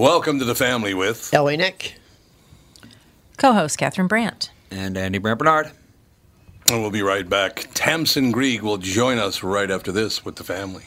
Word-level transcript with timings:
Welcome 0.00 0.38
to 0.38 0.46
the 0.46 0.54
family 0.54 0.94
with 0.94 1.28
Ellie 1.34 1.58
Nick. 1.58 1.96
Co 3.36 3.52
host 3.52 3.76
Catherine 3.76 4.06
Brandt. 4.08 4.50
And 4.70 4.96
Andy 4.96 5.18
Brandt 5.18 5.38
Bernard. 5.38 5.72
And 6.70 6.80
we'll 6.80 6.90
be 6.90 7.02
right 7.02 7.28
back. 7.28 7.66
Tamsin 7.74 8.32
Grieg 8.32 8.62
will 8.62 8.78
join 8.78 9.18
us 9.18 9.42
right 9.42 9.70
after 9.70 9.92
this 9.92 10.24
with 10.24 10.36
the 10.36 10.42
family. 10.42 10.84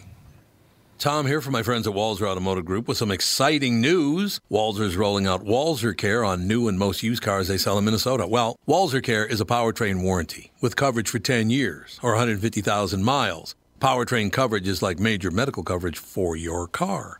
Tom 0.98 1.28
here 1.28 1.42
from 1.42 1.52
my 1.52 1.62
friends 1.62 1.86
at 1.86 1.94
Walser 1.94 2.28
Automotive 2.28 2.66
Group 2.66 2.88
with 2.88 2.98
some 2.98 3.12
exciting 3.12 3.80
news. 3.80 4.42
Walser's 4.50 4.98
rolling 4.98 5.28
out 5.28 5.46
Walser 5.46 5.96
Care 5.96 6.26
on 6.26 6.48
new 6.48 6.68
and 6.68 6.80
most 6.80 7.04
used 7.04 7.22
cars 7.22 7.48
they 7.48 7.60
sell 7.60 7.78
in 7.78 7.86
Minnesota. 7.86 8.26
Well, 8.26 8.58
Walser 8.68 9.04
Care 9.04 9.28
is 9.28 9.40
a 9.40 9.46
powertrain 9.46 10.02
warranty 10.02 10.52
with 10.60 10.76
coverage 10.76 11.10
for 11.10 11.20
10 11.20 11.52
years 11.52 12.00
or 12.02 12.14
150,000 12.14 13.04
miles. 13.04 13.54
Powertrain 13.80 14.32
coverage 14.32 14.68
is 14.68 14.82
like 14.82 14.98
major 14.98 15.30
medical 15.30 15.62
coverage 15.62 16.00
for 16.00 16.36
your 16.36 16.68
car. 16.68 17.20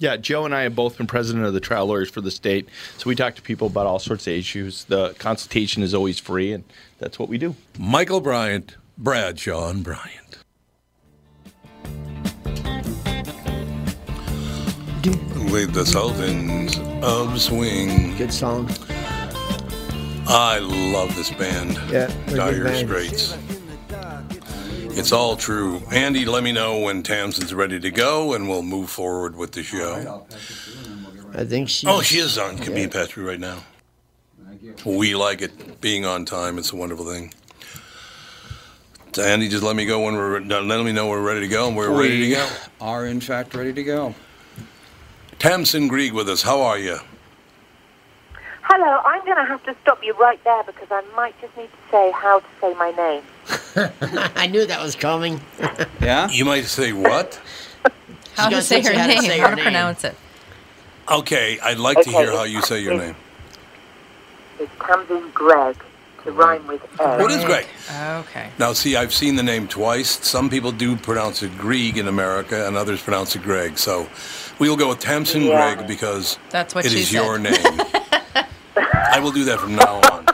Yeah, 0.00 0.16
Joe 0.16 0.46
and 0.46 0.54
I 0.54 0.62
have 0.62 0.74
both 0.74 0.96
been 0.96 1.06
president 1.06 1.44
of 1.44 1.52
the 1.52 1.60
trial 1.60 1.84
lawyers 1.84 2.08
for 2.08 2.22
the 2.22 2.30
state, 2.30 2.66
so 2.96 3.06
we 3.06 3.14
talk 3.14 3.34
to 3.34 3.42
people 3.42 3.66
about 3.66 3.86
all 3.86 3.98
sorts 3.98 4.26
of 4.26 4.32
issues. 4.32 4.84
The 4.84 5.14
consultation 5.18 5.82
is 5.82 5.92
always 5.92 6.18
free, 6.18 6.54
and 6.54 6.64
that's 6.98 7.18
what 7.18 7.28
we 7.28 7.36
do. 7.36 7.54
Michael 7.78 8.22
Bryant, 8.22 8.76
Bradshaw 8.96 9.68
and 9.68 9.84
Bryant. 9.84 10.38
With 15.52 15.74
the 15.74 15.84
Sultans 15.84 16.78
of 17.02 17.38
Swing. 17.38 18.16
Good 18.16 18.32
song. 18.32 18.70
I 20.26 20.60
love 20.60 21.14
this 21.14 21.30
band. 21.30 21.78
Yeah, 21.92 22.10
Dire 22.28 22.54
good 22.54 22.64
band. 22.64 22.88
Straits. 22.88 23.49
It's 24.92 25.12
all 25.12 25.36
true. 25.36 25.82
Andy, 25.90 26.24
let 26.24 26.42
me 26.42 26.52
know 26.52 26.80
when 26.80 27.02
Tamsin's 27.02 27.54
ready 27.54 27.78
to 27.80 27.90
go, 27.90 28.34
and 28.34 28.48
we'll 28.48 28.62
move 28.62 28.90
forward 28.90 29.36
with 29.36 29.52
the 29.52 29.62
show. 29.62 30.26
I 31.34 31.44
think 31.44 31.68
she. 31.68 31.86
Oh, 31.86 32.02
she 32.02 32.18
is 32.18 32.36
on. 32.38 32.58
Can 32.58 32.74
be 32.74 32.82
in 32.82 32.90
Petri 32.90 33.22
right 33.22 33.40
now. 33.40 33.62
We 34.84 35.14
like 35.14 35.42
it 35.42 35.80
being 35.80 36.04
on 36.04 36.24
time. 36.24 36.58
It's 36.58 36.72
a 36.72 36.76
wonderful 36.76 37.06
thing. 37.06 37.32
So 39.12 39.22
Andy, 39.22 39.48
just 39.48 39.62
let 39.62 39.74
me 39.74 39.86
go 39.86 40.04
when 40.04 40.14
we're 40.14 40.40
let 40.40 40.84
me 40.84 40.92
know 40.92 41.08
we're 41.08 41.22
ready 41.22 41.40
to 41.40 41.48
go, 41.48 41.68
and 41.68 41.76
we're 41.76 41.90
ready 41.90 42.28
to 42.28 42.34
go. 42.34 42.48
are, 42.80 43.06
in 43.06 43.20
fact, 43.20 43.54
ready 43.54 43.72
to 43.72 43.82
go. 43.82 44.14
Tamsin 45.38 45.88
Grieg 45.88 46.12
with 46.12 46.28
us. 46.28 46.42
How 46.42 46.60
are 46.60 46.78
you? 46.78 46.98
Hello, 48.72 49.02
I'm 49.04 49.24
going 49.24 49.36
to 49.36 49.44
have 49.44 49.64
to 49.64 49.74
stop 49.82 49.98
you 50.04 50.14
right 50.14 50.42
there 50.44 50.62
because 50.62 50.86
I 50.92 51.02
might 51.16 51.34
just 51.40 51.56
need 51.56 51.66
to 51.72 51.90
say 51.90 52.12
how 52.12 52.38
to 52.38 52.46
say 52.60 52.72
my 52.74 52.90
name. 52.92 53.22
I 54.36 54.46
knew 54.46 54.64
that 54.66 54.80
was 54.82 54.94
coming. 54.94 55.40
Yeah? 56.00 56.30
You 56.30 56.44
might 56.44 56.64
say 56.64 56.92
what? 56.92 57.38
How 58.34 58.44
to 58.44 58.50
gonna 58.50 58.62
say 58.62 58.76
teach 58.80 58.86
her 58.86 58.92
you 58.94 58.98
how 58.98 59.06
to 59.06 59.12
name, 59.14 59.22
say 59.22 59.38
how 59.38 59.50
her 59.50 59.56
to 59.56 59.62
pronounce 59.62 60.02
it. 60.04 60.14
Okay, 61.10 61.58
I'd 61.62 61.78
like 61.78 62.00
to 62.02 62.10
hear 62.10 62.30
how 62.30 62.44
you 62.44 62.62
say 62.62 62.80
your 62.80 62.92
it's- 62.94 63.08
name. 63.08 63.16
It's 64.60 64.72
Tamsin 64.80 65.30
Greig 65.34 65.76
to 66.24 66.32
rhyme 66.32 66.66
with 66.66 66.82
egg. 67.00 67.20
What 67.20 67.30
is 67.30 67.44
Greg? 67.44 67.66
Okay. 67.90 68.50
Now, 68.58 68.72
see, 68.72 68.94
I've 68.96 69.12
seen 69.12 69.36
the 69.36 69.42
name 69.42 69.66
twice. 69.68 70.26
Some 70.26 70.48
people 70.48 70.70
do 70.72 70.96
pronounce 70.96 71.42
it 71.42 71.56
Grieg 71.58 71.96
in 71.98 72.08
America, 72.08 72.66
and 72.66 72.76
others 72.76 73.02
pronounce 73.02 73.34
it 73.36 73.42
Greg. 73.42 73.78
So 73.78 74.06
we'll 74.58 74.76
go 74.76 74.88
with 74.90 75.00
Tamsin 75.00 75.42
Yeah. 75.42 75.74
Gregg 75.74 75.86
because 75.88 76.38
That's 76.50 76.74
what 76.74 76.84
it 76.86 76.92
is 76.92 77.08
said. 77.08 77.14
your 77.14 77.38
name. 77.38 77.56
I 78.76 79.18
will 79.20 79.32
do 79.32 79.44
that 79.44 79.58
from 79.60 79.74
now 79.76 80.00
on. 80.12 80.26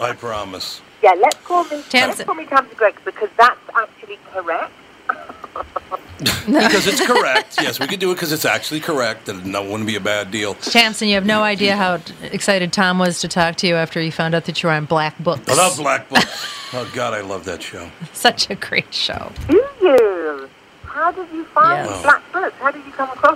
I 0.00 0.12
promise. 0.12 0.80
Yeah, 1.02 1.14
let's 1.18 1.36
call 1.44 1.64
me 1.64 1.82
Tamsin. 1.88 2.00
let's 2.08 2.24
call 2.24 2.34
me 2.34 2.44
Tamsin 2.46 2.76
Greig 2.76 2.96
because 3.04 3.28
that's 3.36 3.60
actually 3.74 4.18
correct. 4.32 4.72
Because 6.46 6.86
it's 6.86 7.04
correct. 7.04 7.56
Yes, 7.60 7.78
we 7.80 7.86
could 7.86 7.98
do 8.00 8.10
it 8.10 8.14
because 8.14 8.32
it's 8.32 8.44
actually 8.44 8.80
correct, 8.80 9.28
and 9.28 9.54
that 9.54 9.64
wouldn't 9.64 9.86
be 9.86 9.96
a 9.96 10.00
bad 10.00 10.30
deal. 10.30 10.54
Tamsin, 10.54 11.08
you 11.08 11.14
have 11.14 11.26
no 11.26 11.42
idea 11.42 11.76
how 11.76 11.98
excited 12.22 12.72
Tom 12.72 12.98
was 12.98 13.20
to 13.20 13.28
talk 13.28 13.56
to 13.56 13.66
you 13.66 13.74
after 13.74 14.00
he 14.00 14.10
found 14.10 14.34
out 14.34 14.44
that 14.46 14.62
you 14.62 14.68
were 14.68 14.74
on 14.74 14.84
Black 14.86 15.18
Books. 15.18 15.48
I 15.48 15.54
love 15.54 15.76
Black 15.76 16.08
Books. 16.08 16.46
Oh, 16.72 16.88
God, 16.94 17.14
I 17.14 17.20
love 17.20 17.44
that 17.44 17.62
show. 17.62 17.90
Such 18.12 18.48
a 18.48 18.54
great 18.54 18.94
show. 18.94 19.30
Do 19.48 19.54
you? 19.82 20.48
How 20.84 21.10
did 21.10 21.30
you 21.32 21.44
find 21.46 21.84
Yes. 21.88 22.02
Black 22.02 22.32
Books? 22.32 22.56
How 22.60 22.70
did 22.70 22.84
you 22.86 22.92
come 22.92 23.10
across 23.10 23.35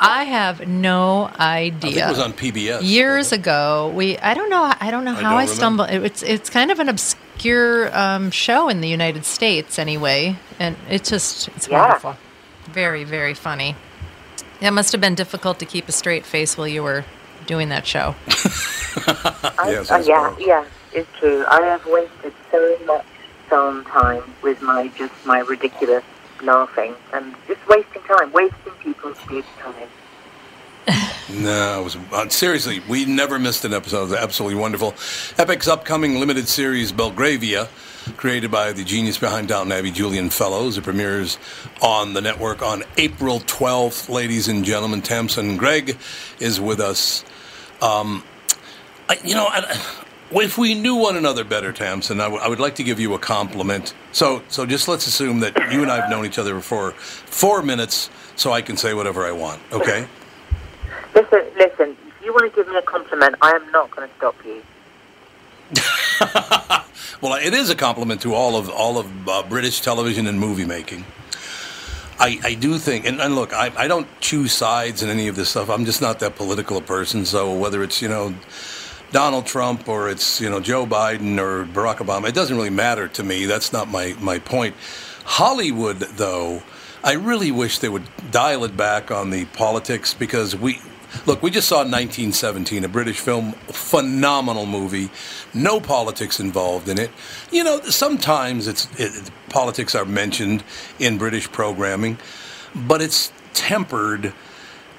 I 0.00 0.24
have 0.24 0.66
no 0.66 1.30
I 1.36 1.70
think 1.70 1.84
idea. 1.84 2.06
it 2.06 2.10
was 2.10 2.18
on 2.18 2.32
PBS. 2.32 2.80
Years 2.82 3.32
ago, 3.32 3.92
we 3.94 4.16
I 4.18 4.34
don't 4.34 4.48
know 4.50 4.72
I 4.80 4.90
don't 4.90 5.04
know 5.04 5.12
I 5.12 5.22
how 5.22 5.30
don't 5.30 5.38
I 5.40 5.46
stumbled. 5.46 5.90
It's 5.90 6.22
it's 6.22 6.48
kind 6.50 6.70
of 6.70 6.80
an 6.80 6.88
obscure 6.88 7.96
um, 7.96 8.30
show 8.30 8.68
in 8.68 8.80
the 8.80 8.88
United 8.88 9.24
States 9.24 9.78
anyway, 9.78 10.36
and 10.58 10.76
it's 10.88 11.10
just 11.10 11.48
it's 11.48 11.68
Yeah. 11.68 11.82
wonderful, 11.82 12.16
very 12.70 13.04
very 13.04 13.34
funny. 13.34 13.76
It 14.60 14.70
must 14.72 14.92
have 14.92 15.00
been 15.00 15.14
difficult 15.14 15.58
to 15.60 15.66
keep 15.66 15.88
a 15.88 15.92
straight 15.92 16.24
face 16.26 16.56
while 16.56 16.68
you 16.68 16.82
were 16.82 17.04
doing 17.46 17.68
that 17.70 17.86
show. 17.86 18.14
I, 19.58 19.70
Yes, 19.72 19.90
uh, 19.90 20.02
yeah, 20.06 20.34
yeah, 20.38 20.64
it's 20.92 21.08
true. 21.18 21.44
I 21.48 21.62
have 21.62 21.84
wasted 21.86 22.32
so 22.50 22.78
much 22.86 23.04
phone 23.48 23.84
time 23.84 24.22
with 24.42 24.62
my 24.62 24.88
just 24.96 25.12
my 25.26 25.40
ridiculous 25.40 26.04
laughing 26.42 26.94
and 27.12 27.34
just 27.46 27.66
wasting 27.68 28.02
time, 28.02 28.32
wasting 28.32 28.72
people's 28.80 29.18
good 29.26 29.44
time. 29.58 29.88
No, 31.32 31.82
was 31.84 31.96
uh, 32.12 32.28
seriously. 32.28 32.82
We 32.88 33.04
never 33.04 33.38
missed 33.38 33.64
an 33.64 33.72
episode. 33.72 33.98
It 33.98 34.10
was 34.10 34.12
absolutely 34.14 34.58
wonderful. 34.58 34.92
Epix 35.36 35.68
upcoming 35.68 36.18
limited 36.18 36.48
series 36.48 36.90
Belgravia, 36.90 37.68
created 38.16 38.50
by 38.50 38.72
the 38.72 38.82
genius 38.82 39.16
behind 39.16 39.46
Downton 39.46 39.70
Abbey, 39.70 39.92
Julian 39.92 40.30
Fellowes. 40.30 40.76
It 40.76 40.82
premieres 40.82 41.38
on 41.80 42.14
the 42.14 42.20
network 42.20 42.62
on 42.62 42.82
April 42.96 43.38
12th. 43.40 44.08
Ladies 44.08 44.48
and 44.48 44.64
gentlemen, 44.64 45.02
Tamsin 45.02 45.56
Greig 45.56 45.96
is 46.40 46.60
with 46.60 46.80
us. 46.80 47.24
Um, 47.80 48.24
I, 49.08 49.18
you 49.22 49.34
know, 49.34 49.48
if 50.32 50.58
we 50.58 50.74
knew 50.74 50.96
one 50.96 51.16
another 51.16 51.44
better, 51.44 51.72
Tamsin, 51.72 52.20
I, 52.20 52.24
w- 52.24 52.42
I 52.42 52.48
would 52.48 52.60
like 52.60 52.76
to 52.76 52.82
give 52.82 53.00
you 53.00 53.14
a 53.14 53.18
compliment. 53.18 53.94
So, 54.12 54.42
so 54.48 54.66
just 54.66 54.88
let's 54.88 55.06
assume 55.06 55.40
that 55.40 55.56
you 55.72 55.82
and 55.82 55.90
I 55.90 56.00
have 56.00 56.10
known 56.10 56.26
each 56.26 56.38
other 56.38 56.60
for 56.60 56.92
four 56.92 57.62
minutes, 57.62 58.10
so 58.36 58.52
I 58.52 58.62
can 58.62 58.76
say 58.76 58.94
whatever 58.94 59.24
I 59.24 59.32
want. 59.32 59.60
Okay. 59.72 60.06
Listen, 61.14 61.42
listen. 61.56 61.96
If 62.06 62.24
you 62.24 62.32
want 62.32 62.52
to 62.52 62.56
give 62.56 62.68
me 62.68 62.76
a 62.76 62.82
compliment, 62.82 63.34
I 63.42 63.52
am 63.52 63.70
not 63.72 63.90
going 63.90 64.08
to 64.08 64.14
stop 64.16 64.36
you. 64.44 64.62
Well, 67.20 67.34
it 67.34 67.52
is 67.52 67.68
a 67.68 67.74
compliment 67.74 68.22
to 68.22 68.32
all 68.32 68.56
of 68.56 68.70
all 68.70 68.96
of 68.96 69.28
uh, 69.28 69.42
British 69.42 69.82
television 69.82 70.26
and 70.26 70.40
movie 70.40 70.64
making. 70.64 71.04
I, 72.18 72.38
I 72.42 72.54
do 72.54 72.78
think, 72.78 73.06
and, 73.06 73.20
and 73.20 73.34
look, 73.34 73.52
I, 73.52 73.70
I 73.76 73.88
don't 73.88 74.06
choose 74.20 74.52
sides 74.52 75.02
in 75.02 75.10
any 75.10 75.28
of 75.28 75.36
this 75.36 75.50
stuff. 75.50 75.68
I'm 75.68 75.84
just 75.84 76.00
not 76.00 76.20
that 76.20 76.36
political 76.36 76.78
a 76.78 76.80
person. 76.80 77.26
So 77.26 77.54
whether 77.54 77.82
it's 77.82 78.00
you 78.00 78.08
know 78.08 78.34
Donald 79.12 79.46
Trump 79.46 79.88
or 79.88 80.08
it's 80.08 80.40
you 80.40 80.48
know 80.48 80.60
Joe 80.60 80.86
Biden 80.86 81.38
or 81.38 81.64
Barack 81.64 81.96
Obama, 81.96 82.28
it 82.28 82.34
doesn't 82.34 82.56
really 82.56 82.70
matter 82.70 83.08
to 83.08 83.22
me. 83.22 83.46
That's 83.46 83.72
not 83.72 83.88
my 83.88 84.14
my 84.20 84.38
point. 84.38 84.74
Hollywood, 85.24 85.98
though, 85.98 86.62
I 87.04 87.12
really 87.12 87.50
wish 87.50 87.78
they 87.78 87.88
would 87.88 88.08
dial 88.30 88.64
it 88.64 88.76
back 88.76 89.10
on 89.10 89.30
the 89.30 89.44
politics 89.46 90.14
because 90.14 90.56
we 90.56 90.80
look. 91.26 91.42
We 91.42 91.50
just 91.50 91.68
saw 91.68 91.78
1917, 91.78 92.84
a 92.84 92.88
British 92.88 93.20
film, 93.20 93.52
phenomenal 93.68 94.66
movie, 94.66 95.10
no 95.54 95.80
politics 95.80 96.40
involved 96.40 96.88
in 96.88 96.98
it. 96.98 97.10
You 97.50 97.64
know, 97.64 97.80
sometimes 97.82 98.66
it's 98.66 98.88
it, 98.98 99.30
politics 99.48 99.94
are 99.94 100.04
mentioned 100.04 100.62
in 100.98 101.18
British 101.18 101.50
programming, 101.50 102.18
but 102.74 103.00
it's 103.00 103.32
tempered. 103.54 104.32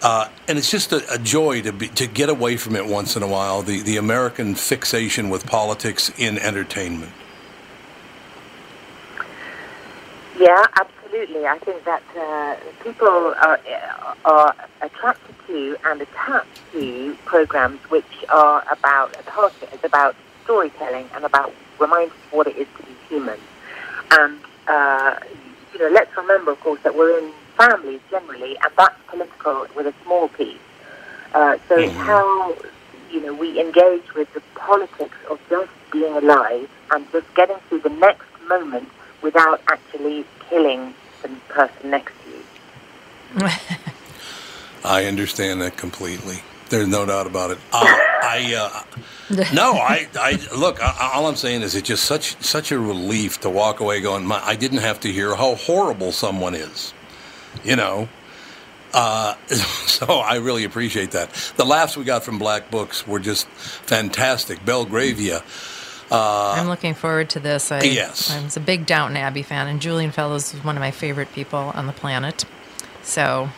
Uh, 0.01 0.27
and 0.47 0.57
it's 0.57 0.71
just 0.71 0.91
a, 0.91 1.13
a 1.13 1.19
joy 1.19 1.61
to 1.61 1.71
be, 1.71 1.87
to 1.89 2.07
get 2.07 2.29
away 2.29 2.57
from 2.57 2.75
it 2.75 2.85
once 2.85 3.15
in 3.15 3.21
a 3.21 3.27
while. 3.27 3.61
The 3.61 3.81
the 3.81 3.97
American 3.97 4.55
fixation 4.55 5.29
with 5.29 5.45
politics 5.45 6.11
in 6.17 6.39
entertainment. 6.39 7.11
Yeah, 10.39 10.65
absolutely. 10.75 11.45
I 11.45 11.59
think 11.59 11.83
that 11.83 12.01
uh, 12.17 12.55
people 12.83 13.07
are, 13.07 13.59
are 14.25 14.55
attracted 14.81 15.35
to 15.45 15.77
and 15.85 16.01
attached 16.01 16.61
to 16.71 17.15
programs 17.25 17.79
which 17.91 18.25
are 18.29 18.63
about, 18.71 19.15
is 19.71 19.83
about 19.83 20.15
storytelling 20.43 21.07
and 21.13 21.25
about 21.25 21.53
reminding 21.79 22.09
what 22.31 22.47
it 22.47 22.57
is 22.57 22.67
to 22.77 22.83
be 22.83 22.95
human. 23.07 23.39
And, 24.09 24.39
uh, 24.67 25.19
you 25.73 25.79
know, 25.79 25.89
let's 25.89 26.15
remember, 26.17 26.51
of 26.53 26.59
course, 26.61 26.81
that 26.81 26.95
we're 26.95 27.19
in 27.19 27.31
families 27.61 28.01
generally, 28.09 28.57
and 28.63 28.71
that's 28.77 28.95
political 29.07 29.67
with 29.75 29.87
a 29.87 29.93
small 30.03 30.27
p. 30.29 30.57
Uh, 31.33 31.57
so 31.69 31.77
it's 31.77 31.93
how, 31.93 32.55
you 33.11 33.21
know, 33.25 33.33
we 33.33 33.59
engage 33.59 34.13
with 34.15 34.31
the 34.33 34.41
politics 34.55 35.17
of 35.29 35.39
just 35.49 35.71
being 35.91 36.13
alive 36.13 36.69
and 36.91 37.09
just 37.11 37.33
getting 37.35 37.57
through 37.69 37.79
the 37.79 37.89
next 37.89 38.27
moment 38.47 38.89
without 39.21 39.61
actually 39.67 40.25
killing 40.49 40.93
the 41.21 41.29
person 41.49 41.91
next 41.91 42.13
to 42.23 42.29
you. 42.29 43.47
I 44.83 45.05
understand 45.05 45.61
that 45.61 45.77
completely. 45.77 46.39
There's 46.69 46.87
no 46.87 47.05
doubt 47.05 47.27
about 47.27 47.51
it. 47.51 47.59
Uh, 47.71 47.83
I 47.83 48.83
uh, 49.29 49.43
no, 49.53 49.73
I, 49.73 50.07
I 50.15 50.39
look. 50.57 50.81
I, 50.81 51.11
all 51.13 51.27
I'm 51.27 51.35
saying 51.35 51.61
is 51.61 51.75
it's 51.75 51.87
just 51.87 52.05
such 52.05 52.41
such 52.41 52.71
a 52.71 52.79
relief 52.79 53.41
to 53.41 53.49
walk 53.49 53.81
away 53.81 53.99
going. 53.99 54.31
I 54.31 54.55
didn't 54.55 54.79
have 54.79 55.01
to 55.01 55.11
hear 55.11 55.35
how 55.35 55.55
horrible 55.55 56.13
someone 56.13 56.55
is. 56.55 56.93
You 57.63 57.75
know. 57.75 58.09
Uh, 58.93 59.35
so 59.47 60.05
I 60.05 60.35
really 60.35 60.63
appreciate 60.63 61.11
that. 61.11 61.31
The 61.55 61.65
laughs 61.65 61.95
we 61.95 62.03
got 62.03 62.23
from 62.23 62.39
Black 62.39 62.69
Books 62.69 63.07
were 63.07 63.19
just 63.19 63.47
fantastic. 63.47 64.63
Belgravia. 64.65 65.43
Uh, 66.11 66.55
I'm 66.57 66.67
looking 66.67 66.93
forward 66.93 67.29
to 67.31 67.39
this. 67.39 67.71
I, 67.71 67.83
Yes. 67.83 68.29
I 68.29 68.43
was 68.43 68.57
a 68.57 68.59
big 68.59 68.85
Downton 68.85 69.15
Abbey 69.15 69.43
fan, 69.43 69.67
and 69.67 69.81
Julian 69.81 70.11
Fellowes 70.11 70.53
is 70.53 70.61
one 70.63 70.75
of 70.75 70.81
my 70.81 70.91
favorite 70.91 71.31
people 71.31 71.71
on 71.73 71.87
the 71.87 71.93
planet. 71.93 72.43
So 73.01 73.49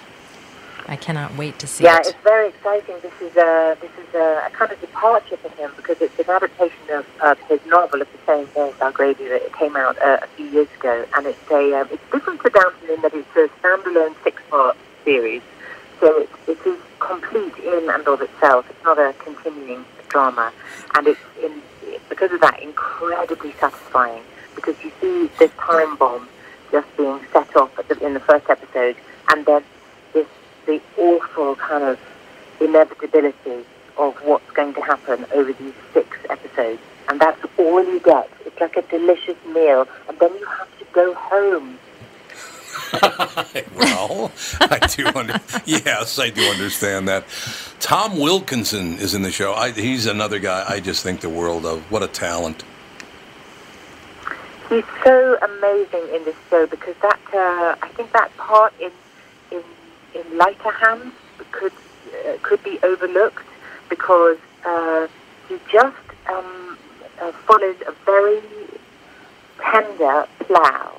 I 0.87 0.95
cannot 0.95 1.35
wait 1.37 1.59
to 1.59 1.67
see 1.67 1.83
Yeah, 1.85 1.97
it. 1.99 2.07
it's 2.07 2.23
very 2.23 2.49
exciting. 2.49 2.95
This 3.01 3.13
is 3.21 3.35
a 3.37 3.77
this 3.79 3.91
is 3.91 4.13
a, 4.15 4.43
a 4.47 4.49
kind 4.51 4.71
of 4.71 4.79
departure 4.81 5.37
for 5.37 5.49
him 5.49 5.71
because 5.75 6.01
it's 6.01 6.17
an 6.19 6.29
adaptation 6.29 6.89
of, 6.91 7.05
of 7.21 7.39
his 7.47 7.59
novel 7.65 8.01
of 8.01 8.07
the 8.11 8.19
same 8.25 8.47
name, 8.55 8.73
Belgravia. 8.79 9.35
It 9.35 9.53
came 9.53 9.75
out 9.75 9.97
uh, 10.01 10.19
a 10.21 10.27
few 10.35 10.45
years 10.47 10.67
ago, 10.79 11.05
and 11.15 11.25
it's 11.25 11.51
a 11.51 11.81
um, 11.81 11.87
it's 11.91 12.03
different 12.11 12.41
to 12.43 12.49
Downton 12.49 12.89
in 12.89 13.01
that 13.01 13.13
it's 13.13 13.35
a 13.35 13.49
standalone 13.61 14.15
six-part 14.23 14.77
series. 15.05 15.41
So 15.99 16.21
it, 16.21 16.29
it 16.47 16.59
is 16.67 16.79
complete 16.99 17.57
in 17.59 17.89
and 17.89 18.07
of 18.07 18.21
itself. 18.21 18.65
It's 18.69 18.83
not 18.83 18.99
a 18.99 19.13
continuing 19.19 19.85
drama, 20.09 20.51
and 20.95 21.07
it's 21.07 21.19
in, 21.41 21.61
because 22.09 22.31
of 22.31 22.41
that 22.41 22.61
incredibly 22.61 23.53
satisfying. 23.53 24.23
Because 24.55 24.75
you 24.83 24.91
see 25.01 25.29
this 25.39 25.51
time 25.57 25.95
bomb 25.95 26.27
just 26.71 26.87
being 26.97 27.19
set 27.31 27.55
off 27.55 27.77
at 27.79 27.87
the, 27.87 28.05
in 28.05 28.13
the 28.13 28.19
first 28.19 28.49
episode, 28.49 28.95
and 29.29 29.45
then 29.45 29.63
the 30.65 30.81
awful 30.97 31.55
kind 31.55 31.83
of 31.83 31.99
inevitability 32.59 33.65
of 33.97 34.15
what's 34.23 34.49
going 34.51 34.73
to 34.73 34.81
happen 34.81 35.25
over 35.33 35.53
these 35.53 35.73
six 35.93 36.17
episodes, 36.29 36.81
and 37.07 37.19
that's 37.19 37.43
all 37.57 37.83
you 37.83 37.99
get. 37.99 38.29
It's 38.45 38.59
like 38.59 38.75
a 38.77 38.81
delicious 38.83 39.37
meal, 39.47 39.87
and 40.07 40.17
then 40.19 40.31
you 40.39 40.45
have 40.45 40.79
to 40.79 40.85
go 40.93 41.13
home. 41.13 41.77
well, 43.75 44.31
I 44.61 44.79
do. 44.87 45.07
Under, 45.15 45.39
yes, 45.65 46.19
I 46.19 46.29
do 46.29 46.41
understand 46.43 47.07
that. 47.07 47.25
Tom 47.79 48.19
Wilkinson 48.19 48.97
is 48.99 49.13
in 49.13 49.21
the 49.21 49.31
show. 49.31 49.53
I, 49.53 49.71
he's 49.71 50.05
another 50.05 50.39
guy 50.39 50.65
I 50.67 50.79
just 50.79 51.03
think 51.03 51.21
the 51.21 51.29
world 51.29 51.65
of. 51.65 51.79
What 51.91 52.03
a 52.03 52.07
talent! 52.07 52.63
He's 54.69 54.85
so 55.03 55.37
amazing 55.41 56.15
in 56.15 56.23
this 56.25 56.35
show 56.49 56.65
because 56.65 56.95
that 57.01 57.19
uh, 57.33 57.75
I 57.81 57.89
think 57.89 58.11
that 58.13 58.35
part 58.37 58.73
in 58.79 58.91
in 60.15 60.37
lighter 60.37 60.71
hands 60.71 61.13
could 61.51 61.73
uh, 61.73 62.37
could 62.41 62.63
be 62.63 62.79
overlooked 62.83 63.45
because 63.89 64.37
uh, 64.65 65.07
he 65.47 65.57
just 65.71 65.97
um, 66.27 66.77
uh, 67.21 67.31
follows 67.47 67.75
a 67.87 67.91
very 68.05 68.41
tender 69.59 70.27
plough 70.39 70.93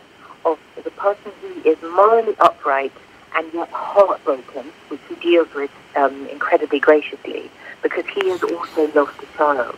of 0.44 0.58
the 0.82 0.90
person 0.93 1.32
who 1.40 1.70
is 1.70 1.81
morally 1.82 2.34
upright 2.40 2.93
and 3.37 3.52
yet 3.52 3.69
heartbroken, 3.70 4.72
which 4.88 5.00
he 5.08 5.14
deals 5.17 5.52
with 5.55 5.70
um, 5.96 6.26
incredibly 6.28 6.78
graciously 6.78 7.50
because 7.82 8.05
he 8.06 8.28
has 8.31 8.43
also 8.43 8.90
lost 8.94 9.22
a 9.22 9.37
child. 9.37 9.76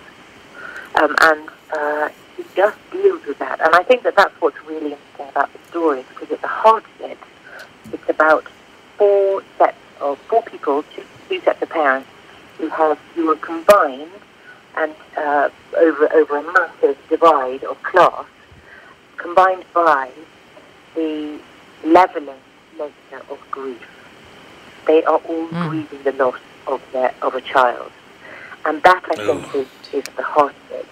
Um, 0.96 1.14
and 1.22 1.48
uh, 1.72 2.08
he 2.36 2.44
just 2.54 2.78
deals 2.90 3.24
with 3.26 3.38
that. 3.38 3.60
And 3.60 3.74
I 3.74 3.82
think 3.82 4.02
that 4.04 4.16
that's 4.16 4.34
what's 4.40 4.60
really 4.64 4.92
interesting 4.92 5.28
about 5.28 5.52
the 5.52 5.58
story 5.70 6.04
because 6.08 6.30
at 6.30 6.40
the 6.40 6.48
heart 6.48 6.84
of 7.00 7.10
it, 7.10 7.18
it's 7.92 8.08
about 8.08 8.46
four 8.96 9.42
sets 9.58 9.76
of 10.00 10.18
four 10.28 10.42
people, 10.42 10.82
two, 10.94 11.02
two 11.28 11.40
sets 11.40 11.62
of 11.62 11.70
parents 11.70 12.08
who 12.58 12.68
have 12.68 12.98
who 13.14 13.30
are 13.30 13.36
combined 13.36 14.10
and 14.76 14.94
uh, 15.16 15.48
over 15.76 16.12
over 16.12 16.36
a 16.38 16.52
massive 16.52 16.98
divide 17.08 17.64
of 17.64 17.82
class, 17.82 18.24
combined 19.16 19.64
by 19.74 20.10
the 20.94 21.38
leveling 21.84 22.40
nature 22.78 23.22
of 23.30 23.38
grief. 23.50 23.82
They 24.86 25.02
are 25.04 25.18
all 25.18 25.46
grieving 25.48 26.02
the 26.04 26.12
loss 26.12 26.38
of 26.66 26.82
their 26.92 27.14
of 27.22 27.34
a 27.34 27.40
child, 27.40 27.90
and 28.64 28.82
that 28.82 29.04
I 29.10 29.16
think 29.16 29.54
is, 29.54 29.68
is 29.92 30.04
the 30.16 30.22
heart 30.22 30.54
of 30.70 30.72
it. 30.80 30.86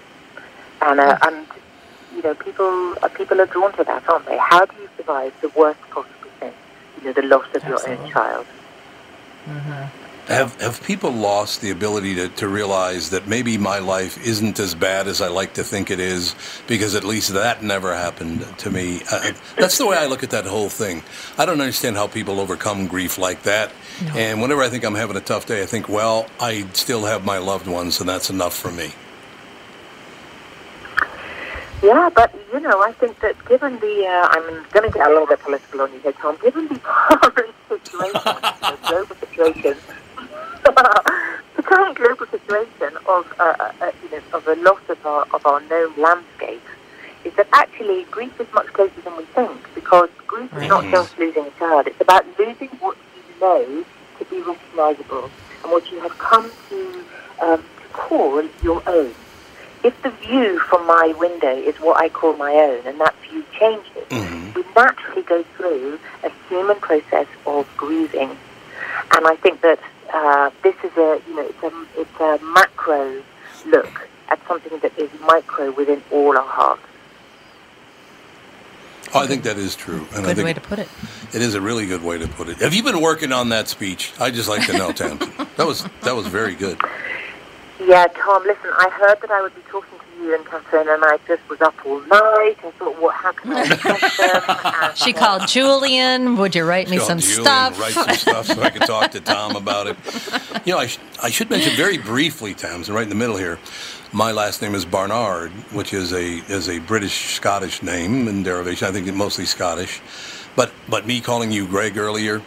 And 0.82 1.00
uh, 1.00 1.18
and 1.22 1.46
you 2.14 2.22
know 2.22 2.34
people 2.34 2.94
uh, 3.02 3.08
people 3.08 3.40
are 3.40 3.46
drawn 3.46 3.72
to 3.74 3.84
that, 3.84 4.08
aren't 4.08 4.26
they? 4.26 4.38
How 4.38 4.64
do 4.64 4.74
you 4.80 4.88
survive 4.96 5.32
the 5.40 5.48
worst 5.50 5.80
possible? 5.90 6.23
You 7.04 7.12
know, 7.12 7.20
the 7.20 7.28
loss 7.28 7.46
of 7.54 7.64
your 7.64 7.88
own 7.88 8.10
child. 8.10 8.46
Have 10.26 10.58
have 10.58 10.82
people 10.82 11.10
lost 11.10 11.60
the 11.60 11.70
ability 11.70 12.14
to, 12.14 12.30
to 12.30 12.48
realize 12.48 13.10
that 13.10 13.28
maybe 13.28 13.58
my 13.58 13.78
life 13.78 14.16
isn't 14.26 14.58
as 14.58 14.74
bad 14.74 15.06
as 15.06 15.20
I 15.20 15.28
like 15.28 15.52
to 15.54 15.62
think 15.64 15.90
it 15.90 16.00
is 16.00 16.34
because 16.66 16.94
at 16.94 17.04
least 17.04 17.34
that 17.34 17.62
never 17.62 17.94
happened 17.94 18.46
to 18.56 18.70
me. 18.70 19.02
Uh, 19.12 19.32
that's 19.58 19.76
the 19.76 19.86
way 19.86 19.98
I 19.98 20.06
look 20.06 20.22
at 20.22 20.30
that 20.30 20.46
whole 20.46 20.70
thing. 20.70 21.02
I 21.36 21.44
don't 21.44 21.60
understand 21.60 21.96
how 21.96 22.06
people 22.06 22.40
overcome 22.40 22.86
grief 22.86 23.18
like 23.18 23.42
that. 23.42 23.70
And 24.14 24.40
whenever 24.40 24.62
I 24.62 24.70
think 24.70 24.82
I'm 24.84 24.94
having 24.94 25.16
a 25.16 25.20
tough 25.20 25.44
day, 25.44 25.62
I 25.62 25.66
think, 25.66 25.90
well, 25.90 26.26
I 26.40 26.66
still 26.72 27.04
have 27.04 27.22
my 27.26 27.36
loved 27.36 27.66
ones, 27.66 28.00
and 28.00 28.08
that's 28.08 28.30
enough 28.30 28.56
for 28.56 28.72
me. 28.72 28.94
Yeah, 31.84 32.08
but 32.08 32.34
you 32.50 32.60
know, 32.60 32.82
I 32.82 32.92
think 32.92 33.20
that 33.20 33.36
given 33.44 33.78
the, 33.78 34.06
uh, 34.06 34.28
I'm 34.30 34.64
going 34.72 34.90
to 34.90 34.98
get 34.98 35.06
a 35.06 35.10
little 35.10 35.26
bit 35.26 35.38
political 35.40 35.82
on 35.82 35.92
you 35.92 35.98
here, 35.98 36.12
Tom. 36.12 36.38
Given 36.40 36.66
the 36.68 36.78
current 36.82 37.54
situation, 37.68 38.22
the 38.24 38.78
global 38.88 39.16
situation, 39.16 39.76
the 40.64 41.62
current 41.62 41.98
global 41.98 42.26
situation 42.28 42.96
of, 43.06 43.30
uh, 43.38 43.54
uh, 43.60 43.72
uh, 43.82 43.92
you 44.02 44.10
know, 44.12 44.22
of 44.32 44.46
the 44.46 44.54
loss 44.64 44.80
of 44.88 45.04
our 45.04 45.26
of 45.34 45.44
our 45.44 45.60
known 45.68 45.92
landscape, 45.98 46.64
is 47.22 47.34
that 47.34 47.48
actually 47.52 48.04
grief 48.04 48.40
is 48.40 48.50
much 48.54 48.68
closer 48.68 49.02
than 49.02 49.18
we 49.18 49.24
think. 49.36 49.60
Because 49.74 50.08
grief 50.26 50.56
is 50.56 50.66
not 50.70 50.84
just 50.90 51.18
losing 51.18 51.44
a 51.44 51.50
child; 51.58 51.86
it's 51.86 52.00
about 52.00 52.24
losing 52.38 52.68
what 52.80 52.96
you 53.14 53.40
know 53.42 53.84
to 54.18 54.24
be 54.24 54.40
recognisable 54.40 55.30
and 55.62 55.70
what 55.70 55.92
you 55.92 56.00
have 56.00 56.16
come 56.16 56.50
to 56.70 57.04
um, 57.42 57.62
to 57.62 57.88
call 57.92 58.42
your 58.62 58.82
own 58.86 59.14
if 59.84 60.02
the 60.02 60.10
view 60.10 60.58
from 60.60 60.86
my 60.86 61.14
window 61.18 61.54
is 61.54 61.76
what 61.76 62.00
I 62.00 62.08
call 62.08 62.34
my 62.36 62.52
own, 62.52 62.86
and 62.86 62.98
that 63.00 63.14
view 63.28 63.44
changes, 63.58 64.54
we 64.56 64.64
naturally 64.74 65.22
go 65.22 65.42
through 65.56 65.98
a 66.24 66.30
human 66.48 66.76
process 66.80 67.26
of 67.46 67.68
grieving. 67.76 68.30
And 69.14 69.26
I 69.26 69.36
think 69.36 69.60
that 69.60 69.78
uh, 70.12 70.50
this 70.62 70.74
is 70.82 70.96
a, 70.96 71.20
you 71.28 71.36
know, 71.36 71.46
it's 71.46 71.62
a, 71.62 71.86
it's 72.00 72.20
a 72.20 72.44
macro 72.44 73.22
look 73.66 74.08
at 74.30 74.40
something 74.48 74.78
that 74.80 74.98
is 74.98 75.10
micro 75.20 75.70
within 75.72 76.02
all 76.10 76.36
our 76.36 76.46
hearts. 76.46 76.82
Oh, 79.12 79.20
I 79.22 79.26
think 79.28 79.44
that 79.44 79.58
is 79.58 79.76
true. 79.76 80.06
And 80.14 80.26
I 80.26 80.30
Good 80.30 80.36
think 80.36 80.46
way 80.46 80.52
to 80.54 80.60
put 80.60 80.78
it. 80.80 80.88
It 81.32 81.42
is 81.42 81.54
a 81.54 81.60
really 81.60 81.86
good 81.86 82.02
way 82.02 82.18
to 82.18 82.26
put 82.26 82.48
it. 82.48 82.56
Have 82.58 82.74
you 82.74 82.82
been 82.82 83.00
working 83.00 83.32
on 83.32 83.50
that 83.50 83.68
speech? 83.68 84.12
I 84.18 84.30
just 84.30 84.48
like 84.48 84.66
to 84.66 84.72
know, 84.76 84.92
Tamsin. 84.92 85.30
That 85.56 85.68
was 85.68 85.84
that 86.02 86.16
was 86.16 86.26
very 86.26 86.56
good. 86.56 86.80
Yeah, 87.86 88.06
Tom, 88.14 88.42
listen, 88.44 88.70
I 88.78 88.88
heard 88.90 89.20
that 89.20 89.30
I 89.30 89.42
would 89.42 89.54
be 89.54 89.60
talking 89.70 89.98
to 89.98 90.22
you 90.22 90.34
and 90.34 90.44
Catherine, 90.46 90.88
and 90.88 91.04
I 91.04 91.18
just 91.26 91.46
was 91.50 91.60
up 91.60 91.74
all 91.84 92.00
night. 92.02 92.56
I 92.64 92.70
thought, 92.78 93.00
what? 93.00 93.14
How 93.14 93.32
can 93.32 93.52
I 93.52 93.64
them? 94.86 94.96
She 94.96 95.12
uh, 95.12 95.18
called 95.18 95.48
Julian. 95.48 96.36
Would 96.36 96.54
you 96.54 96.64
write 96.64 96.88
me 96.88 96.98
some 96.98 97.18
Julian, 97.18 97.42
stuff? 97.44 97.78
Write 97.80 97.92
some 97.92 98.14
stuff 98.14 98.46
so 98.46 98.62
I 98.62 98.70
can 98.70 98.82
talk 98.86 99.10
to 99.10 99.20
Tom 99.20 99.56
about 99.56 99.86
it. 99.86 99.96
You 100.64 100.72
know, 100.72 100.78
I, 100.78 100.86
sh- 100.86 100.98
I 101.22 101.28
should 101.30 101.50
mention 101.50 101.76
very 101.76 101.98
briefly, 101.98 102.54
Tamsin, 102.54 102.94
right 102.94 103.02
in 103.02 103.10
the 103.10 103.14
middle 103.14 103.36
here. 103.36 103.58
My 104.12 104.32
last 104.32 104.62
name 104.62 104.74
is 104.74 104.84
Barnard, 104.84 105.50
which 105.72 105.92
is 105.92 106.12
a 106.12 106.36
is 106.48 106.68
a 106.68 106.78
British 106.78 107.34
Scottish 107.34 107.82
name 107.82 108.28
in 108.28 108.44
derivation. 108.44 108.88
I 108.88 108.92
think 108.92 109.06
it's 109.06 109.16
mostly 109.16 109.44
Scottish. 109.44 110.00
But 110.56 110.72
but 110.88 111.06
me 111.06 111.20
calling 111.20 111.50
you 111.50 111.66
Greg 111.66 111.98
earlier, 111.98 112.40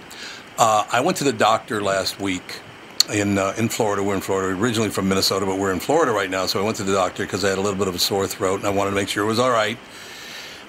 uh, 0.58 0.86
I 0.92 1.02
went 1.02 1.18
to 1.18 1.26
the 1.26 1.34
doctor 1.34 1.84
last 1.84 2.20
week 2.20 2.62
in 3.12 3.38
uh, 3.38 3.54
in 3.58 3.70
Florida. 3.70 4.04
We're 4.04 4.16
in 4.16 4.22
Florida, 4.22 4.60
originally 4.60 4.90
from 4.90 5.08
Minnesota, 5.10 5.46
but 5.46 5.58
we're 5.58 5.72
in 5.74 5.80
Florida 5.80 6.12
right 6.12 6.30
now. 6.30 6.46
So 6.46 6.60
I 6.62 6.64
went 6.64 6.78
to 6.78 6.84
the 6.84 6.94
doctor 6.94 7.24
because 7.24 7.44
I 7.46 7.50
had 7.50 7.58
a 7.58 7.62
little 7.62 7.78
bit 7.78 7.88
of 7.88 7.96
a 7.96 8.00
sore 8.00 8.28
throat, 8.28 8.60
and 8.60 8.66
I 8.68 8.72
wanted 8.72 8.92
to 8.92 8.96
make 8.96 9.10
sure 9.10 9.24
it 9.24 9.28
was 9.28 9.40
all 9.40 9.52
right. 9.52 9.78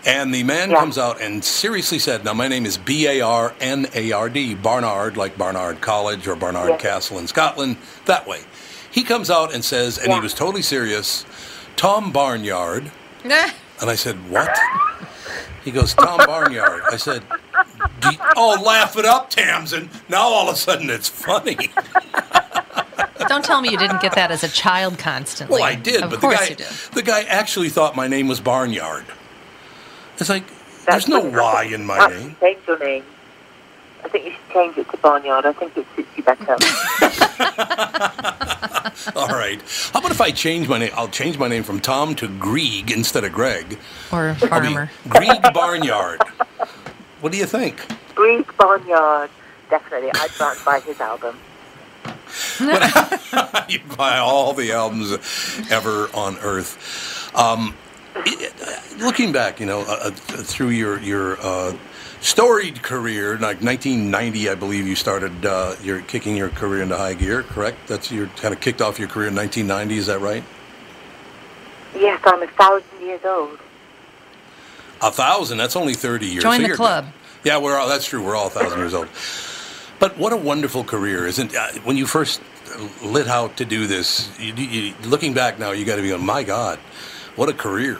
And 0.06 0.32
the 0.32 0.44
man 0.44 0.70
Yeah. 0.70 0.78
comes 0.78 0.96
out 0.96 1.20
and 1.20 1.44
seriously 1.44 1.98
said, 1.98 2.24
"Now 2.24 2.32
my 2.32 2.48
name 2.48 2.64
is 2.66 2.78
B 2.78 3.06
A 3.08 3.20
R 3.20 3.54
N 3.60 3.88
A 3.94 4.12
R 4.12 4.28
D, 4.28 4.54
Barnard, 4.54 5.16
like 5.16 5.36
Barnard 5.36 5.80
College 5.80 6.26
or 6.28 6.36
Barnard 6.36 6.68
Yes. 6.70 6.80
Castle 6.82 7.18
in 7.18 7.26
Scotland, 7.26 7.76
that 8.06 8.26
way." 8.26 8.40
He 8.90 9.02
comes 9.04 9.30
out 9.30 9.52
and 9.52 9.64
says, 9.64 9.98
and 9.98 10.12
he 10.12 10.20
was 10.20 10.32
totally 10.34 10.62
serious, 10.62 11.24
"Tom 11.76 12.10
Barnyard." 12.12 12.90
And 13.80 13.88
I 13.88 13.94
said, 13.94 14.16
"What?" 14.30 14.56
He 15.64 15.70
goes, 15.70 15.94
"Tom 15.94 16.18
Barnyard." 16.26 16.82
I 16.90 16.96
said, 16.96 17.22
you- 18.04 18.18
"Oh, 18.36 18.60
laugh 18.64 18.96
it 18.96 19.04
up, 19.04 19.30
Tamsin." 19.30 19.90
Now 20.08 20.22
all 20.22 20.48
of 20.48 20.54
a 20.54 20.58
sudden 20.58 20.90
it's 20.90 21.08
funny. 21.08 21.70
Don't 23.28 23.44
tell 23.44 23.60
me 23.60 23.70
you 23.70 23.76
didn't 23.78 24.00
get 24.00 24.14
that 24.14 24.30
as 24.30 24.42
a 24.42 24.48
child 24.48 24.98
constantly. 24.98 25.56
Well, 25.60 25.64
I 25.64 25.74
did, 25.74 26.02
Of 26.02 26.10
but 26.10 26.20
the 26.20 26.28
guy, 26.28 26.44
you 26.48 26.54
did. 26.54 26.66
the 26.94 27.02
guy 27.02 27.22
actually 27.24 27.68
thought 27.68 27.94
my 27.96 28.08
name 28.08 28.28
was 28.28 28.40
Barnyard. 28.40 29.04
It's 30.18 30.30
like 30.30 30.44
that's 30.86 31.06
there's 31.06 31.08
no 31.08 31.20
Y 31.20 31.64
in 31.72 31.84
my 31.84 31.96
Perhaps 31.96 32.14
name. 32.14 32.36
Change 32.40 32.58
your 32.66 32.78
name. 32.78 33.04
I 34.04 34.08
think 34.08 34.24
you 34.26 34.30
should 34.30 34.54
change 34.54 34.78
it 34.78 34.88
to 34.90 34.96
Barnyard. 34.98 35.44
I 35.44 35.52
think 35.52 35.76
it 35.76 35.86
suits 35.94 36.08
you 36.16 36.22
better. 36.22 36.52
All 39.16 39.28
right. 39.28 39.60
How 39.92 39.98
about 40.00 40.12
if 40.12 40.20
I 40.20 40.30
change 40.30 40.68
my 40.68 40.78
name? 40.78 40.92
I'll 40.94 41.08
change 41.08 41.38
my 41.38 41.48
name 41.48 41.62
from 41.64 41.80
Tom 41.80 42.14
to 42.16 42.28
Grieg 42.28 42.90
instead 42.90 43.24
of 43.24 43.32
Greg. 43.32 43.78
Or 44.12 44.28
I'll 44.28 44.34
farmer. 44.36 44.90
Grieg 45.08 45.42
Barnyard. 45.52 46.22
What 47.20 47.32
do 47.32 47.38
you 47.38 47.46
think? 47.46 47.84
Breathe 48.14 48.46
Barnyard. 48.56 49.30
Definitely. 49.70 50.10
I'd 50.14 50.30
go 50.38 50.50
and 50.50 50.64
buy 50.64 50.80
his 50.80 51.00
album. 51.00 51.36
you 53.68 53.80
buy 53.96 54.18
all 54.18 54.52
the 54.52 54.72
albums 54.72 55.12
ever 55.70 56.08
on 56.14 56.36
earth. 56.38 57.34
Um, 57.34 57.74
looking 58.98 59.32
back, 59.32 59.60
you 59.60 59.66
know, 59.66 59.80
uh, 59.80 59.98
uh, 60.04 60.10
through 60.10 60.70
your 60.70 61.00
your 61.00 61.38
uh, 61.40 61.76
storied 62.20 62.82
career, 62.82 63.32
like 63.38 63.62
1990, 63.62 64.50
I 64.50 64.54
believe 64.54 64.86
you 64.86 64.94
started 64.96 65.44
uh, 65.46 65.76
your 65.82 66.02
kicking 66.02 66.36
your 66.36 66.50
career 66.50 66.82
into 66.82 66.96
high 66.96 67.14
gear. 67.14 67.42
Correct? 67.42 67.78
That's 67.86 68.10
you 68.10 68.26
kind 68.36 68.54
of 68.54 68.60
kicked 68.60 68.82
off 68.82 68.98
your 68.98 69.08
career 69.08 69.28
in 69.28 69.34
1990. 69.34 69.98
Is 69.98 70.06
that 70.06 70.20
right? 70.20 70.44
Yes, 71.94 72.20
I'm 72.24 72.42
a 72.42 72.46
thousand 72.48 73.00
years 73.00 73.24
old. 73.24 73.58
A 75.00 75.10
thousand. 75.10 75.58
That's 75.58 75.76
only 75.76 75.94
30 75.94 76.26
years. 76.26 76.42
Join 76.42 76.60
So 76.62 76.68
the 76.68 76.74
club. 76.74 77.04
good. 77.04 77.12
Yeah, 77.50 77.58
we're 77.58 77.76
all. 77.76 77.88
That's 77.88 78.04
true. 78.06 78.22
We're 78.24 78.34
all 78.36 78.48
a 78.48 78.50
thousand 78.50 78.78
years 78.80 78.94
old. 78.94 79.08
But 80.00 80.16
what 80.18 80.32
a 80.32 80.36
wonderful 80.36 80.84
career, 80.84 81.26
isn't? 81.26 81.54
Uh, 81.54 81.68
when 81.84 81.96
you 81.96 82.06
first 82.06 82.40
lit 83.02 83.28
out 83.28 83.56
to 83.56 83.64
do 83.64 83.86
this, 83.86 84.28
you, 84.38 84.52
you, 84.54 84.94
looking 85.04 85.34
back 85.34 85.58
now, 85.58 85.70
you 85.72 85.84
got 85.84 85.96
to 85.96 86.02
be 86.02 86.08
going, 86.08 86.24
my 86.24 86.42
God, 86.42 86.78
what 87.36 87.48
a 87.48 87.52
career. 87.52 87.98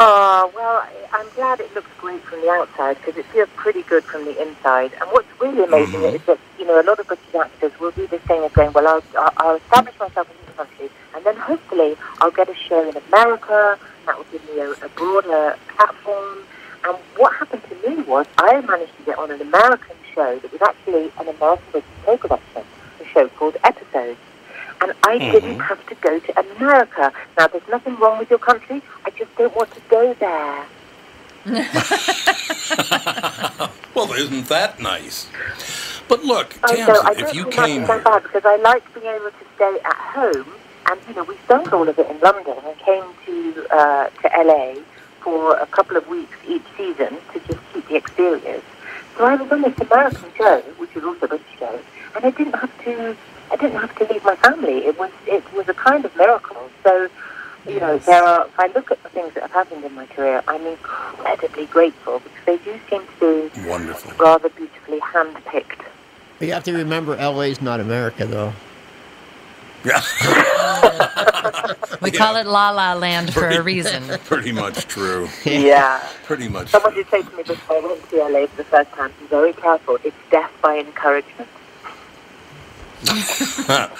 Oh, 0.00 0.52
well, 0.54 0.86
I'm 1.12 1.26
glad 1.34 1.58
it 1.60 1.74
looks 1.74 1.90
great 1.98 2.22
from 2.22 2.40
the 2.40 2.50
outside 2.50 2.96
because 2.98 3.16
it 3.16 3.26
feels 3.26 3.48
pretty 3.56 3.82
good 3.82 4.04
from 4.04 4.24
the 4.24 4.40
inside. 4.40 4.92
And 5.00 5.10
what's 5.10 5.26
really 5.40 5.64
amazing 5.64 6.02
is 6.04 6.22
that, 6.26 6.38
you 6.58 6.64
know, 6.66 6.80
a 6.80 6.84
lot 6.84 7.00
of 7.00 7.06
British 7.08 7.34
actors 7.34 7.72
will 7.80 7.90
do 7.90 8.06
this 8.06 8.22
thing 8.22 8.44
of 8.44 8.52
going, 8.52 8.72
well, 8.72 8.86
I'll, 8.86 9.02
I'll- 9.18 9.32
I'll 9.38 9.56
establish 9.56 9.98
myself 9.98 10.30
in 10.30 10.36
this 10.46 10.56
country 10.56 10.90
and 11.16 11.24
then 11.24 11.36
hopefully 11.36 11.96
I'll 12.20 12.30
get 12.30 12.48
a 12.48 12.54
show 12.54 12.88
in 12.88 12.96
America. 13.08 13.78
That 14.08 14.16
would 14.16 14.32
give 14.32 14.42
me 14.48 14.60
a, 14.60 14.72
a 14.72 14.88
broader 14.96 15.58
platform. 15.68 16.38
And 16.84 16.96
what 17.16 17.36
happened 17.36 17.62
to 17.68 17.74
me 17.86 18.02
was 18.04 18.24
I 18.38 18.58
managed 18.62 18.96
to 18.96 19.02
get 19.04 19.18
on 19.18 19.30
an 19.30 19.42
American 19.42 19.96
show 20.14 20.38
that 20.38 20.50
was 20.50 20.62
actually 20.62 21.12
an 21.18 21.28
American 21.28 21.66
British 21.72 21.90
co-production, 22.06 22.64
a 23.00 23.04
show 23.04 23.28
called 23.28 23.58
Episodes. 23.64 24.18
And 24.80 24.94
I 25.04 25.18
hmm. 25.18 25.32
didn't 25.32 25.60
have 25.60 25.86
to 25.88 25.94
go 25.96 26.18
to 26.18 26.40
America. 26.40 27.12
Now, 27.36 27.48
there's 27.48 27.68
nothing 27.68 27.96
wrong 27.96 28.18
with 28.18 28.30
your 28.30 28.38
country. 28.38 28.80
I 29.04 29.10
just 29.10 29.36
don't 29.36 29.54
want 29.54 29.72
to 29.72 29.80
go 29.90 30.14
there. 30.14 30.64
Well, 33.98 34.12
isn't 34.12 34.46
that 34.46 34.78
nice? 34.78 35.28
But 36.06 36.22
look, 36.22 36.56
I 36.62 36.76
know. 36.76 37.00
I 37.02 37.14
Tamsin, 37.14 37.26
if 37.26 37.34
you 37.34 37.42
think 37.42 37.54
came 37.54 37.80
that's 37.80 37.88
so 37.88 37.94
here, 37.94 38.02
bad 38.04 38.22
because 38.22 38.42
I 38.44 38.54
like 38.56 38.94
being 38.94 39.06
able 39.06 39.30
to 39.30 39.44
stay 39.56 39.80
at 39.84 39.96
home. 39.96 40.46
And, 40.90 41.00
you 41.08 41.14
know, 41.14 41.24
we 41.24 41.34
filmed 41.46 41.72
all 41.72 41.88
of 41.88 41.98
it 41.98 42.08
in 42.10 42.18
London 42.20 42.56
and 42.64 42.78
came 42.78 43.04
to, 43.26 43.66
uh, 43.70 44.08
to 44.08 44.30
LA 44.42 44.74
for 45.20 45.56
a 45.58 45.66
couple 45.66 45.96
of 45.96 46.08
weeks 46.08 46.36
each 46.48 46.62
season 46.76 47.18
to 47.32 47.40
just 47.40 47.58
keep 47.72 47.86
the 47.88 47.96
experience. 47.96 48.64
So 49.16 49.24
I 49.24 49.34
was 49.34 49.50
on 49.50 49.62
this 49.62 49.78
American 49.80 50.30
show, 50.36 50.60
which 50.78 50.94
was 50.94 51.04
also 51.04 51.26
a 51.26 51.28
British 51.28 51.58
show, 51.58 51.78
and 52.14 52.24
I 52.24 52.30
didn't 52.30 52.54
have 52.54 52.84
to, 52.84 53.16
I 53.50 53.56
didn't 53.56 53.78
have 53.80 53.94
to 53.96 54.12
leave 54.12 54.24
my 54.24 54.36
family. 54.36 54.78
It 54.86 54.98
was, 54.98 55.10
it 55.26 55.42
was 55.52 55.68
a 55.68 55.74
kind 55.74 56.04
of 56.04 56.16
miracle. 56.16 56.70
So, 56.84 57.08
you 57.66 57.80
know, 57.80 57.98
there 57.98 58.22
are, 58.22 58.46
if 58.46 58.58
I 58.58 58.68
look 58.68 58.90
at 58.90 59.02
the 59.02 59.08
things 59.10 59.34
that 59.34 59.42
have 59.42 59.50
happened 59.50 59.84
in 59.84 59.94
my 59.94 60.06
career, 60.06 60.42
I'm 60.48 60.64
incredibly 60.66 61.66
grateful 61.66 62.20
because 62.20 62.44
they 62.46 62.56
do 62.58 62.78
seem 62.88 63.02
to 63.20 63.50
be 63.54 63.68
wonderful. 63.68 64.12
rather 64.24 64.48
beautifully 64.48 65.00
handpicked. 65.00 65.84
You 66.40 66.52
have 66.52 66.64
to 66.64 66.72
remember, 66.72 67.16
LA's 67.16 67.60
not 67.60 67.80
America, 67.80 68.24
though. 68.24 68.52
Yeah, 69.84 70.00
We 72.00 72.10
Yeah. 72.10 72.18
call 72.18 72.36
it 72.36 72.46
La 72.46 72.70
La 72.70 72.94
Land 72.94 73.32
for 73.32 73.48
a 73.48 73.62
reason. 73.62 74.02
pretty 74.24 74.52
much 74.52 74.86
true. 74.86 75.28
Yeah. 75.44 76.00
Pretty 76.24 76.48
much. 76.48 76.68
Someone 76.68 76.92
True. 76.92 77.04
did 77.04 77.10
say 77.10 77.22
to 77.22 77.36
me 77.36 77.42
before 77.44 77.76
I 77.76 77.80
went 77.80 78.10
to 78.10 78.16
LA 78.16 78.46
for 78.48 78.56
the 78.56 78.64
first 78.64 78.90
time, 78.92 79.12
be 79.20 79.26
very 79.26 79.52
careful, 79.52 79.98
it's 80.04 80.16
death 80.30 80.50
by 80.62 80.78
encouragement. 80.78 81.48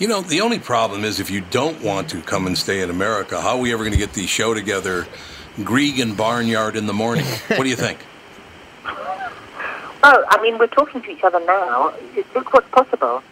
You 0.00 0.08
know, 0.08 0.22
the 0.22 0.40
only 0.40 0.58
problem 0.58 1.04
is 1.04 1.20
if 1.20 1.30
you 1.30 1.42
don't 1.42 1.82
want 1.82 2.08
to 2.08 2.22
come 2.22 2.46
and 2.46 2.56
stay 2.56 2.80
in 2.80 2.88
America, 2.88 3.38
how 3.38 3.50
are 3.50 3.58
we 3.58 3.70
ever 3.74 3.82
going 3.84 3.92
to 3.92 3.98
get 3.98 4.14
the 4.14 4.26
show 4.26 4.54
together? 4.54 5.06
Grieg 5.62 6.00
and 6.00 6.16
Barnyard 6.16 6.74
in 6.74 6.86
the 6.86 6.94
morning. 6.94 7.26
What 7.48 7.64
do 7.64 7.68
you 7.68 7.76
think? 7.76 7.98
Oh, 10.02 10.24
I 10.30 10.40
mean, 10.40 10.56
we're 10.56 10.66
talking 10.68 11.02
to 11.02 11.10
each 11.10 11.22
other 11.22 11.40
now. 11.44 11.92
Just 12.14 12.34
Look 12.34 12.54
what's 12.54 12.66
possible. 12.70 13.22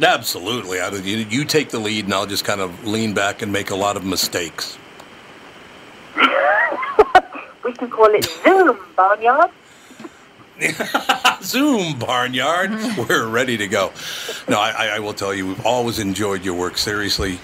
Absolutely. 0.00 0.80
I, 0.80 0.88
you, 0.90 1.18
you 1.18 1.44
take 1.44 1.70
the 1.70 1.78
lead, 1.78 2.04
and 2.06 2.14
I'll 2.14 2.26
just 2.26 2.44
kind 2.44 2.60
of 2.60 2.84
lean 2.86 3.14
back 3.14 3.42
and 3.42 3.52
make 3.52 3.70
a 3.70 3.76
lot 3.76 3.96
of 3.96 4.04
mistakes. 4.04 4.78
We 7.64 7.72
can 7.74 7.90
call 7.90 8.06
it 8.12 8.24
Zoom, 8.42 8.76
Barnyard. 8.96 9.50
Zoom, 11.42 11.96
Barnyard. 11.98 12.70
We're 13.08 13.28
ready 13.28 13.56
to 13.56 13.68
go. 13.68 13.92
No, 14.48 14.58
I, 14.58 14.70
I- 14.70 14.96
I 14.96 14.98
will 14.98 15.14
tell 15.14 15.32
you, 15.32 15.46
we've 15.46 15.64
always 15.66 16.00
enjoyed 16.00 16.44
your 16.44 16.54
work, 16.54 16.76
seriously. 16.76 17.38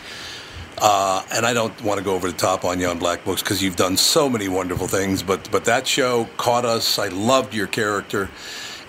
Uh, 0.81 1.23
and 1.33 1.47
I 1.47 1.55
don't 1.55 1.81
want 1.83 1.99
to 1.99 2.05
go 2.05 2.15
over 2.15 2.31
the 2.31 2.37
top 2.37 2.65
on 2.65 2.81
you 2.81 2.89
on 2.89 2.99
Black 2.99 3.25
Books 3.25 3.43
because 3.43 3.63
you've 3.63 3.77
done 3.77 3.97
so 3.97 4.29
many 4.29 4.49
wonderful 4.49 4.89
things. 4.89 5.23
But 5.23 5.49
but 5.51 5.65
that 5.67 5.87
show 5.87 6.29
caught 6.37 6.65
us. 6.65 6.99
I 6.99 7.09
loved 7.09 7.55
your 7.55 7.67
character 7.69 8.29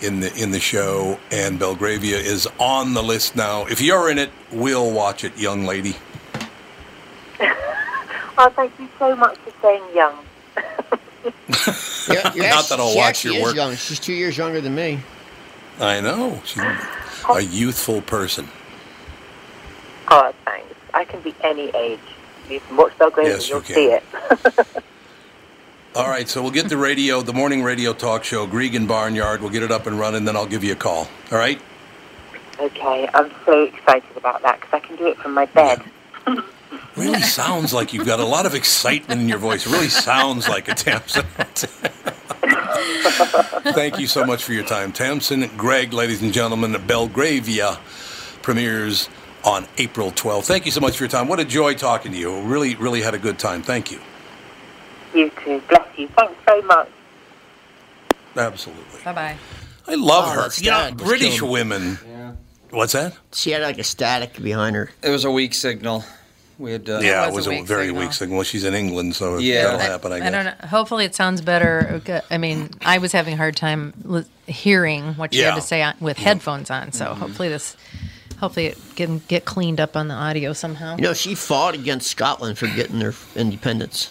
in 0.01 0.20
the 0.20 0.34
in 0.36 0.51
the 0.51 0.60
show, 0.60 1.20
and 1.32 1.60
Belgravia 1.60 2.18
is 2.18 2.48
on 2.60 2.94
the 2.94 3.03
list 3.03 3.36
now. 3.36 3.65
If 3.65 3.82
you're 3.82 4.10
in 4.10 4.18
it, 4.18 4.29
we'll 4.51 4.91
watch 4.91 5.24
it, 5.24 5.38
young 5.38 5.65
lady. 5.65 5.96
Oh, 8.41 8.50
thank 8.51 8.72
you 8.79 8.88
so 8.98 9.18
much 9.18 9.38
for 9.39 9.51
saying 9.62 9.84
young. 9.94 10.15
Yeah, 12.08 12.32
yeah, 12.34 12.50
Not 12.56 12.70
that 12.70 12.77
I'll 12.79 12.96
watch 12.96 13.25
your 13.25 13.41
work. 13.44 13.53
young. 13.53 13.75
She's 13.75 14.00
two 14.00 14.13
years 14.13 14.38
younger 14.38 14.62
than 14.62 14.74
me. 14.75 15.00
I 15.77 16.00
know 16.00 16.41
she's 16.46 16.63
oh. 16.63 17.36
a 17.36 17.41
youthful 17.41 18.01
person. 18.01 18.48
Oh, 20.08 20.34
thanks. 20.46 20.74
I 20.94 21.03
can 21.03 21.20
be 21.20 21.36
any 21.44 21.70
age. 21.75 22.00
You 22.50 22.62
can 22.62 22.77
watch 22.77 22.98
Belgrade 22.98 23.27
Yes, 23.27 23.41
and 23.41 23.48
you 23.50 23.56
you'll 23.56 23.62
can. 23.62 23.75
see 23.75 24.72
it. 24.77 24.84
All 25.96 26.08
right, 26.08 26.29
so 26.29 26.41
we'll 26.43 26.51
get 26.51 26.69
the 26.69 26.77
radio, 26.77 27.22
the 27.22 27.34
morning 27.34 27.63
radio 27.63 27.93
talk 27.93 28.24
show, 28.24 28.46
Grieg 28.46 28.75
and 28.75 28.88
Barnyard. 28.88 29.41
We'll 29.41 29.50
get 29.50 29.63
it 29.63 29.72
up 29.72 29.88
and 29.88 30.00
running, 30.00 30.24
then 30.24 30.36
I'll 30.36 30.46
give 30.46 30.63
you 30.63 30.74
a 30.74 30.75
call. 30.75 31.08
All 31.31 31.38
right? 31.38 31.60
Okay, 32.60 33.10
I'm 33.13 33.31
so 33.46 33.63
excited 33.63 34.15
about 34.15 34.43
that 34.43 34.60
because 34.60 34.74
I 34.74 34.79
can 34.81 34.98
do 34.98 35.08
it 35.08 35.17
from 35.17 35.34
my 35.34 35.46
bed. 35.48 35.81
Really 36.96 37.22
sounds 37.22 37.74
like 37.74 37.93
you've 37.93 38.05
got 38.05 38.19
a 38.19 38.25
lot 38.25 38.46
of 38.46 38.53
excitement 38.53 39.22
in 39.22 39.29
your 39.29 39.38
voice. 39.38 39.65
Really 39.65 39.88
sounds 39.88 40.50
like 40.50 40.67
a 40.67 40.75
Tamsin. 40.75 41.24
Thank 43.74 44.00
you 44.00 44.08
so 44.08 44.25
much 44.25 44.43
for 44.43 44.51
your 44.51 44.65
time. 44.65 44.91
Tamsin, 44.91 45.50
Greg, 45.55 45.93
ladies 45.93 46.22
and 46.22 46.34
gentlemen, 46.34 46.75
Belgravia 46.86 47.79
premieres 48.41 49.10
on 49.46 49.65
April 49.77 50.12
12th. 50.12 50.46
Thank 50.46 50.65
you 50.65 50.72
so 50.72 50.81
much 50.81 50.98
for 50.98 51.05
your 51.05 51.10
time. 51.10 51.29
What 51.29 51.39
a 51.39 51.46
joy 51.46 51.74
talking 51.74 52.12
to 52.12 52.17
you. 52.17 52.41
Really, 52.41 52.75
really 52.75 53.01
had 53.01 53.13
a 53.13 53.19
good 53.19 53.39
time. 53.39 53.62
Thank 53.63 53.91
you. 53.91 54.01
You 55.13 55.29
too. 55.43 55.61
Bless 55.67 55.87
you. 55.97 56.07
Thanks 56.09 56.33
so 56.47 56.61
much. 56.63 56.89
Absolutely. 58.37 58.99
Bye 59.03 59.13
bye. 59.13 59.37
I 59.87 59.95
love 59.95 60.25
Oh, 60.27 60.31
her. 60.31 60.41
that's 60.43 60.61
You 60.61 60.71
know, 60.71 60.77
sad. 60.77 60.97
That's 60.97 61.03
British 61.09 61.35
killing 61.39 61.51
women. 61.51 61.99
Yeah. 62.07 62.31
What's 62.69 62.93
that? 62.93 63.15
She 63.33 63.51
had 63.51 63.61
like 63.63 63.79
a 63.79 63.83
static 63.83 64.41
behind 64.41 64.75
her. 64.75 64.91
It 65.01 65.09
was 65.09 65.25
a 65.25 65.31
weak 65.31 65.53
signal. 65.55 66.03
We 66.59 66.73
had. 66.73 66.87
Uh, 66.89 66.99
yeah, 67.01 67.23
it 67.23 67.27
was 67.27 67.35
was 67.35 67.47
a 67.47 67.49
a, 67.51 67.53
weak 67.59 67.65
very 67.67 67.85
signal. 67.87 68.01
weak 68.03 68.13
signal. 68.13 68.37
Well, 68.37 68.43
she's 68.43 68.63
in 68.65 68.73
England, 68.73 69.15
so 69.15 69.37
Yeah. 69.39 69.63
that'll 69.63 69.79
I- 69.79 69.83
happen, 69.83 70.11
I 70.11 70.19
guess. 70.19 70.27
I 70.27 70.31
don't 70.31 70.45
know. 70.45 70.67
Hopefully, 70.67 71.05
it 71.05 71.15
sounds 71.15 71.41
better. 71.41 71.89
Okay, 71.95 72.21
I 72.29 72.37
mean, 72.37 72.69
I 72.85 72.97
was 72.99 73.11
having 73.13 73.33
a 73.33 73.37
hard 73.37 73.55
time 73.55 73.93
li- 74.03 74.25
hearing 74.45 75.15
what 75.15 75.33
she 75.33 75.39
Yeah. 75.39 75.51
had 75.51 75.55
to 75.55 75.61
say 75.61 75.81
on, 75.81 75.95
with 75.99 76.17
headphones 76.17 76.69
on. 76.69 76.91
So 76.91 77.13
hopefully 77.15 77.47
this, 77.49 77.75
hopefully 78.39 78.67
it 78.67 78.77
can 78.95 79.21
get 79.27 79.45
cleaned 79.45 79.79
up 79.79 79.95
on 79.97 80.07
the 80.09 80.13
audio 80.13 80.53
somehow. 80.53 80.97
You 80.97 81.01
know, 81.03 81.13
she 81.13 81.33
fought 81.33 81.73
against 81.75 82.07
Scotland 82.11 82.57
for 82.59 82.67
getting 82.67 82.99
their 82.99 83.13
independence. 83.35 84.09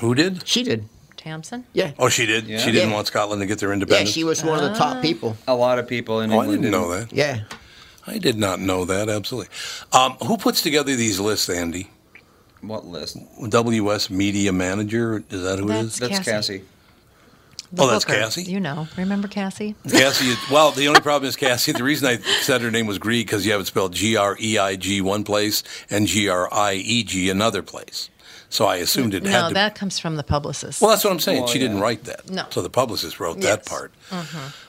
Who 0.00 0.14
did? 0.14 0.46
She 0.46 0.62
did. 0.62 0.88
Tamsin. 1.16 1.64
Yeah. 1.74 1.92
Oh, 1.98 2.08
she 2.08 2.24
did. 2.26 2.46
Yeah. 2.46 2.58
She 2.58 2.72
didn't 2.72 2.88
Yeah. 2.88 2.94
want 2.94 3.06
Scotland 3.06 3.40
to 3.42 3.46
get 3.46 3.58
their 3.58 3.68
Yeah, 3.70 3.74
independence. 3.74 4.10
she 4.10 4.24
was 4.24 4.42
one 4.42 4.62
of 4.62 4.70
the 4.72 4.76
top 4.78 5.02
people. 5.02 5.36
a 5.46 5.54
lot 5.54 5.78
of 5.78 5.86
people 5.86 6.20
in 6.22 6.32
Oh, 6.32 6.38
I 6.38 6.44
England 6.44 6.62
didn't 6.62 6.72
know 6.72 6.90
that. 6.98 7.12
Yeah. 7.12 7.40
I 8.06 8.16
did 8.18 8.38
not 8.38 8.58
know 8.60 8.84
that. 8.86 9.08
Absolutely. 9.10 9.50
Um, 9.92 10.12
who 10.26 10.38
puts 10.38 10.62
together 10.62 10.96
these 10.96 11.20
lists, 11.20 11.48
Andy? 11.50 11.90
What 12.62 12.86
list? 12.86 13.18
WS 13.48 14.08
Media 14.10 14.52
Manager. 14.52 15.22
Is 15.30 15.42
that 15.42 15.58
who 15.58 15.70
it 15.70 15.76
is? 15.76 15.98
That's 15.98 16.16
That's 16.16 16.18
Cassie. 16.28 16.32
Cassie. 16.58 16.64
The 17.72 17.82
Oh, 17.84 17.86
that's 17.86 18.04
Booker. 18.04 18.18
Cassie? 18.18 18.42
You 18.42 18.58
know, 18.58 18.88
remember 18.96 19.28
Cassie? 19.28 19.76
Cassie. 19.88 20.34
Well, 20.50 20.72
the 20.72 20.88
only 20.88 21.00
problem 21.00 21.28
is 21.28 21.36
Cassie. 21.36 21.72
The 21.72 21.84
reason 21.84 22.08
I 22.08 22.16
said 22.42 22.62
her 22.62 22.70
name 22.70 22.86
was 22.86 22.98
Grieg 22.98 23.26
because 23.26 23.46
you 23.46 23.52
have 23.52 23.60
it 23.60 23.66
spelled 23.66 23.92
G 23.94 24.16
R 24.16 24.36
E 24.40 24.58
I 24.58 24.74
G 24.76 25.00
one 25.00 25.22
place 25.22 25.62
and 25.88 26.06
G 26.08 26.28
R 26.28 26.52
I 26.52 26.72
E 26.74 27.04
G 27.04 27.30
another 27.30 27.62
place. 27.62 28.08
So 28.52 28.66
I 28.66 28.76
assumed 28.76 29.14
it 29.14 29.24
had 29.24 29.30
No, 29.48 29.50
that 29.54 29.74
comes 29.76 29.98
from 30.00 30.16
the 30.16 30.24
publicist. 30.24 30.80
well, 30.82 30.90
that's 30.90 31.04
what 31.04 31.12
I'm 31.12 31.20
saying. 31.20 31.38
Well, 31.42 31.46
she 31.48 31.60
didn't 31.60 31.78
write 31.80 32.02
that. 32.04 32.28
No. 32.28 32.44
So 32.50 32.60
the 32.62 32.68
publicist 32.68 33.20
wrote 33.20 33.40
that 33.42 33.60
Yes. 33.60 33.68
part. 33.68 33.92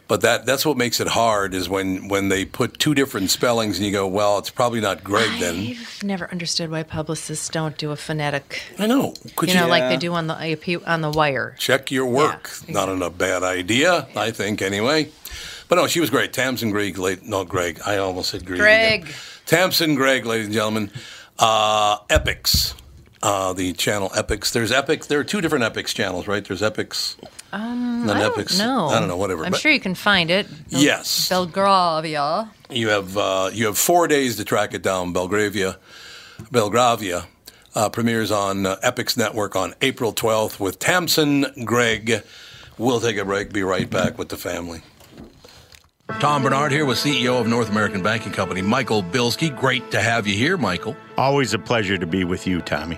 But 0.08 0.22
that 0.22 0.46
that's 0.46 0.66
what 0.66 0.76
makes 0.78 1.00
it 1.00 1.08
hard 1.08 1.54
is 1.54 1.68
when 1.70 2.08
when 2.10 2.30
they 2.30 2.44
put 2.46 2.78
two 2.80 2.94
different 2.94 3.32
spellings 3.32 3.78
and 3.78 3.86
you 3.86 3.92
go, 3.92 4.06
well, 4.08 4.38
it's 4.38 4.50
probably 4.50 4.82
not 4.82 5.04
Greg 5.04 5.30
then. 5.40 5.56
I've 5.80 6.04
never 6.04 6.30
understood 6.32 6.70
why 6.70 6.84
publicists 6.84 7.48
don't 7.50 7.78
do 7.78 7.92
a 7.92 7.96
phonetic. 7.96 8.62
I 8.78 8.88
know. 8.88 9.14
Could 9.36 9.50
You 9.50 9.56
you, 9.56 9.62
know, 9.62 9.68
like 9.68 9.88
they 9.90 9.98
do 9.98 10.14
on 10.14 10.28
the 10.28 10.36
AP 10.36 10.86
on 10.86 11.02
the 11.02 11.10
wire. 11.10 11.56
check 11.58 11.90
your 11.92 12.06
work? 12.06 12.52
Yeah, 12.68 12.74
Not 12.74 12.90
a 13.02 13.10
bad 13.10 13.42
idea, 13.44 14.08
I 14.16 14.32
think, 14.32 14.62
anyway. 14.62 15.10
But 15.70 15.76
no, 15.78 15.88
she 15.88 16.02
was 16.02 16.10
great. 16.10 16.34
Tamsin 16.34 16.70
Greg, 16.72 16.98
late, 16.98 17.24
no, 17.24 17.46
Greg. 17.46 17.80
I 17.86 17.96
almost 17.98 18.30
said 18.32 18.46
Greg. 18.46 18.60
again. 18.60 19.02
Greg. 19.04 19.16
Tamsin 19.46 19.96
Greg, 19.96 20.26
ladies 20.26 20.48
and 20.48 20.54
gentlemen. 20.54 20.92
Uh, 21.40 22.00
Epix. 22.10 22.74
Uh, 23.24 23.54
the 23.54 23.72
channel 23.74 24.10
Epix. 24.10 24.52
There's 24.52 24.72
Epix. 24.72 25.06
There 25.08 25.20
are 25.20 25.24
two 25.24 25.42
different 25.42 25.64
Epix 25.64 25.94
channels, 25.94 26.28
right? 26.28 26.44
There's 26.44 26.62
Epix. 26.62 27.18
Um, 27.54 28.10
I 28.10 28.20
don't 28.20 28.58
know. 28.58 28.88
I 28.88 29.00
don't 29.00 29.08
know. 29.08 29.18
Whatever. 29.18 29.46
I'm 29.46 29.52
But 29.52 29.60
sure 29.62 29.72
you 29.72 29.80
can 29.80 29.94
find 29.94 30.32
it. 30.32 30.48
Bel- 30.72 30.82
Yes. 30.82 31.30
Belgravia. 31.30 32.50
you 32.72 32.90
have 32.90 33.16
uh, 33.18 33.52
you 33.54 33.68
have 33.68 33.78
four 33.78 34.08
days 34.08 34.38
to 34.38 34.44
track 34.46 34.74
it 34.74 34.82
down. 34.82 35.14
Belgravia, 35.14 35.78
Belgravia 36.52 37.28
uh, 37.76 37.90
premieres 37.90 38.32
on 38.32 38.66
uh, 38.66 38.78
Epix 38.84 39.16
Network 39.16 39.56
on 39.56 39.76
April 39.82 40.14
12th 40.14 40.60
with 40.60 40.80
Tamsin 40.80 41.46
Greig. 41.64 42.24
We'll 42.80 43.00
take 43.02 43.18
a 43.18 43.26
break. 43.26 43.54
Be 43.54 43.62
right 43.62 43.88
back 43.90 44.18
with 44.18 44.30
the 44.30 44.38
family. 44.38 44.82
Tom 46.20 46.42
Barnard 46.42 46.72
here 46.72 46.86
with 46.86 46.98
CEO 46.98 47.40
of 47.40 47.48
North 47.48 47.70
American 47.70 48.02
Banking 48.02 48.32
Company, 48.32 48.62
Michael 48.64 49.04
Bilski. 49.04 49.56
Great 49.56 49.92
to 49.92 50.02
have 50.02 50.26
you 50.28 50.36
here, 50.36 50.58
Michael. 50.58 50.96
Always 51.18 51.54
a 51.54 51.60
pleasure 51.60 51.98
to 52.00 52.08
be 52.08 52.24
with 52.24 52.48
you, 52.48 52.62
Tommy. 52.62 52.98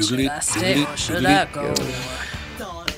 Should 0.00 0.20
I 0.28 0.40
stay 0.40 0.84
or 0.84 0.96
should 0.96 1.24
I 1.26 1.44
go? 1.52 1.74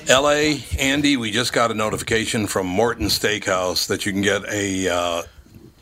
LA, 0.07 0.57
Andy, 0.79 1.17
we 1.17 1.31
just 1.31 1.53
got 1.53 1.71
a 1.71 1.73
notification 1.73 2.47
from 2.47 2.65
Morton 2.67 3.07
Steakhouse 3.07 3.87
that 3.87 4.05
you 4.05 4.11
can 4.11 4.21
get 4.21 4.43
a 4.49 4.87
uh, 4.89 5.21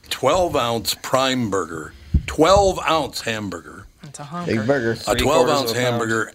12 0.10 0.56
ounce 0.56 0.96
prime 0.96 1.50
burger, 1.50 1.94
12 2.26 2.80
ounce 2.80 3.22
hamburger, 3.22 3.86
It's 4.04 4.20
a 4.20 4.24
honker. 4.24 4.56
Big 4.58 4.68
burger. 4.68 4.92
a 4.92 4.96
Three 4.96 5.20
12 5.22 5.46
quarters 5.46 5.62
ounce 5.62 5.72
of 5.72 5.78
hamburger, 5.78 6.34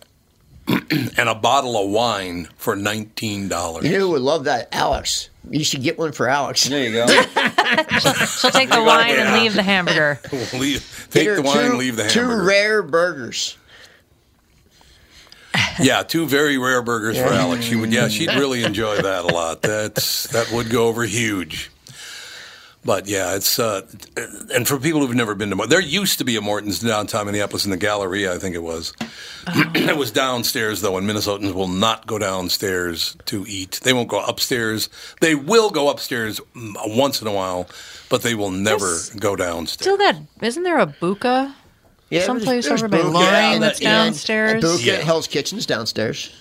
and 0.68 1.28
a 1.28 1.34
bottle 1.34 1.76
of 1.84 1.90
wine 1.90 2.48
for 2.56 2.74
$19. 2.76 3.82
You 3.82 3.90
know 3.92 3.98
who 3.98 4.10
would 4.10 4.22
love 4.22 4.44
that? 4.44 4.68
Alex. 4.72 5.28
You 5.50 5.64
should 5.64 5.82
get 5.82 5.98
one 5.98 6.12
for 6.12 6.28
Alex. 6.28 6.64
There 6.68 6.84
you 6.84 6.92
go. 6.92 7.06
She'll 8.40 8.50
take 8.50 8.70
the 8.70 8.82
wine 8.86 9.16
and 9.16 9.40
leave 9.42 9.54
the 9.54 9.62
hamburger. 9.62 10.20
leave, 10.54 11.08
take 11.10 11.28
her 11.28 11.36
the 11.36 11.42
wine, 11.42 11.70
two, 11.70 11.76
leave 11.76 11.96
the 11.96 12.04
hamburger. 12.04 12.38
Two 12.38 12.46
rare 12.46 12.82
burgers. 12.82 13.56
Yeah, 15.80 16.02
two 16.02 16.26
very 16.26 16.58
rare 16.58 16.82
burgers 16.82 17.16
for 17.16 17.28
Alex. 17.28 17.64
She 17.64 17.76
would, 17.76 17.92
yeah, 17.92 18.08
she'd 18.08 18.28
really 18.28 18.62
enjoy 18.62 19.00
that 19.00 19.24
a 19.24 19.28
lot. 19.28 19.62
That's 19.62 20.26
that 20.28 20.50
would 20.52 20.68
go 20.68 20.86
over 20.86 21.02
huge. 21.04 21.70
But 22.84 23.06
yeah, 23.06 23.36
it's 23.36 23.60
uh, 23.60 23.82
and 24.52 24.66
for 24.66 24.76
people 24.76 25.00
who've 25.00 25.14
never 25.14 25.36
been 25.36 25.50
to, 25.50 25.56
Mor- 25.56 25.68
there 25.68 25.80
used 25.80 26.18
to 26.18 26.24
be 26.24 26.34
a 26.34 26.40
Morton's 26.40 26.80
downtown 26.80 27.26
Minneapolis 27.26 27.64
in 27.64 27.70
the 27.70 27.76
Galleria, 27.76 28.34
I 28.34 28.38
think 28.38 28.56
it 28.56 28.62
was. 28.62 28.92
it 29.46 29.96
was 29.96 30.10
downstairs 30.10 30.80
though, 30.80 30.96
and 30.96 31.08
Minnesotans 31.08 31.52
will 31.54 31.68
not 31.68 32.08
go 32.08 32.18
downstairs 32.18 33.16
to 33.26 33.44
eat. 33.48 33.78
They 33.84 33.92
won't 33.92 34.08
go 34.08 34.20
upstairs. 34.24 34.88
They 35.20 35.36
will 35.36 35.70
go 35.70 35.90
upstairs 35.90 36.40
mm, 36.56 36.74
once 36.96 37.22
in 37.22 37.28
a 37.28 37.32
while, 37.32 37.68
but 38.10 38.22
they 38.22 38.34
will 38.34 38.50
never 38.50 38.86
There's 38.86 39.10
go 39.10 39.36
downstairs. 39.36 39.84
Still 39.84 39.98
that 39.98 40.16
isn't 40.42 40.64
there 40.64 40.78
a 40.80 40.86
Buca 40.88 41.54
Yeah, 42.10 42.22
Someplace 42.22 42.66
there's 42.66 42.82
over 42.82 42.88
by 42.88 43.00
Boot 43.00 43.12
Loring 43.12 43.28
Camp, 43.28 43.60
that's 43.60 43.80
yeah, 43.80 44.04
downstairs. 44.04 44.60
Boot 44.60 44.80
Camp, 44.80 44.84
Yeah. 44.84 45.04
Hell's 45.04 45.28
Kitchen's 45.28 45.66
downstairs. 45.66 46.34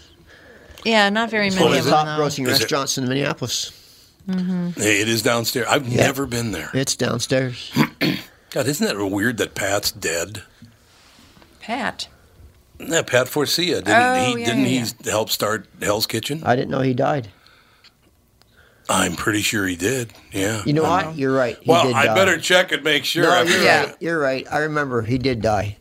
Yeah, 0.83 1.07
not 1.09 1.29
very 1.29 1.49
One 1.51 1.59
many 1.59 1.73
of 1.73 1.85
of 1.85 1.91
them 1.91 1.93
Top 2.05 2.19
grossing 2.19 2.47
restaurants 2.47 2.97
in 2.97 3.07
Minneapolis. 3.07 3.77
Hey, 4.75 5.01
it 5.01 5.07
is 5.09 5.21
downstairs. 5.21 5.67
I've 5.69 5.87
Yeah. 5.87 6.03
never 6.05 6.25
been 6.25 6.51
there. 6.51 6.69
It's 6.73 6.95
downstairs. 6.95 7.71
God, 8.51 8.67
isn't 8.67 8.85
that 8.85 8.97
weird 9.09 9.37
that 9.37 9.55
Pat's 9.55 9.91
dead? 9.91 10.43
Pat. 11.61 12.07
Yeah, 12.79 13.01
Pat 13.03 13.27
Forciea 13.27 13.75
didn't 13.83 13.89
Oh, 13.89 14.13
he? 14.35 14.39
yeah, 14.41 14.45
didn't 14.45 14.65
yeah, 14.65 14.85
he 15.03 15.09
help 15.09 15.29
start 15.29 15.67
Hell's 15.81 16.07
Kitchen? 16.07 16.41
I 16.43 16.55
didn't 16.55 16.71
know 16.71 16.81
he 16.81 16.93
died. 16.93 17.29
I'm 18.89 19.15
pretty 19.15 19.41
sure 19.41 19.65
he 19.67 19.75
did. 19.75 20.11
Yeah. 20.31 20.63
You 20.65 20.73
know 20.73 20.83
Wow. 20.83 21.07
what? 21.09 21.17
You're 21.17 21.33
right. 21.33 21.57
He 21.61 21.69
well, 21.69 21.83
did 21.85 21.95
I 21.95 22.07
die. 22.07 22.15
better 22.15 22.37
check 22.39 22.71
and 22.71 22.83
make 22.83 23.05
sure. 23.05 23.23
No, 23.23 23.41
you're 23.43 23.61
Yeah. 23.63 23.83
right. 23.85 23.95
You're 23.99 24.19
right. 24.19 24.47
I 24.51 24.57
remember 24.59 25.03
he 25.03 25.17
did 25.17 25.41
die. 25.41 25.77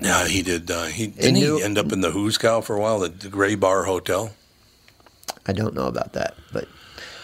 Yeah, 0.00 0.28
he 0.28 0.42
did 0.42 0.66
die. 0.66 0.90
He 0.90 1.06
didn't 1.08 1.34
knew- 1.34 1.56
he 1.56 1.64
end 1.64 1.78
up 1.78 1.90
in 1.90 2.02
the 2.02 2.10
Who's 2.10 2.36
Cow 2.38 2.60
for 2.60 2.76
a 2.76 2.80
while, 2.80 2.98
the, 3.00 3.08
the 3.08 3.28
Gray 3.28 3.54
Bar 3.54 3.84
Hotel. 3.84 4.32
I 5.46 5.52
don't 5.52 5.74
know 5.74 5.86
about 5.86 6.12
that, 6.12 6.34
but 6.52 6.68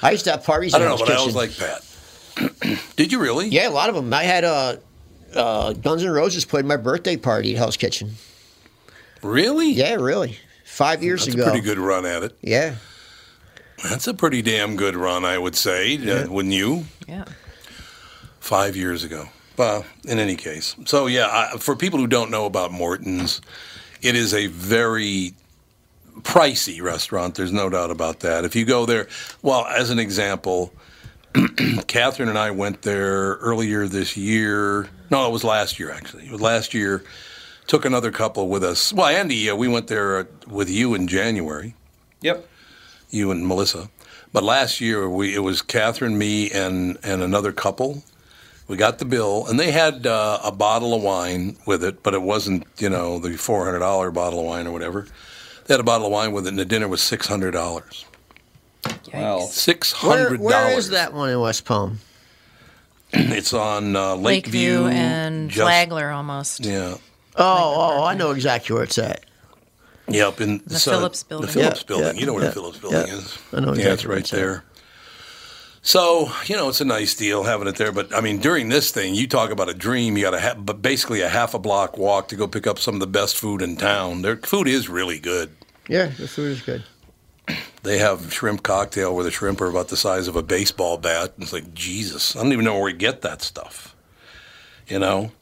I 0.02 0.10
used 0.10 0.24
to 0.24 0.32
have 0.32 0.44
parties. 0.44 0.74
I 0.74 0.78
don't 0.78 0.88
know, 0.88 0.96
Hell's 0.96 1.08
but 1.08 1.12
I 1.12 1.16
always 1.16 1.34
like 1.34 1.56
Pat. 1.56 2.76
did 2.96 3.12
you 3.12 3.20
really? 3.20 3.48
Yeah, 3.48 3.68
a 3.68 3.70
lot 3.70 3.88
of 3.88 3.94
them. 3.94 4.12
I 4.12 4.24
had 4.24 4.44
uh, 4.44 4.76
uh, 5.34 5.72
Guns 5.74 6.02
N' 6.02 6.10
Roses 6.10 6.44
played 6.44 6.64
my 6.64 6.76
birthday 6.76 7.16
party 7.16 7.52
at 7.52 7.58
Hell's 7.58 7.76
Kitchen. 7.76 8.12
Really? 9.22 9.70
Yeah, 9.70 9.94
really. 9.94 10.38
Five 10.64 11.02
years 11.02 11.24
That's 11.26 11.34
ago. 11.34 11.44
a 11.44 11.50
pretty 11.50 11.64
good 11.64 11.78
run 11.78 12.04
at 12.06 12.22
it. 12.22 12.36
Yeah. 12.40 12.76
That's 13.84 14.06
a 14.06 14.14
pretty 14.14 14.42
damn 14.42 14.76
good 14.76 14.96
run, 14.96 15.24
I 15.24 15.38
would 15.38 15.56
say. 15.56 15.96
Uh, 15.96 16.30
wouldn't 16.30 16.54
you? 16.54 16.86
Yeah. 17.06 17.24
Five 18.40 18.76
years 18.76 19.04
ago. 19.04 19.28
Well, 19.56 19.84
in 20.04 20.18
any 20.18 20.36
case. 20.36 20.74
So, 20.86 21.06
yeah, 21.06 21.28
I, 21.30 21.58
for 21.58 21.76
people 21.76 21.98
who 21.98 22.06
don't 22.06 22.30
know 22.30 22.46
about 22.46 22.72
Morton's, 22.72 23.40
it 24.00 24.16
is 24.16 24.32
a 24.34 24.46
very 24.46 25.34
pricey 26.20 26.80
restaurant. 26.82 27.34
There's 27.34 27.52
no 27.52 27.68
doubt 27.70 27.90
about 27.90 28.20
that. 28.20 28.44
If 28.44 28.54
you 28.54 28.64
go 28.64 28.86
there, 28.86 29.08
well, 29.42 29.64
as 29.66 29.90
an 29.90 29.98
example, 29.98 30.72
Catherine 31.86 32.28
and 32.28 32.38
I 32.38 32.50
went 32.50 32.82
there 32.82 33.34
earlier 33.36 33.86
this 33.88 34.16
year. 34.16 34.88
No, 35.10 35.26
it 35.26 35.32
was 35.32 35.44
last 35.44 35.78
year, 35.78 35.90
actually. 35.90 36.26
It 36.26 36.32
was 36.32 36.40
last 36.40 36.74
year. 36.74 37.04
Took 37.66 37.84
another 37.84 38.10
couple 38.10 38.48
with 38.48 38.64
us. 38.64 38.92
Well, 38.92 39.06
Andy, 39.06 39.48
uh, 39.48 39.54
we 39.54 39.68
went 39.68 39.86
there 39.86 40.18
uh, 40.18 40.24
with 40.48 40.68
you 40.68 40.94
in 40.94 41.06
January 41.06 41.74
Yep. 42.20 42.46
you 43.10 43.30
and 43.30 43.46
Melissa. 43.46 43.88
But 44.32 44.42
last 44.42 44.80
year 44.80 45.08
we 45.08 45.34
it 45.34 45.40
was 45.40 45.62
Catherine, 45.62 46.16
me, 46.18 46.50
and 46.50 46.98
and 47.02 47.22
another 47.22 47.52
couple. 47.52 48.02
We 48.66 48.76
got 48.76 48.98
the 48.98 49.04
bill, 49.04 49.46
and 49.46 49.60
they 49.60 49.70
had 49.70 50.06
uh, 50.06 50.38
a 50.42 50.50
bottle 50.50 50.94
of 50.94 51.02
wine 51.02 51.56
with 51.66 51.84
it, 51.84 52.02
but 52.02 52.14
it 52.14 52.22
wasn't 52.22 52.66
you 52.78 52.88
know 52.88 53.18
the 53.18 53.36
four 53.36 53.64
hundred 53.64 53.80
dollar 53.80 54.10
bottle 54.10 54.40
of 54.40 54.46
wine 54.46 54.66
or 54.66 54.72
whatever. 54.72 55.06
They 55.66 55.74
had 55.74 55.80
a 55.80 55.84
bottle 55.84 56.06
of 56.06 56.12
wine 56.12 56.32
with 56.32 56.46
it, 56.46 56.50
and 56.50 56.58
the 56.58 56.64
dinner 56.64 56.88
was 56.88 57.00
six 57.02 57.26
hundred 57.26 57.52
dollars. 57.52 58.04
Well, 59.12 59.42
Six 59.42 59.92
Where, 60.02 60.24
hundred 60.24 60.40
where 60.40 60.68
dollars. 60.70 60.84
is 60.86 60.90
that 60.90 61.12
one 61.14 61.30
in 61.30 61.38
West 61.40 61.64
Palm? 61.64 61.98
It's 63.12 63.52
on 63.52 63.94
uh, 63.94 64.16
Lakeview, 64.16 64.80
Lakeview 64.80 64.86
and 64.98 65.50
just- 65.50 65.62
Flagler 65.62 66.10
almost. 66.10 66.64
Yeah. 66.64 66.96
Oh, 67.36 67.98
oh, 68.00 68.04
I 68.04 68.14
know 68.14 68.30
exactly 68.32 68.74
where 68.74 68.84
it's 68.84 68.98
at. 68.98 69.24
Yep, 70.08 70.40
in 70.40 70.62
The 70.66 70.78
Phillips 70.78 71.22
building. 71.22 71.46
The 71.46 71.52
Phillips 71.52 71.80
Yeah, 71.80 71.86
building. 71.86 72.14
yeah, 72.14 72.20
you 72.20 72.26
know 72.26 72.32
where 72.34 72.42
yeah, 72.42 72.48
the 72.48 72.54
Phillips 72.54 72.78
building 72.78 73.06
yeah. 73.06 73.14
is. 73.14 73.38
I 73.52 73.60
know 73.60 73.66
Yeah, 73.68 73.72
exactly 73.72 73.92
it's 73.92 74.04
where 74.04 74.14
right 74.16 74.20
it's 74.20 74.32
at. 74.32 74.36
there. 74.36 74.64
So 75.82 76.30
you 76.46 76.56
know, 76.56 76.68
it's 76.68 76.80
a 76.80 76.84
nice 76.84 77.14
deal 77.14 77.42
having 77.42 77.66
it 77.66 77.76
there. 77.76 77.92
But 77.92 78.14
I 78.14 78.20
mean, 78.20 78.38
during 78.38 78.68
this 78.68 78.92
thing, 78.92 79.14
you 79.14 79.26
talk 79.26 79.50
about 79.50 79.68
a 79.68 79.74
dream. 79.74 80.16
You 80.16 80.22
got 80.24 80.34
a 80.34 80.40
ha- 80.40 80.54
but 80.54 80.80
basically 80.80 81.20
a 81.20 81.28
half 81.28 81.54
a 81.54 81.58
block 81.58 81.98
walk 81.98 82.28
to 82.28 82.36
go 82.36 82.46
pick 82.46 82.66
up 82.66 82.78
some 82.78 82.94
of 82.94 83.00
the 83.00 83.06
best 83.06 83.36
food 83.36 83.60
in 83.60 83.76
town. 83.76 84.22
Their 84.22 84.36
food 84.36 84.68
is 84.68 84.88
really 84.88 85.18
good. 85.18 85.50
Yeah, 85.88 86.06
the 86.06 86.28
food 86.28 86.52
is 86.52 86.62
good. 86.62 86.84
They 87.82 87.98
have 87.98 88.32
shrimp 88.32 88.62
cocktail 88.62 89.12
where 89.14 89.24
the 89.24 89.32
shrimp 89.32 89.60
are 89.60 89.68
about 89.68 89.88
the 89.88 89.96
size 89.96 90.28
of 90.28 90.36
a 90.36 90.42
baseball 90.42 90.98
bat. 90.98 91.34
It's 91.38 91.52
like 91.52 91.74
Jesus. 91.74 92.36
I 92.36 92.42
don't 92.42 92.52
even 92.52 92.64
know 92.64 92.74
where 92.74 92.84
we 92.84 92.92
get 92.92 93.22
that 93.22 93.42
stuff. 93.42 93.96
You 94.86 95.00
know. 95.00 95.32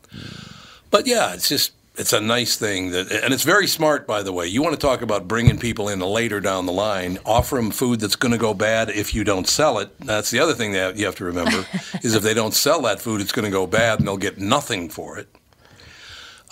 But 0.90 1.06
yeah, 1.06 1.34
it's 1.34 1.50
just 1.50 1.72
it's 2.00 2.12
a 2.12 2.20
nice 2.20 2.56
thing 2.56 2.90
that, 2.90 3.10
and 3.12 3.32
it's 3.34 3.44
very 3.44 3.66
smart, 3.66 4.06
by 4.06 4.22
the 4.22 4.32
way. 4.32 4.46
You 4.46 4.62
want 4.62 4.74
to 4.74 4.80
talk 4.86 5.02
about 5.02 5.28
bringing 5.28 5.58
people 5.58 5.88
in 5.88 6.00
later 6.00 6.40
down 6.40 6.66
the 6.66 6.72
line, 6.72 7.18
offer 7.26 7.56
them 7.56 7.70
food 7.70 8.00
that's 8.00 8.16
going 8.16 8.32
to 8.32 8.38
go 8.38 8.54
bad 8.54 8.88
if 8.90 9.14
you 9.14 9.22
don't 9.22 9.46
sell 9.46 9.78
it. 9.78 9.96
That's 10.00 10.30
the 10.30 10.40
other 10.40 10.54
thing 10.54 10.72
that 10.72 10.96
you 10.96 11.04
have 11.06 11.16
to 11.16 11.24
remember 11.24 11.66
is 12.02 12.14
if 12.14 12.22
they 12.22 12.34
don't 12.34 12.54
sell 12.54 12.82
that 12.82 13.00
food, 13.00 13.20
it's 13.20 13.32
going 13.32 13.44
to 13.44 13.50
go 13.50 13.66
bad, 13.66 13.98
and 13.98 14.08
they'll 14.08 14.16
get 14.16 14.38
nothing 14.38 14.88
for 14.88 15.18
it. 15.18 15.28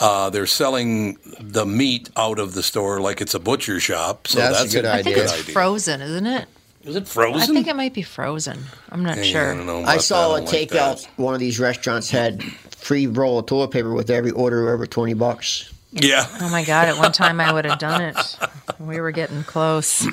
Uh, 0.01 0.31
they're 0.31 0.47
selling 0.47 1.19
the 1.41 1.67
meat 1.67 2.09
out 2.17 2.39
of 2.39 2.55
the 2.55 2.63
store 2.63 3.01
like 3.01 3.21
it's 3.21 3.35
a 3.35 3.41
butcher 3.41 3.81
shop, 3.81 4.29
so 4.29 4.39
That's 4.39 4.59
a 4.59 4.63
that's, 4.63 4.75
good 4.75 4.85
I 4.85 5.03
think 5.03 5.17
idea. 5.17 5.25
it's 5.25 5.51
frozen, 5.53 6.01
isn't 6.01 6.27
it? 6.27 6.47
Is 6.85 6.95
it 6.95 7.09
frozen? 7.09 7.43
I 7.43 7.47
think 7.47 7.67
it 7.67 7.75
might 7.75 7.95
be 7.95 8.03
frozen. 8.03 8.61
I'm 8.91 9.03
not 9.03 9.17
Yeah, 9.17 9.23
sure. 9.25 9.53
I 9.53 9.57
don't 9.57 9.67
know 9.67 9.83
I 9.83 9.97
saw 9.99 10.29
that. 10.29 10.35
a 10.35 10.39
don't 10.45 10.53
like 10.53 10.69
takeout. 10.69 11.03
that. 11.03 11.09
one 11.17 11.35
of 11.35 11.41
these 11.41 11.59
restaurants 11.59 12.09
had 12.11 12.43
free 12.89 13.07
roll 13.07 13.39
of 13.39 13.45
toilet 13.45 13.69
paper 13.71 13.93
with 13.93 14.09
every 14.09 14.31
order 14.31 14.73
over 14.73 14.87
twenty 14.87 15.13
bucks. 15.13 15.71
Yeah, 15.93 16.27
Oh 16.41 16.49
my 16.51 16.65
God! 16.65 16.89
At 16.89 16.99
one 16.99 17.13
time, 17.13 17.39
I 17.41 17.53
would 17.53 17.65
have 17.67 17.79
done 17.79 18.01
it. 18.03 18.37
We 18.79 18.99
were 19.01 19.11
getting 19.11 19.43
close. 19.45 20.07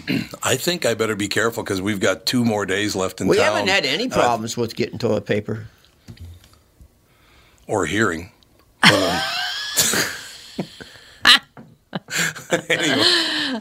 I 0.44 0.56
think 0.58 0.86
I 0.86 0.94
better 0.94 1.16
be 1.16 1.28
careful 1.28 1.64
because 1.64 1.82
we've 1.82 2.00
got 2.00 2.26
two 2.26 2.44
more 2.46 2.66
days 2.66 2.96
left 2.96 3.20
in 3.22 3.28
We 3.28 3.38
town. 3.38 3.44
We 3.54 3.60
haven't 3.60 3.68
had 3.70 3.86
any 3.86 4.06
Uh, 4.10 4.16
problems 4.16 4.58
with 4.58 4.76
getting 4.76 4.98
toilet 5.00 5.26
paper. 5.26 5.68
or 7.68 7.86
hearing. 7.86 8.32
anyway, 12.70 13.60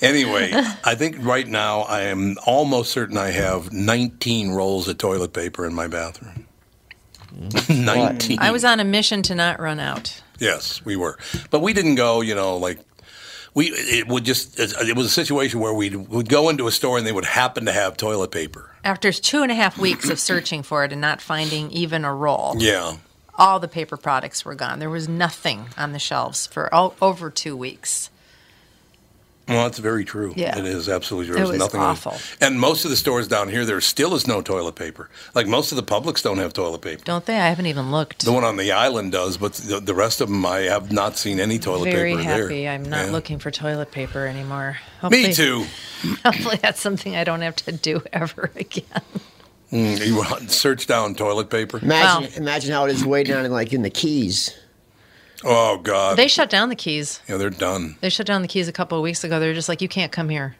anyway, 0.00 0.52
I 0.84 0.94
think 0.94 1.16
right 1.20 1.46
now 1.46 1.80
I 1.80 2.02
am 2.02 2.36
almost 2.46 2.92
certain 2.92 3.16
I 3.18 3.30
have 3.30 3.72
19 3.72 4.50
rolls 4.50 4.88
of 4.88 4.98
toilet 4.98 5.32
paper 5.32 5.66
in 5.66 5.74
my 5.74 5.86
bathroom. 5.88 6.46
Mm-hmm. 7.40 7.84
19. 7.84 8.38
I 8.38 8.50
was 8.50 8.64
on 8.64 8.80
a 8.80 8.84
mission 8.84 9.22
to 9.22 9.34
not 9.34 9.60
run 9.60 9.80
out. 9.80 10.22
Yes, 10.38 10.84
we 10.84 10.96
were, 10.96 11.18
but 11.50 11.60
we 11.60 11.72
didn't 11.72 11.94
go. 11.96 12.20
You 12.20 12.34
know, 12.34 12.56
like 12.56 12.78
we 13.54 13.66
it 13.66 14.08
would 14.08 14.24
just 14.24 14.58
it 14.58 14.96
was 14.96 15.06
a 15.06 15.10
situation 15.10 15.60
where 15.60 15.72
we 15.74 15.94
would 15.96 16.28
go 16.28 16.48
into 16.48 16.66
a 16.66 16.72
store 16.72 16.98
and 16.98 17.06
they 17.06 17.12
would 17.12 17.24
happen 17.24 17.64
to 17.66 17.72
have 17.72 17.96
toilet 17.96 18.30
paper. 18.30 18.70
After 18.84 19.12
two 19.12 19.42
and 19.42 19.50
a 19.52 19.54
half 19.54 19.76
weeks 19.78 20.08
of 20.08 20.18
searching 20.20 20.62
for 20.62 20.84
it 20.84 20.92
and 20.92 21.00
not 21.00 21.20
finding 21.20 21.70
even 21.70 22.04
a 22.04 22.14
roll, 22.14 22.54
Yeah. 22.58 22.96
all 23.38 23.60
the 23.60 23.68
paper 23.68 23.96
products 23.98 24.44
were 24.44 24.54
gone. 24.54 24.78
There 24.78 24.88
was 24.90 25.08
nothing 25.08 25.66
on 25.76 25.92
the 25.92 25.98
shelves 25.98 26.46
for 26.46 26.72
all, 26.74 26.94
over 27.02 27.28
two 27.30 27.56
weeks. 27.56 28.08
Well, 29.50 29.64
that's 29.64 29.78
very 29.78 30.04
true. 30.04 30.32
Yeah. 30.36 30.56
It 30.58 30.64
is 30.64 30.88
absolutely 30.88 31.26
true. 31.26 31.34
It 31.34 31.38
There's 31.38 31.50
was 31.50 31.58
nothing 31.58 31.80
awful. 31.80 32.16
And 32.40 32.58
most 32.60 32.84
of 32.84 32.90
the 32.90 32.96
stores 32.96 33.28
down 33.28 33.48
here, 33.48 33.64
there 33.64 33.80
still 33.80 34.14
is 34.14 34.26
no 34.26 34.40
toilet 34.40 34.76
paper. 34.76 35.10
Like 35.34 35.46
most 35.46 35.72
of 35.72 35.76
the 35.76 35.82
publics 35.82 36.22
don't 36.22 36.38
have 36.38 36.52
toilet 36.52 36.80
paper. 36.82 37.02
Don't 37.04 37.26
they? 37.26 37.36
I 37.36 37.48
haven't 37.48 37.66
even 37.66 37.90
looked. 37.90 38.24
The 38.24 38.32
one 38.32 38.44
on 38.44 38.56
the 38.56 38.72
island 38.72 39.12
does, 39.12 39.36
but 39.36 39.54
the, 39.54 39.80
the 39.80 39.94
rest 39.94 40.20
of 40.20 40.28
them, 40.28 40.46
I 40.46 40.60
have 40.60 40.92
not 40.92 41.16
seen 41.18 41.40
any 41.40 41.58
toilet 41.58 41.86
paper 41.86 41.96
there. 41.96 42.04
Very 42.06 42.16
paper 42.16 42.22
happy. 42.28 42.62
there. 42.64 42.72
I'm 42.72 42.82
not 42.84 43.06
Yeah. 43.06 43.12
looking 43.12 43.38
for 43.38 43.50
toilet 43.50 43.90
paper 43.90 44.26
anymore. 44.26 44.78
Me 45.10 45.32
too. 45.34 45.66
Hopefully, 46.24 46.58
that's 46.62 46.80
something 46.80 47.16
I 47.16 47.24
don't 47.24 47.40
have 47.42 47.56
to 47.56 47.72
do 47.72 48.02
ever 48.12 48.50
again. 48.56 48.84
Mm, 49.72 50.06
you 50.06 50.16
want- 50.16 50.50
search 50.50 50.86
down 50.86 51.14
toilet 51.14 51.50
paper. 51.50 51.78
Imagine, 51.82 52.30
Wow. 52.30 52.36
imagine 52.36 52.72
how 52.72 52.86
it 52.86 52.92
is 52.92 53.04
way 53.04 53.24
down 53.24 53.44
in 53.44 53.52
like 53.52 53.72
in 53.72 53.82
the 53.82 53.90
Keys. 53.90 54.56
Oh 55.44 55.78
God. 55.78 56.16
They 56.16 56.28
shut 56.28 56.50
down 56.50 56.68
the 56.68 56.76
keys. 56.76 57.20
yeah, 57.28 57.36
they're 57.36 57.50
done. 57.50 57.96
They 58.00 58.10
shut 58.10 58.26
down 58.26 58.42
the 58.42 58.48
keys 58.48 58.68
a 58.68 58.72
couple 58.72 58.98
of 58.98 59.02
weeks 59.02 59.24
ago. 59.24 59.40
They're 59.40 59.54
just 59.54 59.68
like, 59.68 59.80
you 59.80 59.88
can't 59.88 60.12
come 60.12 60.28
here. 60.28 60.56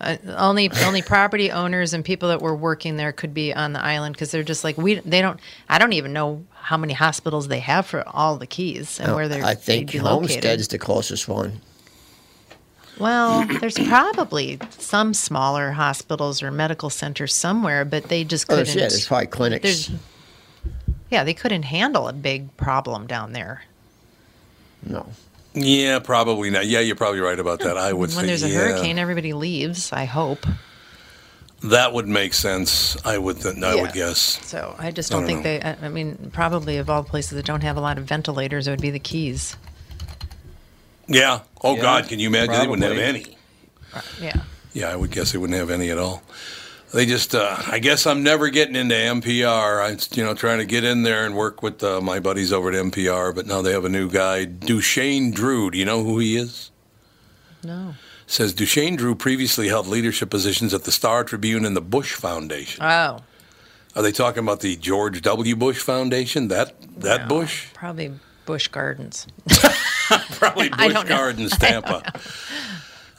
Uh, 0.00 0.16
only 0.36 0.70
only 0.84 1.02
property 1.02 1.50
owners 1.62 1.92
and 1.92 2.04
people 2.04 2.28
that 2.28 2.40
were 2.40 2.54
working 2.54 2.96
there 2.96 3.10
could 3.10 3.34
be 3.34 3.52
on 3.52 3.72
the 3.72 3.82
island 3.82 4.14
because 4.14 4.30
they're 4.30 4.44
just 4.44 4.62
like 4.62 4.76
we. 4.78 4.96
They 5.00 5.20
don't. 5.20 5.40
I 5.68 5.78
don't 5.78 5.92
even 5.94 6.12
know 6.12 6.44
how 6.52 6.76
many 6.76 6.92
hospitals 6.92 7.48
they 7.48 7.58
have 7.60 7.84
for 7.86 8.06
all 8.06 8.36
the 8.36 8.46
keys 8.46 9.00
and 9.00 9.14
where 9.16 9.26
they're. 9.28 9.42
I 9.44 9.54
think 9.54 9.90
they'd 9.90 9.98
be 9.98 10.00
located. 10.00 10.30
Homestead's 10.34 10.68
the 10.68 10.78
closest 10.78 11.26
one. 11.26 11.60
Well, 12.98 13.44
there's 13.60 13.78
probably 13.78 14.58
some 14.70 15.14
smaller 15.14 15.72
hospitals 15.72 16.42
or 16.42 16.50
medical 16.50 16.90
centers 16.90 17.34
somewhere, 17.34 17.84
but 17.84 18.04
they 18.04 18.22
just 18.24 18.44
Oh, 18.50 18.54
couldn't. 18.56 18.66
there's, 18.66 18.76
yeah, 18.76 18.88
there's 18.88 19.06
probably 19.06 19.26
clinics. 19.28 19.62
there's- 19.88 19.90
yeah, 21.10 21.24
they 21.24 21.32
couldn't 21.34 21.62
handle 21.62 22.06
a 22.06 22.12
big 22.12 22.54
problem 22.56 23.06
down 23.06 23.32
there. 23.32 23.62
No. 24.84 25.06
Yeah, 25.54 25.98
probably 25.98 26.50
not. 26.50 26.66
Yeah, 26.66 26.80
you're 26.80 26.94
probably 26.96 27.20
right 27.20 27.38
about 27.38 27.60
that. 27.60 27.76
I 27.76 27.92
would 27.92 28.10
say 28.10 28.16
when 28.16 28.24
say 28.24 28.28
there's 28.28 28.42
a 28.44 28.48
yeah, 28.48 28.58
hurricane, 28.58 28.98
everybody 28.98 29.32
leaves. 29.32 29.92
I 29.92 30.04
hope. 30.04 30.46
that 31.64 31.92
would 31.92 32.06
make 32.06 32.34
sense. 32.34 32.96
I 33.04 33.18
would. 33.18 33.40
Th- 33.40 33.56
I 33.56 33.74
Yeah. 33.74 33.82
would 33.82 33.92
guess. 33.92 34.20
So 34.46 34.76
I 34.78 34.90
just 34.92 35.10
don't, 35.10 35.22
don't 35.22 35.28
think 35.28 35.42
they. 35.42 35.60
I 35.60 35.76
I 35.82 35.88
mean, 35.88 36.30
probably 36.32 36.76
of 36.76 36.88
all 36.88 37.02
places 37.02 37.32
that 37.32 37.44
don't 37.46 37.62
have 37.62 37.76
a 37.76 37.80
lot 37.80 37.98
of 37.98 38.04
ventilators, 38.04 38.68
it 38.68 38.70
would 38.70 38.80
be 38.82 38.90
the 38.90 39.00
Keys. 39.00 39.56
Yeah. 41.08 41.40
Oh 41.64 41.74
Yeah, 41.76 41.82
God, 41.82 42.08
can 42.08 42.18
you 42.20 42.28
imagine? 42.28 42.52
They 42.54 42.66
wouldn't 42.68 42.86
have 42.88 42.98
any. 43.02 43.36
Yeah. 44.20 44.42
Yeah, 44.74 44.90
I 44.92 44.96
would 44.96 45.10
guess 45.10 45.32
they 45.32 45.38
wouldn't 45.38 45.58
have 45.58 45.70
any 45.70 45.90
at 45.90 45.98
all. 45.98 46.22
They 46.92 47.04
just, 47.04 47.34
uh, 47.34 47.56
I 47.66 47.80
guess 47.80 48.06
I'm 48.06 48.22
never 48.22 48.48
getting 48.48 48.74
into 48.74 48.94
NPR. 48.94 49.84
I'm, 49.84 49.98
you 50.16 50.24
know, 50.24 50.34
trying 50.34 50.58
to 50.58 50.64
get 50.64 50.84
in 50.84 51.02
there 51.02 51.26
and 51.26 51.36
work 51.36 51.62
with 51.62 51.82
uh, 51.82 52.00
my 52.00 52.18
buddies 52.18 52.52
over 52.52 52.70
at 52.70 52.74
NPR, 52.74 53.34
but 53.34 53.46
now 53.46 53.60
they 53.60 53.72
have 53.72 53.84
a 53.84 53.90
new 53.90 54.10
guy, 54.10 54.46
Duchesne 54.46 55.30
Drew. 55.30 55.70
Do 55.70 55.76
you 55.76 55.84
know 55.84 56.02
who 56.02 56.18
he 56.18 56.36
is? 56.36 56.70
No. 57.62 57.94
Says 58.26 58.54
Duchesne 58.54 58.96
Drew 58.96 59.14
previously 59.14 59.68
held 59.68 59.86
leadership 59.86 60.30
positions 60.30 60.72
at 60.72 60.84
the 60.84 60.92
Star 60.92 61.24
Tribune 61.24 61.64
and 61.64 61.76
the 61.76 61.82
Bush 61.82 62.14
Foundation. 62.14 62.82
Oh. 62.82 63.20
Are 63.96 64.02
they 64.02 64.12
talking 64.12 64.42
about 64.42 64.60
the 64.60 64.76
George 64.76 65.20
W. 65.22 65.56
Bush 65.56 65.78
Foundation? 65.78 66.48
That 66.48 66.74
that 67.00 67.22
no, 67.22 67.28
Bush? 67.28 67.68
Probably 67.74 68.12
Busch 68.46 68.68
Gardens. 68.68 69.26
Probably 70.32 70.68
Busch. 70.78 71.04
Gardens, 71.04 71.56
Tampa. 71.58 72.02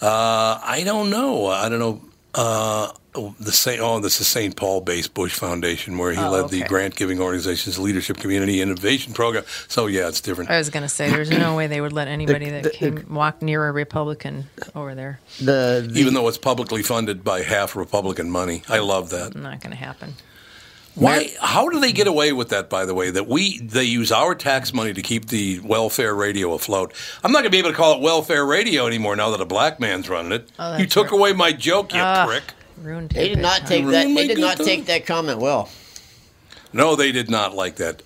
Uh, 0.02 0.58
I 0.64 0.84
don't 0.86 1.10
know. 1.10 1.48
I 1.48 1.68
don't 1.68 1.80
know. 1.80 2.02
Uh, 2.34 2.92
the 3.40 3.52
Saint, 3.52 3.82
oh, 3.82 4.00
this 4.00 4.22
is 4.22 4.28
St. 4.28 4.56
Paul 4.56 4.82
based 4.82 5.14
Bush 5.16 5.34
Foundation, 5.34 5.98
where 5.98 6.12
he 6.12 6.20
Oh, 6.20 6.30
led 6.30 6.50
the 6.50 6.64
grant 6.64 6.96
giving 6.96 7.20
organization's 7.20 7.80
leadership 7.80 8.18
community 8.18 8.62
innovation 8.62 9.14
program. 9.14 9.44
So 9.68 9.88
yeah, 9.88 10.08
it's 10.08 10.22
different. 10.22 10.52
I 10.52 10.58
was 10.60 10.70
going 10.70 10.84
to 10.84 10.90
say, 10.90 11.10
there's 11.10 11.32
no 11.32 11.56
way 11.56 11.66
they 11.68 11.82
would 11.82 11.92
let 11.94 12.08
anybody 12.08 12.52
that 12.52 12.64
the- 12.64 12.70
came 12.70 13.06
walk 13.10 13.42
near 13.42 13.68
a 13.68 13.72
Republican 13.72 14.46
over 14.76 14.94
there. 14.94 15.20
The, 15.40 15.88
the 15.92 16.00
Even 16.00 16.14
though 16.14 16.28
it's 16.28 16.38
publicly 16.38 16.84
funded 16.84 17.24
by 17.24 17.42
half 17.42 17.76
Republican 17.76 18.30
money, 18.30 18.62
I 18.70 18.80
love 18.80 19.10
that. 19.10 19.36
Not 19.36 19.60
going 19.62 19.72
to 19.72 19.78
happen. 19.78 20.14
Why? 21.00 21.32
How 21.40 21.70
do 21.70 21.80
they 21.80 21.92
get 21.92 22.08
away 22.08 22.32
with 22.34 22.50
that? 22.50 22.70
By 22.70 22.86
the 22.86 22.94
way, 22.94 23.10
that 23.12 23.28
we 23.28 23.60
they 23.60 23.84
use 23.86 24.12
our 24.12 24.36
tax 24.36 24.74
money 24.74 24.94
to 24.94 25.02
keep 25.02 25.28
the 25.28 25.60
welfare 25.62 26.14
radio 26.14 26.54
afloat. 26.54 26.94
I'm 27.24 27.32
not 27.32 27.40
going 27.40 27.46
to 27.46 27.50
be 27.52 27.58
able 27.60 27.72
to 27.72 27.76
call 27.76 27.96
it 27.96 28.02
welfare 28.02 28.46
radio 28.46 28.86
anymore 28.88 29.16
now 29.16 29.30
that 29.32 29.42
a 29.42 29.46
black 29.46 29.80
man's 29.80 30.10
running 30.10 30.32
it. 30.34 30.52
Oh, 30.60 30.78
you 30.78 30.86
took 30.86 31.12
right. 31.12 31.20
away 31.20 31.34
my 31.34 31.52
joke, 31.52 31.94
you 31.94 32.00
Ah. 32.02 32.26
prick. 32.28 32.44
Ruined 32.82 33.10
they 33.12 33.30
did 33.30 33.40
not 33.40 33.66
take 33.68 33.86
that. 33.88 34.08
They 34.14 34.28
did 34.28 34.40
not 34.40 34.58
time. 34.58 34.66
take 34.66 34.86
that 34.86 35.06
comment 35.06 35.40
well. 35.40 35.70
No, 36.72 36.96
they 36.96 37.12
did 37.12 37.30
not 37.30 37.54
like 37.56 37.76
that. 37.78 38.02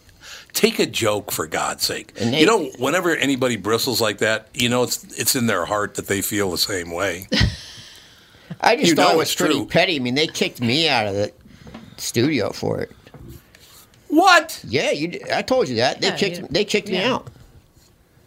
Take 0.54 0.78
a 0.80 0.86
joke 0.86 1.32
for 1.32 1.48
God's 1.48 1.84
sake. 1.84 2.14
They- 2.16 2.40
you 2.42 2.46
know, 2.46 2.66
whenever 2.78 3.16
anybody 3.16 3.56
bristles 3.56 4.00
like 4.02 4.20
that, 4.20 4.48
you 4.54 4.70
know 4.70 4.84
it's 4.84 5.04
it's 5.20 5.36
in 5.36 5.48
their 5.48 5.66
heart 5.66 5.96
that 5.96 6.08
they 6.08 6.22
feel 6.22 6.50
the 6.52 6.58
same 6.58 6.92
way. 6.92 7.28
I 8.62 8.76
just 8.76 8.90
You 8.90 8.96
thought 8.96 9.10
know 9.10 9.14
it 9.16 9.18
was 9.18 9.30
it's 9.30 9.36
pretty 9.36 9.56
true. 9.56 9.66
petty. 9.66 9.96
I 9.96 10.00
mean, 10.00 10.16
they 10.16 10.28
kicked 10.28 10.62
me 10.62 10.88
out 10.88 11.08
of 11.08 11.16
the 11.16 11.32
studio 12.04 12.52
for 12.52 12.80
it. 12.82 12.92
what? 14.08 14.64
Yeah, 14.68 14.92
you. 14.92 15.20
I 15.34 15.42
told 15.42 15.68
you 15.70 15.76
that. 15.78 16.02
They 16.02 16.08
Yeah, 16.08 16.16
kicked. 16.16 16.38
you- 16.40 16.48
they 16.50 16.66
kicked 16.66 16.90
me 16.90 17.02
out. 17.02 17.28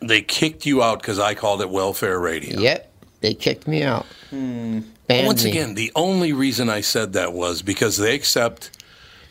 They 0.00 0.20
kicked 0.22 0.66
you 0.66 0.82
out 0.82 1.00
because 1.00 1.18
I 1.18 1.34
called 1.34 1.62
it 1.62 1.70
welfare 1.70 2.18
radio. 2.18 2.60
Yep, 2.60 2.92
they 3.20 3.34
kicked 3.34 3.66
me 3.66 3.82
out. 3.82 4.06
Banned 4.30 5.26
Once 5.26 5.44
me. 5.44 5.50
again, 5.50 5.74
the 5.74 5.92
only 5.94 6.32
reason 6.32 6.68
I 6.68 6.80
said 6.80 7.12
that 7.14 7.32
was 7.32 7.62
because 7.62 7.96
they 7.96 8.14
accept 8.14 8.70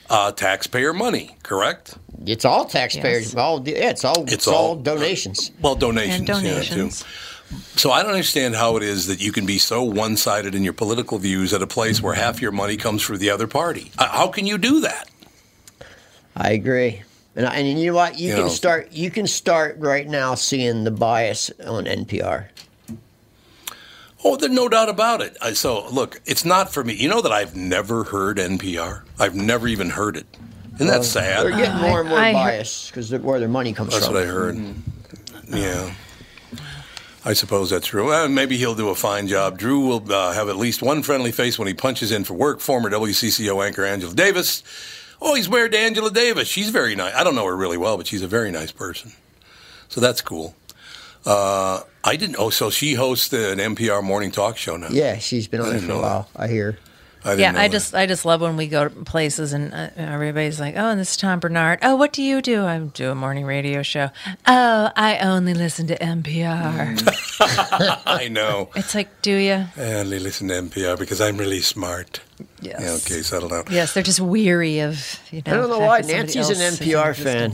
uh, 0.09 0.31
taxpayer 0.31 0.93
money. 0.93 1.35
Correct? 1.43 1.95
it's 2.25 2.45
all 2.45 2.65
taxpayers. 2.65 3.25
Yes. 3.33 3.35
All 3.35 3.61
yeah, 3.67 3.89
it's 3.89 4.05
all. 4.05 4.23
It's, 4.23 4.33
It's 4.33 4.47
all, 4.47 4.55
all- 4.69 4.75
donations. 4.77 5.51
Well, 5.61 5.75
donations. 5.75 6.29
And 6.29 6.43
yeah, 6.43 6.51
donations. 6.51 7.01
too. 7.01 7.07
So 7.75 7.91
I 7.91 8.01
don't 8.01 8.11
understand 8.11 8.55
how 8.55 8.77
it 8.77 8.83
is 8.83 9.07
that 9.07 9.21
you 9.21 9.31
can 9.31 9.45
be 9.45 9.57
so 9.57 9.83
one-sided 9.83 10.55
in 10.55 10.63
your 10.63 10.73
political 10.73 11.17
views 11.17 11.53
at 11.53 11.61
a 11.61 11.67
place 11.67 12.01
where 12.01 12.13
half 12.13 12.41
your 12.41 12.51
money 12.51 12.77
comes 12.77 13.01
from 13.01 13.17
the 13.17 13.29
other 13.29 13.47
party. 13.47 13.91
Uh, 13.97 14.07
how 14.07 14.27
can 14.27 14.45
you 14.47 14.57
do 14.57 14.81
that? 14.81 15.09
I 16.35 16.51
agree. 16.51 17.01
And, 17.35 17.45
I, 17.45 17.55
and 17.55 17.79
you 17.79 17.87
know 17.87 17.95
what? 17.95 18.17
You, 18.17 18.29
You 18.29 18.35
can 18.35 18.43
know- 18.45 18.49
start. 18.49 18.91
You 18.91 19.11
can 19.11 19.27
start 19.27 19.77
right 19.79 20.07
now 20.07 20.35
seeing 20.35 20.83
the 20.85 20.91
bias 20.91 21.51
on 21.65 21.85
NPR. 21.85 22.47
Oh, 24.23 24.35
there's 24.37 24.51
no 24.51 24.67
doubt 24.67 24.89
about 24.89 25.21
it. 25.21 25.37
I, 25.41 25.53
so 25.53 25.87
look, 25.89 26.19
it's 26.25 26.45
not 26.45 26.73
for 26.73 26.83
me. 26.83 26.93
You 26.95 27.09
know 27.09 27.21
that 27.21 27.31
I've 27.31 27.55
never 27.55 28.05
heard 28.05 28.37
NPR. 28.37 29.03
I've 29.19 29.35
never 29.35 29.67
even 29.67 29.91
heard 29.91 30.17
it. 30.17 30.25
Isn't 30.75 30.87
that 30.87 31.05
sad? 31.05 31.45
They're 31.45 31.55
getting 31.57 31.79
more 31.81 31.99
and 32.01 32.09
more 32.09 32.17
I- 32.17 32.29
I 32.29 32.33
biased 32.33 32.87
because 32.89 33.13
where 33.13 33.39
their 33.39 33.47
money 33.47 33.71
comes 33.73 33.93
That's 33.93 34.05
from. 34.07 34.15
That's 34.15 34.27
what 34.27 34.33
I 34.33 34.35
heard. 34.35 34.75
Yeah. 35.49 35.93
I 37.27 37.33
suppose 37.33 37.71
that's 37.71 37.87
true. 37.87 38.13
Uh, 38.13 38.27
maybe 38.27 38.55
he'll 38.55 38.75
do 38.75 38.89
a 38.89 38.95
fine 38.95 39.27
job. 39.27 39.57
Drew 39.57 39.87
will 39.87 40.13
uh, 40.13 40.33
have 40.33 40.47
at 40.47 40.57
least 40.57 40.83
one 40.83 41.01
friendly 41.01 41.31
face 41.31 41.57
when 41.57 41.67
he 41.67 41.73
punches 41.73 42.11
in 42.11 42.23
for 42.23 42.35
work. 42.35 42.59
Former 42.59 42.87
WCCO 42.89 43.65
anchor 43.65 43.83
Angela 43.83 44.13
Davis. 44.13 44.61
Oh, 45.19 45.33
he's 45.33 45.49
married 45.49 45.71
to 45.71 45.79
Angela 45.79 46.11
Davis. 46.11 46.47
She's 46.47 46.69
very 46.69 46.93
nice. 46.93 47.15
I 47.15 47.23
don't 47.23 47.33
know 47.33 47.45
her 47.47 47.55
really 47.55 47.77
well, 47.77 47.97
but 47.97 48.05
she's 48.05 48.21
a 48.21 48.27
very 48.27 48.51
nice 48.51 48.71
person. 48.71 49.11
So 49.89 49.99
that's 49.99 50.21
cool. 50.21 50.55
Uh, 51.25 51.81
I 52.03 52.15
didn't. 52.15 52.35
Oh, 52.37 52.51
so 52.51 52.69
she 52.69 52.93
hosts 52.93 53.33
an 53.33 53.57
NPR 53.57 54.03
morning 54.03 54.29
talk 54.29 54.57
show 54.57 54.77
now. 54.77 54.89
Yeah, 54.91 55.17
she's 55.17 55.47
been 55.47 55.61
on 55.61 55.75
it 55.75 55.79
for 55.81 55.93
a 55.93 55.99
while. 55.99 56.29
I 56.35 56.47
hear. 56.47 56.77
I 57.25 57.33
Yeah, 57.33 57.51
know 57.51 57.59
I 57.59 57.67
that. 57.67 57.71
just 57.71 57.95
I 57.95 58.05
just 58.05 58.23
love 58.23 58.39
when 58.41 58.55
we 58.55 58.67
go 58.67 58.87
to 58.87 58.89
places 59.03 59.51
and 59.51 59.73
uh, 59.73 59.89
everybody's 59.97 60.59
like, 60.59 60.75
"Oh, 60.77 60.89
and 60.89 60.99
this 60.99 61.11
is 61.11 61.17
Tom 61.17 61.39
Barnard. 61.39 61.79
Oh, 61.81 61.95
what 61.95 62.13
do 62.13 62.21
you 62.21 62.41
do? 62.41 62.63
I 62.65 62.77
do 62.79 63.09
a 63.11 63.15
morning 63.15 63.45
radio 63.45 63.81
show. 63.83 64.09
Oh, 64.47 64.91
I 64.95 65.17
only 65.19 65.53
listen 65.55 65.87
to 65.87 65.97
NPR. 65.97 66.97
Mm. 66.97 68.01
I 68.05 68.27
know. 68.27 68.69
It's 68.75 68.93
like, 68.95 69.21
do 69.21 69.33
you? 69.35 69.65
I 69.75 69.93
only 69.95 70.19
listen 70.19 70.47
to 70.49 70.53
NPR 70.53 70.97
because 70.99 71.19
I'm 71.19 71.37
really 71.37 71.61
smart. 71.61 72.21
Yes. 72.61 72.79
Yeah, 72.81 72.91
okay, 72.91 73.21
settle 73.23 73.49
down. 73.49 73.63
Yes, 73.71 73.93
they're 73.93 74.03
just 74.03 74.19
weary 74.19 74.79
of 74.81 75.19
you 75.31 75.41
know. 75.45 75.53
I 75.53 75.55
don't 75.57 75.69
know 75.69 75.79
why 75.79 76.01
Nancy's 76.01 76.49
an 76.49 76.61
else 76.61 76.79
NPR 76.79 77.15
fan. 77.15 77.53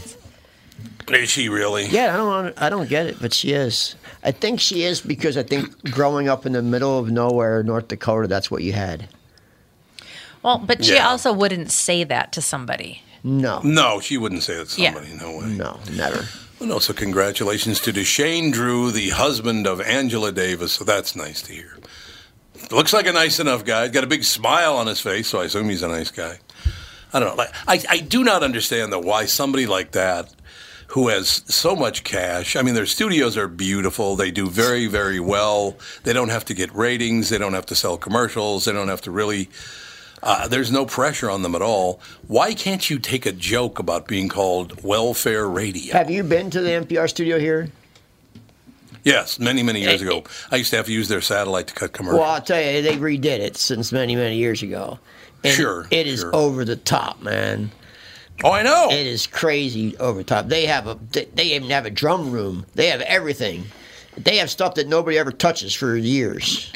Is 1.10 1.30
she 1.30 1.50
really? 1.50 1.86
Yeah, 1.88 2.14
I 2.14 2.18
don't. 2.18 2.28
want- 2.28 2.62
I 2.62 2.70
don't 2.70 2.90
get 2.90 3.06
it, 3.06 3.18
but 3.22 3.34
she 3.34 3.52
is. 3.54 3.96
I 4.24 4.32
think 4.32 4.60
she 4.60 4.84
is 4.84 5.02
because 5.02 5.36
I 5.38 5.44
think 5.44 5.92
growing 5.92 6.30
up 6.30 6.46
in 6.46 6.52
the 6.54 6.62
middle 6.62 6.98
of 7.00 7.10
nowhere, 7.12 7.64
North 7.64 7.88
Dakota, 7.88 8.28
that's 8.28 8.50
what 8.52 8.64
you 8.64 8.74
had. 8.74 9.08
Well, 10.44 10.58
but 10.58 10.84
she 10.86 10.94
Yeah. 10.96 11.08
also 11.10 11.32
wouldn't 11.34 11.72
say 11.72 12.04
that 12.04 12.32
to 12.34 12.42
somebody. 12.42 13.04
No, 13.24 13.60
No, 13.64 14.00
she 14.00 14.18
wouldn't 14.18 14.44
say 14.44 14.56
that 14.56 14.70
to 14.70 14.82
Yeah. 14.82 14.94
somebody. 14.94 15.14
No 15.14 15.38
way. 15.38 15.46
no, 15.46 15.80
never. 15.92 16.28
Well, 16.60 16.70
no, 16.70 16.80
so 16.80 16.94
congratulations 16.94 17.80
to 17.82 17.92
Duchesne 17.92 18.52
Drew, 18.52 18.92
the 18.92 19.10
husband 19.12 19.68
of 19.68 19.80
Angela 19.82 20.32
Davis. 20.32 20.74
So 20.74 20.84
that's 20.84 21.16
nice 21.16 21.42
to 21.44 21.54
hear. 21.54 21.78
Looks 22.70 22.94
like 22.94 23.08
a 23.08 23.12
nice 23.12 23.40
enough 23.40 23.66
guy. 23.66 23.88
Got 23.88 24.04
a 24.04 24.08
big 24.08 24.24
smile 24.24 24.76
on 24.78 24.88
his 24.88 25.00
face, 25.00 25.28
so 25.28 25.42
I 25.42 25.46
assume 25.46 25.70
he's 25.70 25.82
a 25.82 25.88
nice 25.88 26.12
guy. 26.12 26.40
I 27.14 27.20
don't 27.20 27.30
know. 27.30 27.36
Like, 27.36 27.54
I, 27.68 27.84
I 27.90 27.98
do 28.00 28.24
not 28.24 28.44
understand 28.44 28.94
though 28.94 29.00
why 29.00 29.26
somebody 29.26 29.66
like 29.66 29.92
that, 29.92 30.30
who 30.88 31.08
has 31.08 31.42
so 31.48 31.76
much 31.76 32.04
cash. 32.04 32.56
I 32.56 32.62
mean, 32.62 32.76
their 32.76 32.86
studios 32.86 33.38
are 33.38 33.48
beautiful. 33.48 34.16
They 34.16 34.30
do 34.32 34.50
very, 34.50 34.88
very 34.88 35.20
well. 35.20 35.78
They 36.04 36.14
don't 36.14 36.30
have 36.30 36.46
to 36.46 36.54
get 36.54 36.74
ratings. 36.76 37.30
They 37.30 37.38
don't 37.38 37.54
have 37.54 37.66
to 37.68 37.76
sell 37.76 37.98
commercials. 37.98 38.66
They 38.66 38.72
don't 38.74 38.90
have 38.90 39.02
to 39.02 39.12
really. 39.12 39.50
Uh, 40.24 40.48
there's 40.48 40.72
no 40.72 40.86
pressure 40.86 41.30
on 41.30 41.42
them 41.42 41.56
at 41.56 41.62
all. 41.62 42.00
Why 42.28 42.54
can't 42.54 42.88
you 42.90 43.00
take 43.00 43.26
a 43.26 43.32
joke 43.32 43.80
about 43.80 44.08
being 44.08 44.30
called 44.30 44.84
welfare 44.84 45.48
radio? 45.48 45.94
Have 45.94 46.12
you 46.12 46.24
been 46.24 46.50
to 46.52 46.62
the 46.62 46.70
NPR 46.70 47.10
studio 47.10 47.40
here? 47.40 47.70
Yes, 49.04 49.40
many, 49.40 49.64
many 49.64 49.82
years 49.82 50.02
ago. 50.02 50.24
I 50.52 50.58
used 50.58 50.70
to 50.72 50.78
have 50.78 50.86
to 50.86 50.94
use 50.94 51.08
their 51.08 51.22
satellite 51.22 51.68
to 51.68 51.74
cut 51.74 51.92
commercials. 51.94 52.20
Well, 52.20 52.30
I'll 52.30 52.42
tell 52.42 52.62
you, 52.62 52.84
they 52.84 52.98
redid 52.98 53.40
it 53.40 53.58
since 53.58 53.92
many, 53.92 54.16
many 54.16 54.38
years 54.38 54.62
ago. 54.62 55.00
And 55.44 55.54
Sure, 55.56 55.88
it 55.90 56.06
is 56.06 56.20
sure. 56.20 56.36
over 56.36 56.64
the 56.66 56.76
top, 56.76 57.20
man. 57.20 57.72
oh, 58.44 58.52
I 58.52 58.62
know. 58.62 58.90
It 58.92 59.08
is 59.08 59.26
crazy 59.26 59.98
over 59.98 60.20
the 60.20 60.24
top. 60.24 60.50
They 60.50 60.68
have 60.68 60.86
a, 60.86 61.00
they, 61.14 61.26
they 61.26 61.46
even 61.56 61.72
have 61.72 61.88
a 61.88 61.90
drum 61.90 62.30
room. 62.32 62.68
They 62.76 62.88
have 62.88 63.02
everything. 63.02 63.64
They 64.18 64.38
have 64.38 64.52
stuff 64.52 64.76
that 64.76 64.88
nobody 64.88 65.18
ever 65.18 65.32
touches 65.32 65.74
for 65.74 65.96
years. 65.98 66.72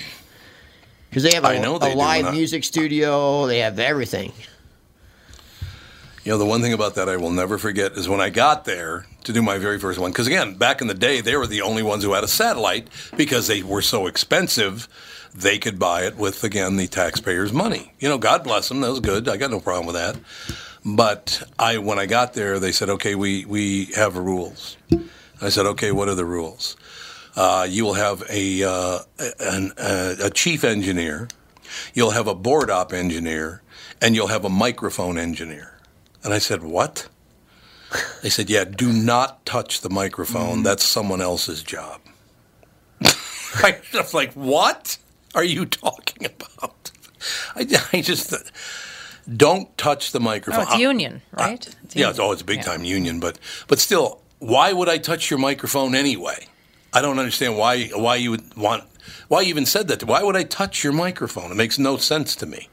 Because 1.16 1.32
they 1.32 1.36
have 1.36 1.46
a, 1.46 1.48
I 1.48 1.60
know 1.60 1.78
they 1.78 1.92
a 1.92 1.94
do, 1.94 1.98
live 1.98 2.26
I- 2.26 2.32
music 2.32 2.66
studio. 2.66 3.48
They 3.48 3.60
have 3.60 3.80
everything. 3.80 4.34
You 6.26 6.34
know, 6.34 6.38
the 6.38 6.46
one 6.46 6.62
thing 6.62 6.74
about 6.74 6.96
that 6.96 7.08
I 7.08 7.16
will 7.16 7.32
never 7.32 7.58
forget 7.58 7.94
is 7.94 8.10
when 8.10 8.20
I 8.20 8.30
got 8.30 8.66
there 8.66 9.06
to 9.24 9.32
do 9.32 9.42
my 9.42 9.58
very 9.58 9.80
first 9.80 9.98
one. 9.98 10.12
Because 10.12 10.28
again, 10.28 10.56
back 10.56 10.82
in 10.82 10.88
the 10.88 10.94
day, 10.94 11.22
they 11.22 11.38
were 11.38 11.48
the 11.48 11.62
only 11.62 11.84
ones 11.84 12.04
who 12.04 12.12
had 12.12 12.26
a 12.26 12.28
satellite 12.28 12.90
because 13.16 13.48
they 13.48 13.64
were 13.64 13.82
so 13.82 14.08
expensive. 14.08 14.90
They 15.34 15.58
could 15.58 15.80
buy 15.80 16.02
it 16.02 16.18
with 16.18 16.44
again 16.44 16.76
the 16.76 16.88
taxpayers' 16.88 17.54
money. 17.54 17.94
You 17.98 18.10
know, 18.10 18.18
God 18.18 18.44
bless 18.44 18.68
them. 18.68 18.82
That 18.82 18.90
was 18.90 19.00
good. 19.00 19.30
I 19.30 19.38
got 19.38 19.52
no 19.52 19.62
problem 19.62 19.86
with 19.86 19.96
that. 19.96 20.18
But 20.84 21.44
I, 21.58 21.78
when 21.78 21.98
I 21.98 22.08
got 22.08 22.34
there, 22.34 22.60
they 22.60 22.74
said, 22.74 22.90
"Okay, 22.90 23.16
we 23.16 23.46
we 23.46 23.86
have 23.96 24.18
rules." 24.18 24.76
I 25.42 25.48
said, 25.48 25.66
"Okay, 25.66 25.94
what 25.94 26.10
are 26.10 26.16
the 26.16 26.26
rules?" 26.26 26.76
Uh, 27.36 27.68
you 27.70 27.84
will 27.84 27.94
have 27.96 28.24
a, 28.30 28.64
uh, 28.64 29.00
an, 29.40 29.72
uh, 29.78 30.16
a 30.24 30.30
chief 30.30 30.64
engineer, 30.64 31.28
you'll 31.94 32.12
have 32.12 32.28
a 32.28 32.36
board 32.36 32.70
op 32.70 32.94
engineer, 32.94 33.62
and 34.02 34.16
you'll 34.16 34.28
have 34.28 34.46
a 34.46 34.50
microphone 34.50 35.18
engineer. 35.18 35.78
And 36.24 36.34
I 36.34 36.38
said, 36.40 36.64
What? 36.64 37.08
They 38.22 38.30
said, 38.30 38.50
Yeah, 38.50 38.64
do 38.64 38.92
not 38.94 39.46
touch 39.46 39.82
the 39.82 39.90
microphone. 39.90 40.64
That's 40.64 40.84
someone 40.84 41.22
else's 41.22 41.62
job. 41.62 42.00
I 43.02 43.78
was 43.94 44.14
like, 44.14 44.34
What 44.34 44.98
are 45.34 45.44
you 45.44 45.66
talking 45.66 46.26
about? 46.26 46.92
I, 47.56 47.68
I 47.94 48.02
just 48.02 48.34
don't 49.36 49.76
touch 49.78 50.12
the 50.12 50.20
Oh, 50.20 50.24
microphone. 50.24 50.64
it's 50.64 50.78
union, 50.78 51.22
right? 51.32 51.66
It's 51.84 51.96
Yeah, 51.96 52.00
union. 52.08 52.10
it's, 52.12 52.20
oh, 52.20 52.32
it's 52.32 52.42
a 52.42 52.46
big 52.46 52.58
Yeah. 52.58 52.64
time 52.64 52.84
union, 52.86 53.20
but 53.20 53.40
but 53.68 53.80
still, 53.80 54.22
why 54.40 54.72
would 54.74 54.88
I 54.90 54.98
touch 55.00 55.30
your 55.30 55.40
microphone 55.40 55.96
anyway? 55.96 56.48
I 56.96 57.02
don't 57.02 57.20
understand 57.20 57.58
why 57.58 57.88
why 57.90 58.16
you 58.16 58.32
would 58.32 58.56
want 58.56 58.84
why 59.28 59.42
you 59.42 59.50
even 59.50 59.66
said 59.66 59.88
that. 59.90 60.04
Why 60.04 60.24
would 60.24 60.36
I 60.36 60.44
touch 60.44 60.84
your 60.84 60.94
microphone? 60.94 61.52
It 61.52 61.56
makes 61.56 61.78
no 61.78 61.98
sense 61.98 62.36
to 62.38 62.46
me. 62.46 62.70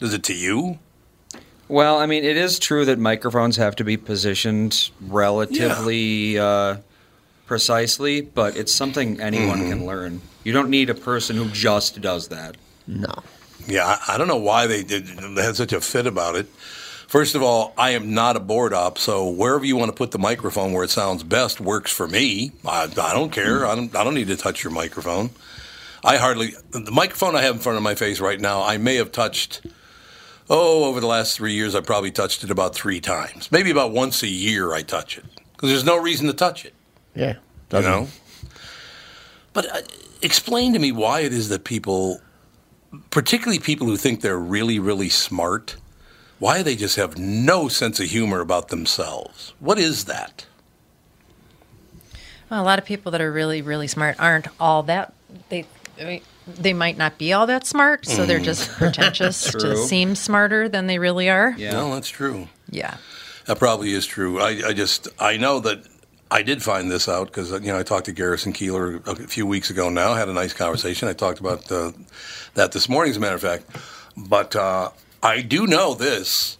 Is 0.00 0.12
it 0.12 0.22
to 0.24 0.34
you? 0.34 0.78
Well, 1.68 1.98
I 1.98 2.06
mean, 2.06 2.24
it 2.24 2.36
is 2.36 2.58
true 2.58 2.84
that 2.86 2.98
microphones 2.98 3.56
have 3.56 3.76
to 3.76 3.84
be 3.84 3.96
positioned 3.96 4.90
relatively 5.00 6.38
uh, 6.38 6.78
precisely, 7.46 8.20
but 8.22 8.56
it's 8.56 8.72
something 8.74 9.20
anyone 9.20 9.58
Mm-hmm. 9.60 9.70
can 9.70 9.86
learn. 9.86 10.20
You 10.44 10.52
don't 10.52 10.70
need 10.70 10.88
a 10.90 10.94
person 10.94 11.36
who 11.36 11.48
just 11.50 12.00
does 12.00 12.28
that. 12.28 12.56
No. 12.86 13.12
Yeah, 13.66 13.84
I, 13.86 14.14
I 14.14 14.18
don't 14.18 14.28
know 14.28 14.36
why 14.38 14.66
they 14.66 14.82
did 14.82 15.06
they 15.08 15.42
had 15.42 15.56
such 15.56 15.72
a 15.74 15.80
fit 15.80 16.06
about 16.06 16.36
it. 16.36 16.46
First 17.08 17.34
of 17.34 17.42
all, 17.42 17.72
I 17.78 17.90
am 17.92 18.12
not 18.12 18.36
a 18.36 18.40
board 18.40 18.74
op, 18.74 18.98
so 18.98 19.30
wherever 19.30 19.64
you 19.64 19.76
want 19.76 19.88
to 19.88 19.96
put 19.96 20.10
the 20.10 20.18
microphone 20.18 20.74
where 20.74 20.84
it 20.84 20.90
sounds 20.90 21.22
best 21.22 21.58
works 21.58 21.90
for 21.90 22.06
me. 22.06 22.52
I, 22.66 22.82
I 22.82 23.14
don't 23.14 23.32
care. 23.32 23.66
I 23.66 23.74
don't, 23.74 23.96
I 23.96 24.04
don't 24.04 24.12
need 24.12 24.28
to 24.28 24.36
touch 24.36 24.62
your 24.62 24.74
microphone. 24.74 25.30
I 26.04 26.18
hardly 26.18 26.52
the 26.70 26.90
microphone 26.90 27.34
I 27.34 27.40
have 27.42 27.54
in 27.54 27.60
front 27.62 27.78
of 27.78 27.82
my 27.82 27.94
face 27.94 28.20
right 28.20 28.38
now. 28.38 28.62
I 28.62 28.76
may 28.76 28.96
have 28.96 29.10
touched. 29.10 29.66
Oh, 30.50 30.84
over 30.84 31.00
the 31.00 31.06
last 31.06 31.34
three 31.34 31.54
years, 31.54 31.74
I 31.74 31.80
probably 31.80 32.10
touched 32.10 32.44
it 32.44 32.50
about 32.50 32.74
three 32.74 33.00
times. 33.00 33.50
Maybe 33.50 33.70
about 33.70 33.92
once 33.92 34.22
a 34.22 34.28
year, 34.28 34.74
I 34.74 34.82
touch 34.82 35.16
it 35.16 35.24
because 35.52 35.70
there's 35.70 35.84
no 35.84 35.96
reason 35.96 36.26
to 36.26 36.34
touch 36.34 36.66
it. 36.66 36.74
Yeah. 37.14 37.36
You 37.72 37.80
know. 37.80 38.08
But 39.54 39.74
uh, 39.74 39.80
explain 40.20 40.74
to 40.74 40.78
me 40.78 40.92
why 40.92 41.20
it 41.20 41.32
is 41.32 41.48
that 41.48 41.64
people, 41.64 42.20
particularly 43.08 43.60
people 43.60 43.86
who 43.86 43.96
think 43.96 44.20
they're 44.20 44.38
really, 44.38 44.78
really 44.78 45.08
smart, 45.08 45.76
why 46.38 46.62
they 46.62 46.76
just 46.76 46.96
have 46.96 47.18
no 47.18 47.68
sense 47.68 48.00
of 48.00 48.06
humor 48.06 48.40
about 48.40 48.68
themselves. 48.68 49.54
What 49.58 49.78
is 49.78 50.04
that? 50.04 50.46
Well, 52.50 52.62
a 52.62 52.64
lot 52.64 52.78
of 52.78 52.84
people 52.84 53.12
that 53.12 53.20
are 53.20 53.30
really, 53.30 53.60
really 53.62 53.88
smart 53.88 54.16
aren't 54.18 54.48
all 54.58 54.82
that. 54.84 55.12
They 55.48 55.66
I 56.00 56.04
mean, 56.04 56.22
they 56.46 56.72
might 56.72 56.96
not 56.96 57.18
be 57.18 57.32
all 57.32 57.46
that 57.46 57.66
smart, 57.66 58.06
so 58.06 58.24
they're 58.24 58.38
just 58.38 58.70
pretentious 58.78 59.52
to 59.52 59.76
seem 59.76 60.14
smarter 60.14 60.68
than 60.68 60.86
they 60.86 60.98
really 60.98 61.28
are. 61.28 61.54
Yeah. 61.58 61.72
No, 61.72 61.94
that's 61.94 62.08
true. 62.08 62.48
Yeah. 62.70 62.96
That 63.46 63.58
probably 63.58 63.92
is 63.92 64.06
true. 64.06 64.40
I, 64.40 64.68
I 64.68 64.72
just 64.72 65.08
I 65.18 65.36
know 65.36 65.60
that 65.60 65.82
I 66.30 66.42
did 66.42 66.62
find 66.62 66.90
this 66.90 67.08
out 67.08 67.28
because 67.28 67.50
you 67.50 67.72
know 67.72 67.78
I 67.78 67.82
talked 67.82 68.06
to 68.06 68.12
Garrison 68.12 68.52
Keillor 68.52 69.06
a 69.06 69.16
few 69.26 69.46
weeks 69.46 69.70
ago. 69.70 69.88
Now 69.88 70.14
had 70.14 70.28
a 70.28 70.32
nice 70.32 70.52
conversation. 70.52 71.08
I 71.08 71.14
talked 71.14 71.40
about 71.40 71.70
uh, 71.70 71.92
that 72.54 72.72
this 72.72 72.88
morning, 72.88 73.10
as 73.10 73.16
a 73.16 73.20
matter 73.20 73.34
of 73.34 73.42
fact. 73.42 73.64
But 74.16 74.54
uh, 74.54 74.90
I 75.22 75.42
do 75.42 75.66
know 75.66 75.94
this 75.94 76.56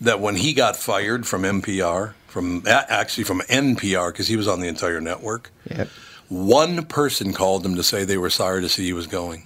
that 0.00 0.20
when 0.20 0.36
he 0.36 0.52
got 0.52 0.76
fired 0.76 1.26
from 1.26 1.42
NPR, 1.42 2.14
from 2.26 2.62
actually 2.66 3.24
from 3.24 3.40
NPR 3.42 4.12
because 4.12 4.28
he 4.28 4.36
was 4.36 4.48
on 4.48 4.60
the 4.60 4.68
entire 4.68 5.00
network, 5.00 5.50
Yep. 5.70 5.88
one 6.28 6.84
person 6.86 7.32
called 7.32 7.64
him 7.64 7.74
to 7.76 7.82
say 7.82 8.04
they 8.04 8.16
were 8.18 8.30
sorry 8.30 8.62
to 8.62 8.68
see 8.68 8.84
he 8.84 8.92
was 8.92 9.06
going. 9.06 9.44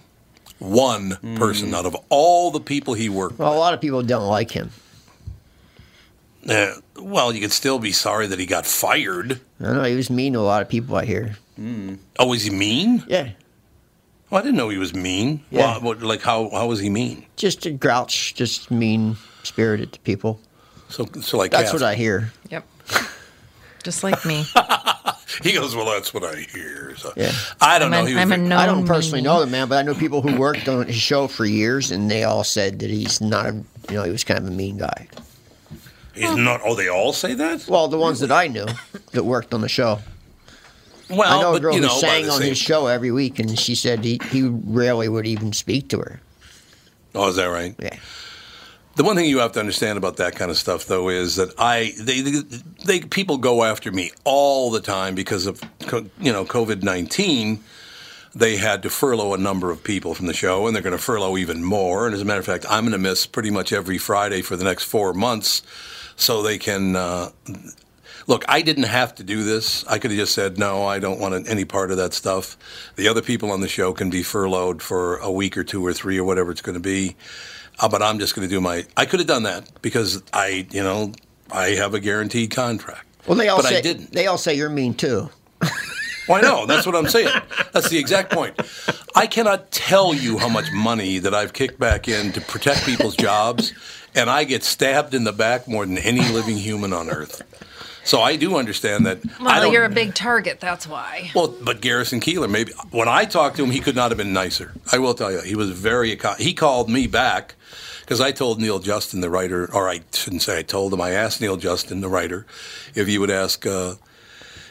One 0.59 1.17
person 1.37 1.75
out 1.75 1.87
of 1.87 1.97
all 2.09 2.51
the 2.53 2.61
people 2.61 2.95
he 2.95 3.09
worked 3.09 3.39
Well, 3.39 3.53
a 3.53 3.59
lot 3.59 3.75
of 3.75 3.81
people 3.81 4.03
don't 4.03 4.29
like 4.29 4.53
him. 4.53 4.71
Uh, 6.49 6.75
well, 6.97 7.33
you 7.33 7.41
could 7.41 7.53
still 7.53 7.79
be 7.79 7.93
sorry 7.93 8.27
that 8.27 8.39
he 8.39 8.47
got 8.47 8.67
fired. 8.67 9.41
I 9.61 9.65
don't 9.65 9.77
know 9.77 9.85
he 9.85 9.95
was 9.97 10.11
mean 10.11 10.33
to 10.35 10.39
a 10.39 10.41
lot 10.41 10.63
of 10.63 10.69
people. 10.69 10.97
I 10.97 11.05
hear. 11.05 11.37
Oh, 12.19 12.27
was 12.27 12.43
he 12.45 12.51
mean? 12.51 13.05
Yeah. 13.07 13.31
Well, 14.33 14.41
I 14.41 14.45
didn't 14.45 14.57
know 14.57 14.71
he 14.71 14.79
was 14.79 14.95
mean. 14.95 15.45
Yeah. 15.51 15.73
Well, 15.73 15.81
what, 15.83 16.03
like 16.03 16.23
how 16.23 16.49
how 16.49 16.67
was 16.67 16.81
he 16.81 16.89
mean? 16.89 17.27
Just 17.37 17.67
a 17.67 17.71
grouch, 17.71 18.35
just 18.35 18.71
mean 18.71 19.19
spirited 19.43 19.93
to 19.93 20.01
people. 20.01 20.41
So 20.89 21.05
so 21.21 21.37
like 21.37 21.51
That's 21.51 21.65
Cass- 21.65 21.73
what 21.75 21.83
I 21.83 21.95
hear. 21.95 22.33
Yep. 22.51 22.65
Just 23.85 24.03
like 24.03 24.25
me. 24.25 24.45
He 25.43 25.53
goes, 25.55 25.75
well, 25.75 25.87
that's 25.87 26.13
what 26.13 26.25
I 26.25 26.41
hear. 26.53 26.95
So 26.97 27.11
Yeah. 27.17 27.33
I 27.61 27.79
don't 27.79 27.93
I'm 27.95 28.05
know. 28.05 28.07
a, 28.07 28.11
He 28.15 28.19
I'm 28.19 28.31
a 28.31 28.37
very- 28.37 28.49
known 28.49 28.59
I 28.59 28.67
don't 28.67 28.87
personally 28.87 29.21
meanie. 29.23 29.25
know 29.25 29.41
the 29.41 29.47
man, 29.47 29.67
but 29.67 29.79
I 29.79 29.83
know 29.83 29.95
people 29.95 30.21
who 30.21 30.37
worked 30.39 30.69
on 30.69 30.87
his 30.87 30.95
show 30.97 31.27
for 31.27 31.47
years, 31.47 31.91
and 31.91 32.11
they 32.11 32.23
all 32.25 32.45
said 32.45 32.79
that 32.81 32.91
he's 32.91 33.21
not 33.23 33.47
a, 33.47 33.53
you 33.55 33.65
know, 33.95 34.05
he 34.05 34.11
was 34.11 34.25
kind 34.25 34.39
of 34.39 34.47
a 34.47 34.51
mean 34.51 34.77
guy. 34.77 35.09
he's 36.15 36.37
not. 36.37 36.61
Oh, 36.65 36.75
they 36.75 36.89
all 36.89 37.15
say 37.15 37.33
that. 37.35 37.67
Well, 37.67 37.89
the 37.89 37.97
ones 37.99 38.21
that 38.21 38.31
I 38.31 38.47
knew 38.49 38.67
that 39.13 39.25
worked 39.25 39.55
on 39.55 39.63
the 39.63 39.71
show. 39.71 40.01
Well, 41.13 41.39
I 41.39 41.43
know 41.43 41.51
a 41.51 41.53
but 41.55 41.63
girl 41.63 41.75
you 41.75 41.83
who 41.83 41.89
by 41.89 41.95
sang 41.95 42.31
on 42.31 42.41
same- 42.41 42.49
his 42.51 42.59
show 42.59 42.87
every 42.87 43.11
week, 43.13 43.39
and 43.39 43.59
she 43.59 43.75
said 43.75 44.05
he, 44.05 44.19
he 44.31 44.43
rarely 44.43 45.09
would 45.09 45.27
even 45.27 45.53
speak 45.53 45.89
to 45.89 45.99
her. 45.99 46.21
Oh, 47.15 47.29
is 47.29 47.37
that 47.37 47.47
right? 47.47 47.75
Yeah. 47.79 47.97
The 48.97 49.05
one 49.05 49.17
thing 49.17 49.27
you 49.27 49.39
have 49.39 49.53
to 49.53 49.61
understand 49.61 49.97
about 49.97 50.17
that 50.19 50.37
kind 50.37 50.51
of 50.51 50.59
stuff, 50.59 50.85
though, 50.87 51.09
is 51.09 51.37
that 51.37 51.55
I 51.59 51.93
they, 51.99 52.21
they, 52.21 52.41
they 52.85 53.01
people 53.01 53.39
go 53.39 53.65
after 53.65 53.91
me 53.91 54.11
all 54.25 54.71
the 54.71 54.81
time 54.81 55.15
because 55.15 55.47
of 55.47 55.63
you 56.21 56.33
know 56.33 56.45
COVID 56.45 56.83
nineteen. 56.83 57.61
They 58.35 58.57
had 58.57 58.83
to 58.85 58.91
furlough 58.91 59.35
a 59.35 59.39
number 59.39 59.71
of 59.71 59.85
people 59.85 60.15
from 60.15 60.27
the 60.27 60.33
show, 60.33 60.67
and 60.67 60.75
they're 60.75 60.83
going 60.83 60.97
to 60.97 61.03
furlough 61.03 61.37
even 61.37 61.63
more. 61.63 62.07
And 62.07 62.15
as 62.15 62.23
a 62.23 62.25
matter 62.25 62.41
of 62.41 62.47
fact, 62.47 62.65
I'm 62.69 62.85
going 62.85 62.93
to 62.93 62.99
miss 62.99 63.27
pretty 63.27 63.51
much 63.51 63.75
every 63.75 63.99
Friday 63.99 64.41
for 64.41 64.57
the 64.57 64.65
next 64.65 64.85
four 64.85 65.13
months, 65.13 65.63
so 66.17 66.43
they 66.43 66.57
can. 66.59 66.97
Uh, 66.97 67.31
Look, 68.27 68.45
I 68.49 68.63
didn't 68.63 68.85
have 68.85 69.15
to 69.17 69.25
do 69.25 69.45
this. 69.45 69.85
I 69.87 69.99
could 69.99 70.11
have 70.11 70.19
just 70.19 70.35
said, 70.35 70.59
no, 70.59 70.85
I 70.85 70.99
don't 70.99 71.19
want 71.19 71.49
any 71.49 71.65
part 71.65 71.91
of 71.91 71.97
that 71.97 72.15
stuff. 72.15 72.57
The 72.97 73.09
other 73.09 73.23
people 73.23 73.51
on 73.51 73.61
the 73.61 73.69
show 73.69 73.93
can 73.93 74.11
be 74.11 74.23
furloughed 74.23 74.83
for 74.83 75.17
a 75.17 75.31
week 75.31 75.57
or 75.57 75.65
two 75.65 75.85
or 75.85 75.93
three 75.93 76.19
or 76.19 76.25
whatever 76.25 76.51
it's 76.51 76.63
going 76.63 76.75
to 76.75 76.81
be. 76.81 77.17
Uh, 77.81 77.89
but 77.89 78.03
I'm 78.03 78.19
just 78.19 78.35
going 78.35 78.47
to 78.47 78.55
do 78.55 78.61
my. 78.61 78.85
I 78.97 79.07
could 79.07 79.21
have 79.21 79.27
done 79.27 79.45
that 79.45 79.71
because 79.83 80.23
I, 80.33 80.67
you 80.71 80.83
know, 80.83 81.13
I 81.51 81.71
have 81.71 81.95
a 81.95 82.01
guaranteed 82.01 82.51
contract. 82.51 83.07
Well, 83.27 83.37
they 83.37 83.49
all 83.49 83.59
but 83.59 83.67
say 83.67 83.79
I 83.79 83.81
didn't. 83.81 84.13
they 84.13 84.27
all 84.27 84.39
say 84.39 84.55
you're 84.55 84.69
mean 84.69 84.95
too. 84.95 85.31
Well, 86.29 86.39
I 86.39 86.41
know. 86.41 86.67
That's 86.73 86.87
what 86.87 86.95
I'm 86.95 87.09
saying. 87.09 87.31
That's 87.73 87.89
the 87.89 87.99
exact 87.99 88.33
point. 88.33 88.55
I 89.15 89.27
cannot 89.27 89.71
tell 89.71 90.15
you 90.15 90.39
how 90.39 90.49
much 90.49 90.71
money 90.73 91.19
that 91.19 91.35
I've 91.35 91.53
kicked 91.53 91.79
back 91.79 92.09
in 92.09 92.33
to 92.33 92.41
protect 92.41 92.85
people's 92.85 93.17
jobs, 93.17 93.73
and 94.15 94.31
I 94.31 94.45
get 94.45 94.63
stabbed 94.65 95.15
in 95.15 95.25
the 95.25 95.33
back 95.33 95.67
more 95.67 95.85
than 95.85 95.99
any 95.99 96.21
living 96.29 96.57
human 96.57 96.93
on 96.93 97.11
earth. 97.11 97.43
So 98.05 98.21
I 98.21 98.37
do 98.37 98.57
understand 98.57 99.07
that. 99.07 99.21
I 99.41 99.61
Well, 99.61 99.73
you're 99.73 99.85
a 99.85 99.91
big 99.91 100.15
target. 100.15 100.61
That's 100.61 100.87
why. 100.87 101.31
Well, 101.35 101.55
but 101.63 101.81
Garrison 101.81 102.21
Keillor, 102.21 102.51
maybe 102.51 102.73
when 102.91 103.09
I 103.09 103.25
talked 103.25 103.57
to 103.57 103.65
him, 103.65 103.71
he 103.71 103.81
could 103.81 103.95
not 103.95 104.11
have 104.11 104.19
been 104.19 104.33
nicer. 104.33 104.73
I 104.91 104.99
will 104.99 105.15
tell 105.15 105.31
you, 105.31 105.41
he 105.41 105.55
was 105.55 105.71
very. 105.71 106.19
He 106.39 106.55
called 106.55 106.91
me 106.91 107.07
back 107.07 107.55
because 108.01 108.21
I 108.21 108.33
told 108.33 108.61
Neal 108.61 108.81
Justin, 108.81 109.21
the 109.21 109.31
writer, 109.31 109.73
or 109.73 109.89
I 109.89 110.01
shouldn't 110.13 110.43
say 110.43 110.59
I 110.59 110.63
told 110.63 110.93
him. 110.93 111.01
I 111.01 111.11
asked 111.11 111.41
Neal 111.41 111.57
Justin, 111.57 112.01
the 112.01 112.09
writer, 112.09 112.47
if 112.95 113.07
he 113.07 113.19
would 113.19 113.31
ask 113.31 113.65
uh, 113.65 113.95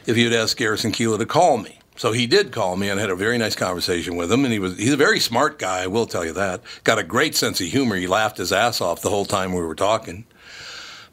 if 0.06 0.16
he 0.16 0.26
would 0.26 0.34
ask 0.34 0.58
Garrison 0.58 0.92
Keillor 0.92 1.18
to 1.18 1.26
call 1.26 1.58
me. 1.58 1.80
So 1.96 2.14
he 2.14 2.26
did 2.26 2.52
call 2.52 2.78
me 2.78 2.90
and 2.90 3.00
had 3.00 3.10
a 3.10 3.16
very 3.16 3.38
nice 3.38 3.56
conversation 3.56 4.16
with 4.16 4.32
him. 4.32 4.44
And 4.44 4.54
he 4.54 4.60
was 4.60 4.78
he's 4.78 4.94
a 4.94 4.98
very 4.98 5.20
smart 5.20 5.60
guy. 5.60 5.84
I 5.84 5.88
will 5.88 6.06
tell 6.06 6.26
you 6.26 6.34
that. 6.34 6.62
Got 6.84 7.00
a 7.00 7.04
great 7.04 7.36
sense 7.36 7.62
of 7.62 7.68
humor. 7.68 7.96
He 7.96 8.08
laughed 8.08 8.38
his 8.38 8.52
ass 8.52 8.82
off 8.82 9.02
the 9.02 9.10
whole 9.10 9.26
time 9.26 9.54
we 9.54 9.62
were 9.62 9.76
talking. 9.76 10.26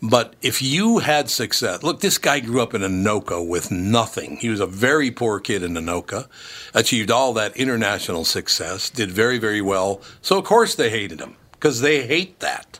But 0.00 0.34
if 0.42 0.62
you 0.62 0.98
had 0.98 1.28
success, 1.28 1.82
look, 1.82 2.00
this 2.00 2.18
guy 2.18 2.38
grew 2.38 2.62
up 2.62 2.72
in 2.72 2.82
Anoka 2.82 3.44
with 3.46 3.72
nothing. 3.72 4.36
He 4.36 4.48
was 4.48 4.60
a 4.60 4.66
very 4.66 5.10
poor 5.10 5.40
kid 5.40 5.64
in 5.64 5.74
Anoka, 5.74 6.28
achieved 6.72 7.10
all 7.10 7.32
that 7.32 7.56
international 7.56 8.24
success, 8.24 8.90
did 8.90 9.10
very, 9.10 9.38
very 9.38 9.60
well. 9.60 10.00
So, 10.22 10.38
of 10.38 10.44
course, 10.44 10.76
they 10.76 10.90
hated 10.90 11.20
him 11.20 11.34
because 11.52 11.80
they 11.80 12.06
hate 12.06 12.38
that. 12.40 12.78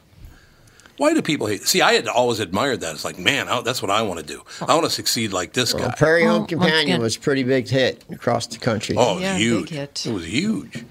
Why 0.96 1.14
do 1.14 1.22
people 1.22 1.46
hate? 1.46 1.62
See, 1.62 1.80
I 1.80 1.92
had 1.94 2.08
always 2.08 2.40
admired 2.40 2.80
that. 2.80 2.92
It's 2.94 3.04
like, 3.04 3.18
man, 3.18 3.48
I, 3.48 3.60
that's 3.62 3.80
what 3.80 3.90
I 3.90 4.02
want 4.02 4.18
to 4.20 4.26
do. 4.26 4.42
I 4.60 4.74
want 4.74 4.84
to 4.84 4.90
succeed 4.90 5.32
like 5.32 5.52
this 5.52 5.72
Well, 5.72 5.88
guy. 5.88 5.94
Prairie 5.96 6.24
Home 6.24 6.30
oh, 6.30 6.38
Well, 6.38 6.46
Companion 6.46 7.00
was 7.00 7.16
a 7.16 7.20
pretty 7.20 7.44
big 7.44 7.68
hit 7.68 8.04
across 8.10 8.46
the 8.48 8.58
country. 8.58 8.96
Oh, 8.98 9.12
it 9.12 9.14
was 9.14 9.22
Yeah, 9.22 9.32
big 9.34 9.40
huge. 9.42 9.68
hit. 9.70 10.06
It 10.06 10.12
was 10.12 10.24
huge. 10.26 10.84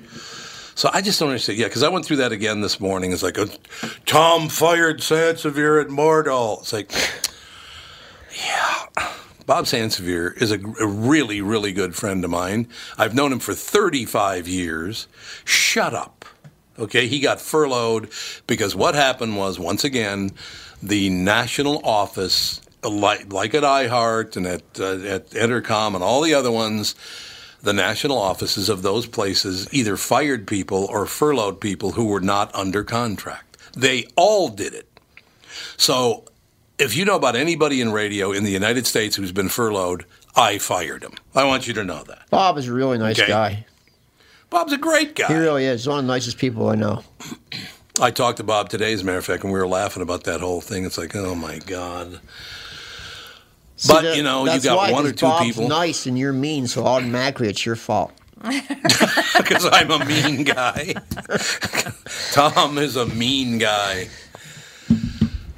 So 0.77 0.91
I 0.93 1.01
just 1.01 1.19
don't 1.19 1.29
understand. 1.29 1.57
Yeah, 1.57 1.65
because 1.65 1.81
I 1.81 1.89
went 1.89 2.05
through 2.05 2.17
that 2.17 2.31
again 2.31 2.61
this 2.61 2.79
morning. 2.79 3.11
It's 3.11 3.23
like, 3.23 3.39
uh, 3.39 3.47
Tom 4.05 4.47
fired 4.47 4.99
Sansevere 4.99 5.81
at 5.81 5.87
Mordall. 5.87 6.59
It's 6.61 6.71
like, 6.71 6.91
yeah. 8.45 8.85
Bob 9.47 9.65
Sansevere 9.65 10.39
is 10.39 10.51
a, 10.51 10.59
a 10.79 10.85
really, 10.85 11.41
really 11.41 11.71
good 11.71 11.95
friend 11.95 12.23
of 12.23 12.29
mine. 12.29 12.67
I've 12.95 13.15
known 13.15 13.33
him 13.33 13.39
for 13.39 13.55
35 13.55 14.47
years. 14.47 15.07
Shut 15.45 15.95
up. 15.95 16.25
Okay, 16.77 17.07
he 17.07 17.21
got 17.21 17.41
furloughed 17.41 18.11
because 18.45 18.75
what 18.75 18.93
happened 18.93 19.35
was, 19.35 19.57
once 19.57 19.83
again, 19.83 20.29
the 20.83 21.09
national 21.09 21.83
office, 21.83 22.61
like, 22.83 23.33
like 23.33 23.55
at 23.55 23.63
iHeart 23.63 24.37
and 24.37 24.45
at, 24.45 24.61
uh, 24.79 24.99
at 25.07 25.31
Entercom 25.31 25.95
and 25.95 26.03
all 26.03 26.21
the 26.21 26.35
other 26.35 26.51
ones, 26.51 26.93
the 27.67 27.73
national 27.73 28.17
offices 28.17 28.69
of 28.69 28.82
those 28.82 29.06
places 29.06 29.68
either 29.74 29.97
fired 29.97 30.47
people 30.47 30.86
or 30.89 31.05
furloughed 31.05 31.59
people 31.59 31.91
who 31.91 32.05
were 32.05 32.22
not 32.22 32.53
under 32.55 32.82
contract. 32.82 33.57
They 33.76 34.05
all 34.15 34.47
did 34.47 34.74
it. 34.74 34.88
So 35.76 36.24
if 36.80 36.95
you 36.95 37.03
know 37.03 37.18
about 37.18 37.36
anybody 37.36 37.82
in 37.82 37.91
radio 37.91 38.32
in 38.32 38.45
the 38.45 38.51
United 38.51 38.88
States 38.88 39.18
who's 39.18 39.34
been 39.34 39.49
furloughed, 39.49 40.05
I 40.34 40.59
fired 40.59 41.03
him. 41.03 41.11
I 41.36 41.43
want 41.43 41.68
you 41.68 41.74
to 41.74 41.84
know 41.84 42.03
that. 42.03 42.30
Bob 42.30 42.57
is 42.57 42.68
a 42.68 42.74
really 42.74 42.97
nice 42.97 43.20
Okay. 43.20 43.28
guy. 43.28 43.65
Bob's 44.49 44.72
a 44.72 44.78
great 44.78 45.13
guy. 45.15 45.28
He 45.28 45.34
really 45.34 45.65
is. 45.65 45.82
He's 45.82 45.89
one 45.89 45.99
of 45.99 46.05
the 46.05 46.13
nicest 46.13 46.38
people 46.38 46.70
I 46.70 46.76
know. 46.76 47.03
I 47.99 48.11
talked 48.11 48.38
to 48.38 48.43
Bob 48.45 48.70
today, 48.70 48.93
as 48.93 49.01
a 49.01 49.05
matter 49.05 49.18
of 49.18 49.26
fact, 49.26 49.43
and 49.43 49.51
we 49.51 49.59
were 49.59 49.68
laughing 49.68 50.01
about 50.01 50.24
that 50.24 50.39
whole 50.39 50.61
thing. 50.61 50.86
It's 50.86 50.97
like, 50.97 51.15
oh 51.18 51.36
my 51.36 51.59
God. 51.59 52.22
See, 53.78 53.93
But, 53.93 54.01
that- 54.03 54.17
you 54.17 54.23
know, 54.23 54.43
you 54.45 54.49
that's 54.51 54.65
got 54.65 54.75
why, 54.78 54.91
one 54.91 55.05
or 55.05 55.11
'cause 55.11 55.19
two 55.19 55.25
Bob's 55.28 55.45
people- 55.45 55.67
nice 55.69 56.05
and 56.07 56.17
you're 56.17 56.34
mean, 56.34 56.67
so 56.67 56.86
automatically 56.86 57.47
it's 57.47 57.65
your 57.65 57.75
fault. 57.75 58.11
because 59.38 59.65
I'm 59.71 59.89
a 59.89 60.03
mean 60.05 60.43
guy. 60.43 60.93
Tom 62.34 62.78
is 62.78 62.95
a 62.95 63.05
mean 63.07 63.57
guy. 63.57 64.09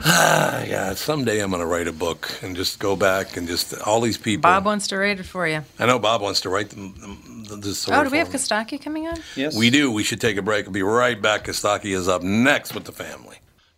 Ah, 0.01 0.63
yeah. 0.63 0.93
Someday 0.93 1.41
I'm 1.41 1.49
going 1.49 1.59
to 1.61 1.65
write 1.65 1.87
a 1.87 1.91
book 1.93 2.31
and 2.41 2.55
just 2.55 2.79
go 2.79 2.95
back 2.95 3.35
and 3.35 3.47
just 3.47 3.73
all 3.81 3.99
these 3.99 4.17
people. 4.17 4.43
Bob 4.43 4.63
wants 4.65 4.87
to 4.87 4.97
rate 4.97 5.19
it 5.19 5.25
for 5.25 5.45
you. 5.47 5.61
I 5.77 5.85
know 5.87 5.99
Bob 5.99 6.21
wants 6.21 6.39
to 6.41 6.49
write 6.49 6.69
them. 6.69 6.93
them- 6.99 7.25
this 7.61 7.67
Oh, 7.87 7.91
story 7.91 8.03
do 8.05 8.11
we 8.11 8.17
have. 8.19 8.29
Kostaki 8.29 8.79
coming 8.81 9.07
on? 9.07 9.17
Yes. 9.35 9.57
We 9.57 9.71
do. 9.71 9.91
We 9.91 10.03
should 10.03 10.21
take 10.21 10.37
a 10.37 10.41
break. 10.43 10.65
We'll 10.67 10.73
be 10.73 10.83
right 10.83 11.19
back. 11.19 11.45
Kostaki 11.45 11.95
is 11.95 12.07
up 12.07 12.21
next 12.21 12.75
with 12.75 12.83
the 12.85 12.91
family. 12.91 13.37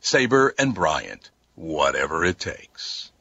Sabre 0.00 0.54
and 0.58 0.74
Bryant, 0.74 1.30
whatever 1.54 2.24
it 2.24 2.38
takes. 2.38 3.12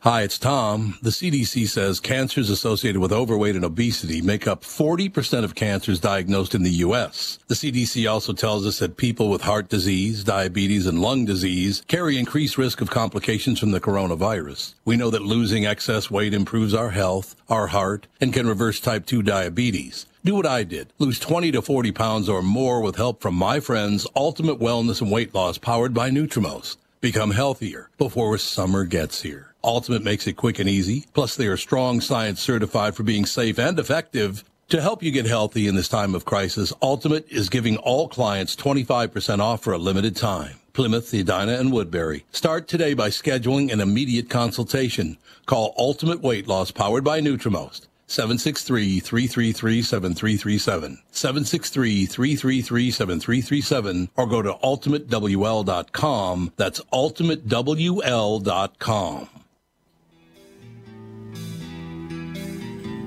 Hi, 0.00 0.22
it's 0.22 0.38
Tom. 0.38 0.98
The 1.00 1.10
CDC 1.10 1.68
says 1.68 2.00
cancers 2.00 2.50
associated 2.50 3.00
with 3.00 3.12
overweight 3.12 3.54
and 3.54 3.64
obesity 3.64 4.20
make 4.20 4.48
up 4.48 4.62
40% 4.62 5.44
of 5.44 5.54
cancers 5.54 6.00
diagnosed 6.00 6.56
in 6.56 6.64
the 6.64 6.70
U.S. 6.86 7.38
The 7.46 7.54
CDC 7.54 8.10
also 8.10 8.32
tells 8.32 8.66
us 8.66 8.80
that 8.80 8.96
people 8.96 9.30
with 9.30 9.42
heart 9.42 9.68
disease, 9.68 10.24
diabetes, 10.24 10.86
and 10.86 11.00
lung 11.00 11.24
disease 11.24 11.84
carry 11.86 12.18
increased 12.18 12.58
risk 12.58 12.80
of 12.80 12.90
complications 12.90 13.60
from 13.60 13.70
the 13.70 13.80
coronavirus. 13.80 14.74
We 14.84 14.96
know 14.96 15.10
that 15.10 15.22
losing 15.22 15.66
excess 15.66 16.10
weight 16.10 16.34
improves 16.34 16.74
our 16.74 16.90
health, 16.90 17.36
our 17.48 17.68
heart, 17.68 18.08
and 18.20 18.32
can 18.32 18.48
reverse 18.48 18.80
type 18.80 19.06
2 19.06 19.22
diabetes. 19.22 20.06
Do 20.24 20.36
what 20.36 20.46
I 20.46 20.62
did. 20.62 20.92
Lose 21.00 21.18
20 21.18 21.50
to 21.50 21.62
40 21.62 21.90
pounds 21.90 22.28
or 22.28 22.42
more 22.42 22.80
with 22.80 22.94
help 22.94 23.20
from 23.20 23.34
my 23.34 23.58
friends 23.58 24.06
Ultimate 24.14 24.60
Wellness 24.60 25.00
and 25.00 25.10
Weight 25.10 25.34
Loss 25.34 25.58
powered 25.58 25.92
by 25.92 26.10
Nutrimost. 26.10 26.76
Become 27.00 27.32
healthier 27.32 27.90
before 27.98 28.38
summer 28.38 28.84
gets 28.84 29.22
here. 29.22 29.52
Ultimate 29.64 30.04
makes 30.04 30.28
it 30.28 30.34
quick 30.34 30.60
and 30.60 30.68
easy. 30.68 31.06
Plus, 31.12 31.34
they 31.34 31.48
are 31.48 31.56
strong 31.56 32.00
science 32.00 32.40
certified 32.40 32.94
for 32.94 33.02
being 33.02 33.26
safe 33.26 33.58
and 33.58 33.76
effective. 33.80 34.44
To 34.68 34.80
help 34.80 35.02
you 35.02 35.10
get 35.10 35.26
healthy 35.26 35.66
in 35.66 35.74
this 35.74 35.88
time 35.88 36.14
of 36.14 36.24
crisis, 36.24 36.72
Ultimate 36.80 37.26
is 37.28 37.48
giving 37.48 37.76
all 37.78 38.06
clients 38.06 38.54
25% 38.54 39.40
off 39.40 39.64
for 39.64 39.72
a 39.72 39.78
limited 39.78 40.14
time. 40.14 40.54
Plymouth, 40.72 41.12
Edina, 41.12 41.58
and 41.58 41.72
Woodbury. 41.72 42.24
Start 42.30 42.68
today 42.68 42.94
by 42.94 43.08
scheduling 43.08 43.72
an 43.72 43.80
immediate 43.80 44.30
consultation. 44.30 45.18
Call 45.46 45.74
Ultimate 45.76 46.20
Weight 46.20 46.46
Loss 46.46 46.70
powered 46.70 47.02
by 47.02 47.20
Nutrimost. 47.20 47.88
763-333-7337. 48.12 50.98
763-333-7337 51.12 54.08
or 54.16 54.26
go 54.26 54.42
to 54.42 54.52
ultimatewl.com. 54.52 56.52
That's 56.56 56.80
ultimatewl.com. 56.92 59.28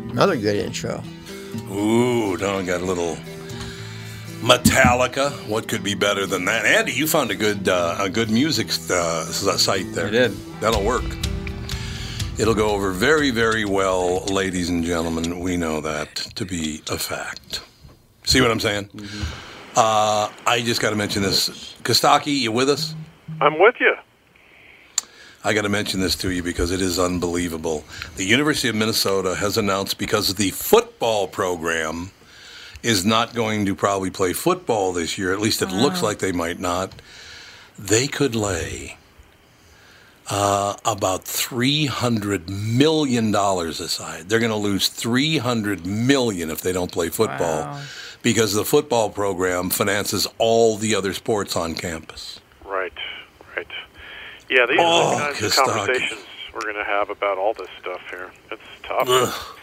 Another 0.09 0.37
good 0.37 0.55
intro. 0.55 1.03
Ooh, 1.71 2.35
Don 2.37 2.65
got 2.65 2.81
a 2.81 2.85
little 2.85 3.17
Metallica. 4.41 5.29
What 5.47 5.67
could 5.67 5.83
be 5.83 5.93
better 5.93 6.25
than 6.25 6.45
that? 6.45 6.65
Andy, 6.65 6.93
you 6.93 7.05
found 7.05 7.29
a 7.31 7.35
good 7.35 7.69
uh, 7.69 7.97
a 7.99 8.09
good 8.09 8.31
music 8.31 8.69
uh, 8.89 9.25
site 9.25 9.93
there. 9.93 10.07
I 10.07 10.11
did. 10.11 10.31
That'll 10.61 10.83
work. 10.83 11.03
It'll 12.37 12.53
go 12.53 12.71
over 12.71 12.91
very, 12.91 13.31
very 13.31 13.63
well, 13.63 14.25
ladies 14.25 14.69
and 14.69 14.83
gentlemen. 14.83 15.39
We 15.39 15.55
know 15.55 15.79
that 15.79 16.15
to 16.35 16.45
be 16.45 16.81
a 16.89 16.97
fact. 16.97 17.61
See 18.25 18.41
what 18.41 18.51
I'm 18.51 18.59
saying? 18.59 18.89
Uh, 19.73 20.29
I 20.45 20.61
just 20.61 20.81
got 20.81 20.89
to 20.89 20.97
mention 20.97 21.21
this. 21.21 21.49
Kostaki, 21.83 22.37
you 22.39 22.51
with 22.51 22.69
us? 22.69 22.93
I'm 23.39 23.57
with 23.57 23.75
you. 23.79 23.95
I 25.45 25.53
got 25.53 25.61
to 25.61 25.69
mention 25.69 26.01
this 26.01 26.15
to 26.17 26.31
you 26.31 26.43
because 26.43 26.71
it 26.71 26.81
is 26.81 26.99
unbelievable. 26.99 27.85
The 28.17 28.25
University 28.25 28.67
of 28.67 28.75
Minnesota 28.75 29.35
has 29.35 29.57
announced 29.57 29.97
because 29.97 30.35
the 30.35 30.49
football 30.51 31.29
program 31.29 32.11
is 32.83 33.05
not 33.05 33.33
going 33.33 33.65
to 33.65 33.75
probably 33.75 34.09
play 34.09 34.33
football 34.33 34.91
this 34.91 35.17
year, 35.17 35.31
at 35.31 35.39
least 35.39 35.61
it 35.61 35.71
looks 35.71 36.03
like 36.03 36.19
they 36.19 36.33
might 36.33 36.59
not, 36.59 36.91
they 37.79 38.07
could 38.07 38.35
lay 38.35 38.97
uh, 40.29 40.75
about 40.85 41.25
$300 41.25 42.49
million 42.49 43.33
aside. 43.35 44.27
They're 44.29 44.39
going 44.39 44.51
to 44.51 44.57
lose 44.57 44.87
300 44.89 45.85
million 45.85 46.49
if 46.49 46.61
they 46.61 46.71
don't 46.73 46.91
play 46.91 47.09
football 47.09 47.61
Wow. 47.63 47.81
because 48.23 48.53
the 48.53 48.65
football 48.65 49.09
program 49.09 49.69
finances 49.69 50.27
all 50.37 50.77
the 50.77 50.95
other 50.95 51.13
sports 51.13 51.55
on 51.55 51.75
campus. 51.75 52.39
Right, 52.65 52.93
right. 53.55 53.67
Yeah, 54.49 54.65
these 54.67 54.77
Oh, 54.79 55.15
are 55.17 55.33
the 55.33 55.39
kinds 55.39 55.43
of 55.57 55.63
conversations 55.65 56.21
we're 56.53 56.61
going 56.61 56.75
to 56.75 56.83
have 56.83 57.09
about 57.09 57.37
all 57.37 57.53
this 57.53 57.69
stuff 57.79 58.01
here. 58.09 58.31
It's 58.51 58.61
tough. 58.83 59.07
Ugh. 59.07 59.57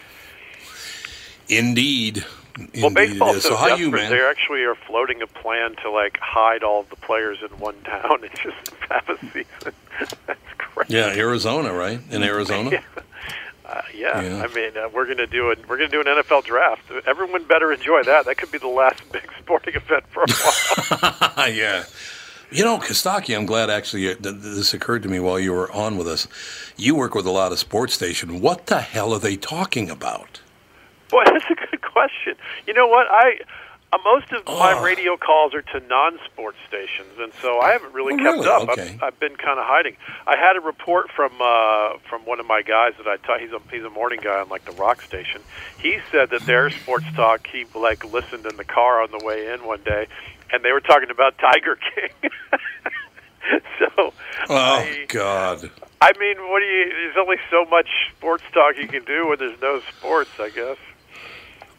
Indeed. 1.49 2.25
Well, 2.57 2.67
Indeed 2.73 2.93
baseball's 2.95 3.41
so, 3.43 3.49
So 3.49 3.55
desperate. 3.55 3.79
you, 3.79 3.91
man? 3.91 4.11
They 4.11 4.21
actually 4.21 4.61
are 4.63 4.75
floating 4.75 5.21
a 5.21 5.27
plan 5.27 5.75
to 5.77 5.89
like 5.89 6.19
hide 6.19 6.63
all 6.63 6.83
the 6.83 6.95
players 6.97 7.39
in 7.41 7.49
one 7.59 7.75
town 7.81 8.23
and 8.23 8.31
just 8.41 8.69
have 8.89 9.09
a 9.09 9.17
season. 9.31 9.73
That's 10.27 10.39
crazy. 10.57 10.93
Yeah, 10.93 11.07
Arizona, 11.15 11.73
right? 11.73 11.99
In 12.11 12.21
Arizona. 12.33 12.69
Yeah. 12.71 12.81
Uh, 13.65 13.81
yeah. 13.95 14.21
Yeah. 14.21 14.43
I 14.43 14.53
mean, 14.53 14.77
uh, 14.77 14.89
we're 14.93 15.05
going 15.05 15.17
to 15.17 15.25
do 15.25 15.49
it. 15.49 15.59
We're 15.67 15.77
going 15.77 15.89
to 15.89 16.03
do 16.03 16.07
an 16.07 16.17
NFL 16.17 16.43
draft. 16.43 16.83
Everyone 17.07 17.43
better 17.45 17.71
enjoy 17.71 18.03
that. 18.03 18.25
That 18.25 18.37
could 18.37 18.51
be 18.51 18.57
the 18.59 18.67
last 18.67 19.01
big 19.11 19.27
sporting 19.39 19.73
event 19.75 20.03
for 20.09 20.23
a 20.23 20.31
while. 20.31 21.49
yeah. 21.49 21.85
You 22.51 22.63
know, 22.63 22.77
Kostaki, 22.77 23.35
I'm 23.35 23.47
glad 23.47 23.71
actually 23.71 24.11
uh, 24.11 24.15
this 24.19 24.75
occurred 24.75 25.01
to 25.03 25.09
me 25.09 25.19
while 25.19 25.39
you 25.39 25.53
were 25.53 25.71
on 25.71 25.97
with 25.97 26.07
us. 26.07 26.27
You 26.77 26.93
work 26.93 27.15
with 27.15 27.25
a 27.25 27.31
lot 27.31 27.51
of 27.51 27.57
sports 27.57 27.95
stations. 27.95 28.39
What 28.39 28.67
the 28.67 28.79
hell 28.81 29.11
are 29.13 29.19
they 29.19 29.37
talking 29.37 29.89
about? 29.89 30.41
Boy, 31.13 31.23
that's 31.31 31.45
a 31.49 31.55
good 31.69 31.81
question. 31.81 32.35
You 32.67 32.73
know 32.73 32.87
what? 32.87 33.07
I 33.09 33.37
uh, 33.93 33.97
most 34.03 34.31
of 34.31 34.43
my 34.47 34.81
radio 34.83 35.15
calls 35.17 35.53
are 35.53 35.61
to 35.61 35.79
non-sports 35.87 36.57
stations, 36.67 37.09
and 37.19 37.31
so 37.43 37.59
I 37.59 37.73
haven't 37.73 37.93
really 37.93 38.13
Oh, 38.15 38.17
kept 38.17 38.37
really? 38.39 38.47
up. 38.49 38.69
Okay. 38.69 38.89
I've, 38.95 39.03
I've 39.03 39.19
been 39.19 39.35
kind 39.35 39.59
of 39.59 39.65
hiding. 39.67 39.97
I 40.25 40.35
had 40.35 40.55
a 40.57 40.61
report 40.61 41.11
from 41.15 41.31
uh, 41.39 41.99
from 42.09 42.25
one 42.25 42.39
of 42.39 42.47
my 42.47 42.63
guys 42.63 42.93
that 42.97 43.07
I 43.07 43.17
taught. 43.17 43.39
He's 43.41 43.51
a 43.51 43.59
he's 43.71 43.83
a 43.83 43.91
morning 43.91 44.19
guy 44.23 44.39
on 44.41 44.49
like 44.49 44.65
the 44.65 44.71
rock 44.71 45.03
station. 45.03 45.41
He 45.79 45.99
said 46.11 46.31
that 46.31 46.41
their 46.47 46.71
sports 46.71 47.05
talk 47.15 47.45
he 47.45 47.65
like 47.75 48.03
listened 48.11 48.47
in 48.47 48.57
the 48.57 48.63
car 48.65 48.99
on 49.03 49.11
the 49.11 49.23
way 49.23 49.53
in 49.53 49.63
one 49.63 49.83
day, 49.83 50.07
and 50.51 50.63
they 50.65 50.71
were 50.71 50.81
talking 50.81 51.11
about 51.11 51.37
Tiger 51.37 51.77
King. 51.93 52.31
so, 53.77 54.13
Oh 54.49 54.55
I, 54.55 55.05
God. 55.07 55.69
I 56.01 56.11
mean, 56.19 56.37
what 56.49 56.59
do 56.61 56.65
you? 56.65 56.89
There's 56.89 57.17
only 57.19 57.37
so 57.51 57.63
much 57.65 57.87
sports 58.17 58.43
talk 58.53 58.75
you 58.77 58.87
can 58.87 59.03
do 59.05 59.27
when 59.27 59.37
there's 59.39 59.61
no 59.61 59.81
sports, 59.95 60.31
I 60.39 60.49
guess. 60.49 60.77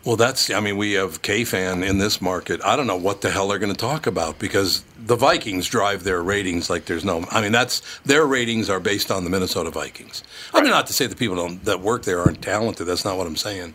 Well, 0.04 0.16
that's. 0.16 0.50
I 0.50 0.60
mean, 0.60 0.76
we 0.76 0.92
have 0.92 1.22
KFAN 1.22 1.86
in 1.86 1.96
this 1.96 2.20
market. 2.20 2.62
I 2.62 2.76
don't 2.76 2.86
know 2.86 2.96
what 2.96 3.22
the 3.22 3.30
hell 3.30 3.48
they're 3.48 3.58
going 3.58 3.72
to 3.72 3.78
talk 3.78 4.06
about 4.06 4.38
because 4.38 4.84
the 4.98 5.16
Vikings 5.16 5.66
drive 5.66 6.04
their 6.04 6.22
ratings 6.22 6.68
like 6.68 6.84
there's 6.84 7.06
no. 7.06 7.24
I 7.30 7.40
mean, 7.40 7.52
that's 7.52 7.80
their 8.00 8.26
ratings 8.26 8.68
are 8.68 8.80
based 8.80 9.10
on 9.10 9.24
the 9.24 9.30
Minnesota 9.30 9.70
Vikings. 9.70 10.22
I 10.52 10.60
mean, 10.60 10.70
not 10.70 10.86
to 10.88 10.92
say 10.92 11.06
the 11.06 11.16
people 11.16 11.36
don't, 11.36 11.64
that 11.64 11.80
work 11.80 12.02
there 12.02 12.20
aren't 12.20 12.42
talented. 12.42 12.86
That's 12.86 13.04
not 13.04 13.16
what 13.16 13.26
I'm 13.26 13.36
saying. 13.36 13.74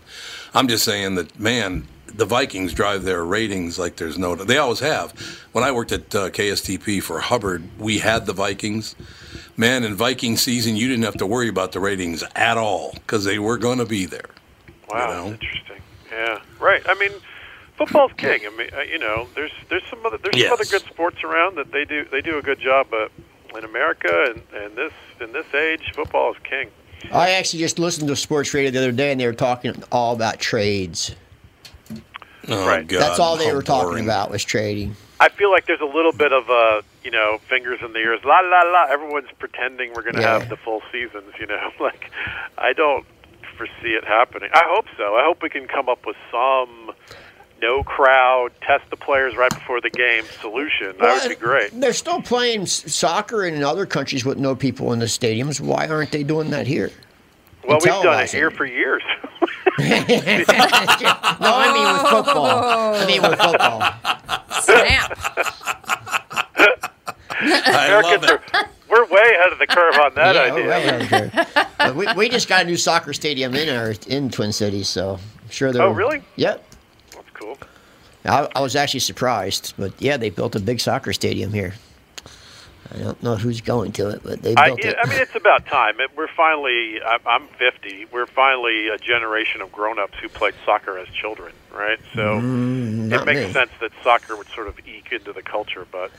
I'm 0.53 0.67
just 0.67 0.85
saying 0.85 1.15
that 1.15 1.39
man, 1.39 1.87
the 2.05 2.25
Vikings 2.25 2.73
drive 2.73 3.03
their 3.03 3.25
ratings 3.25 3.79
like 3.79 3.95
there's 3.95 4.19
no. 4.19 4.35
They 4.35 4.57
always 4.57 4.81
have. 4.81 5.11
When 5.51 5.63
I 5.63 5.71
worked 5.71 5.91
at 5.91 6.13
uh, 6.13 6.29
KSTP 6.29 7.01
for 7.01 7.21
Hubbard, 7.21 7.63
we 7.79 7.97
had 7.97 8.27
the 8.27 8.33
Vikings. 8.33 8.95
Man, 9.57 9.83
in 9.83 9.95
Viking 9.95 10.37
season, 10.37 10.75
you 10.75 10.87
didn't 10.87 11.05
have 11.05 11.17
to 11.17 11.25
worry 11.25 11.49
about 11.49 11.71
the 11.71 11.79
ratings 11.79 12.23
at 12.35 12.57
all 12.57 12.93
because 12.93 13.25
they 13.25 13.39
were 13.39 13.57
going 13.57 13.79
to 13.79 13.85
be 13.85 14.05
there. 14.05 14.29
Wow, 14.89 15.07
know? 15.07 15.27
interesting. 15.31 15.81
Yeah, 16.11 16.39
right. 16.59 16.81
I 16.87 16.93
mean, 16.95 17.11
football's 17.77 18.11
king. 18.17 18.41
I 18.45 18.55
mean, 18.57 18.69
uh, 18.75 18.81
you 18.81 18.97
know, 18.99 19.27
there's 19.35 19.51
there's 19.69 19.83
some 19.89 20.05
other 20.05 20.17
there's 20.17 20.41
some 20.43 20.53
other 20.53 20.65
good 20.65 20.81
sports 20.83 21.23
around 21.23 21.55
that 21.57 21.71
they 21.71 21.85
do 21.85 22.05
they 22.11 22.21
do 22.21 22.37
a 22.37 22.41
good 22.41 22.59
job, 22.59 22.87
but 22.89 23.11
in 23.57 23.63
America 23.65 24.33
and, 24.33 24.41
and 24.63 24.75
this 24.75 24.93
in 25.21 25.31
this 25.33 25.51
age, 25.53 25.91
football 25.95 26.31
is 26.33 26.37
king. 26.43 26.69
I 27.13 27.31
actually 27.31 27.59
just 27.59 27.79
listened 27.79 28.07
to 28.09 28.15
sports 28.15 28.53
radio 28.53 28.71
the 28.71 28.79
other 28.79 28.91
day, 28.91 29.11
and 29.11 29.19
they 29.21 29.25
were 29.25 29.33
talking 29.33 29.81
all 29.91 30.13
about 30.13 30.39
trades. 30.39 31.15
Oh, 32.47 32.67
Right. 32.67 32.85
God, 32.87 32.99
That's 32.99 33.19
all 33.19 33.37
they 33.37 33.47
how 33.47 33.53
were 33.55 33.61
talking 33.61 33.89
boring. 33.89 34.03
about 34.05 34.31
was 34.31 34.43
trading. 34.43 34.95
I 35.19 35.29
feel 35.29 35.51
like 35.51 35.65
there's 35.65 35.81
a 35.81 35.85
little 35.85 36.11
bit 36.13 36.31
of 36.33 36.49
uh, 36.49 36.81
you 37.03 37.11
know, 37.11 37.37
fingers 37.49 37.79
in 37.85 37.93
the 37.93 37.99
ears. 37.99 38.21
La 38.25 38.39
la 38.39 38.61
la. 38.63 38.85
Everyone's 38.89 39.27
pretending 39.37 39.93
we're 39.93 40.01
going 40.01 40.15
to 40.15 40.21
Yeah. 40.21 40.39
have 40.39 40.49
the 40.49 40.57
full 40.57 40.81
seasons. 40.91 41.33
You 41.39 41.45
know, 41.47 41.69
like 41.79 42.11
I 42.57 42.73
don't 42.73 43.05
foresee 43.59 43.93
it 43.93 44.05
happening. 44.05 44.49
I 44.53 44.63
hope 44.67 44.85
so. 44.95 45.15
I 45.15 45.23
hope 45.25 45.43
we 45.43 45.49
can 45.49 45.67
come 45.67 45.89
up 45.89 46.05
with 46.07 46.15
some 46.31 46.91
no 47.61 47.83
crowd, 47.83 48.51
test 48.61 48.89
the 48.89 48.95
players 48.95 49.35
right 49.35 49.49
before 49.49 49.81
the 49.81 49.89
game 49.89 50.23
solution. 50.39 50.93
That 50.99 51.21
would 51.21 51.29
be 51.29 51.35
great. 51.35 51.71
They're 51.73 51.91
still 51.91 52.21
playing 52.21 52.67
soccer 52.67 53.45
in 53.45 53.61
other 53.61 53.85
countries 53.85 54.23
with 54.23 54.37
no 54.37 54.55
people 54.55 54.93
in 54.93 54.99
the 54.99 55.05
stadiums. 55.07 55.59
Why 55.59 55.87
aren't 55.89 56.11
they 56.13 56.23
doing 56.23 56.51
that 56.51 56.67
here? 56.67 56.89
Well, 57.67 57.73
And 57.75 57.83
we've 57.83 58.03
done 58.03 58.23
it 58.23 58.31
here 58.31 58.49
for 58.51 58.65
years. 58.65 59.03
No, 59.79 59.85
I 61.55 61.71
mean 61.73 61.87
with 61.93 62.11
football. 62.11 62.95
I 62.95 63.05
mean 63.05 63.21
with 63.21 63.39
football. 63.39 63.79
Snap. 64.61 65.17
I 67.41 68.01
love 68.01 68.23
it. 68.25 68.29
we're 68.29 68.68
way 69.23 69.35
ahead 69.35 69.51
of 69.53 69.59
the 69.59 69.67
curve 69.67 69.95
on 69.95 70.13
that 70.15 70.35
yeah, 70.35 70.41
idea. 70.41 70.53
we're 70.53 70.69
way 70.69 70.89
out 70.89 71.75
there. 71.77 71.93
We, 71.93 72.07
we 72.13 72.29
just 72.29 72.47
got 72.47 72.63
a 72.63 72.65
new 72.65 72.77
soccer 72.77 73.13
stadium 73.13 73.55
in 73.55 73.69
our 73.75 73.93
in 74.07 74.29
Twin 74.29 74.51
Cities, 74.51 74.87
so 74.87 75.15
I'm 75.43 75.49
sure 75.49 75.71
they're. 75.71 75.81
Oh, 75.83 75.91
really? 75.91 76.21
Yep. 76.35 76.65
That's 77.11 77.29
cool. 77.33 77.57
I, 78.25 78.47
I 78.55 78.61
was 78.61 78.75
actually 78.75 78.99
surprised, 79.01 79.73
but 79.77 79.93
yeah, 80.01 80.17
they 80.17 80.29
built 80.29 80.55
a 80.55 80.59
big 80.59 80.79
soccer 80.79 81.13
stadium 81.13 81.53
here. 81.53 81.73
I 82.93 82.97
don't 82.97 83.21
know 83.21 83.35
who's 83.35 83.61
going 83.61 83.91
to 83.93 84.09
it, 84.09 84.21
but 84.23 84.41
they 84.41 84.55
I, 84.55 84.67
built 84.69 84.79
it. 84.83 84.97
I 84.99 85.07
mean, 85.07 85.19
it's 85.19 85.35
about 85.35 85.65
time. 85.67 85.99
It, 85.99 86.09
we're 86.17 86.27
finally. 86.27 86.99
I'm, 87.05 87.19
I'm 87.27 87.47
50. 87.59 88.07
We're 88.11 88.25
finally 88.25 88.87
a 88.89 88.97
generation 88.97 89.61
of 89.61 89.71
grown-ups 89.71 90.15
who 90.19 90.27
played 90.27 90.55
soccer 90.65 90.97
as 90.97 91.07
children, 91.09 91.53
right? 91.71 91.99
So 92.15 92.21
Mm, 92.21 93.11
it 93.13 93.25
makes 93.25 93.41
me. 93.47 93.53
sense 93.53 93.69
that 93.79 93.91
soccer 94.03 94.35
would 94.35 94.47
sort 94.55 94.67
of 94.67 94.79
eke 94.87 95.11
into 95.11 95.33
the 95.33 95.43
culture, 95.43 95.85
but 95.91 96.11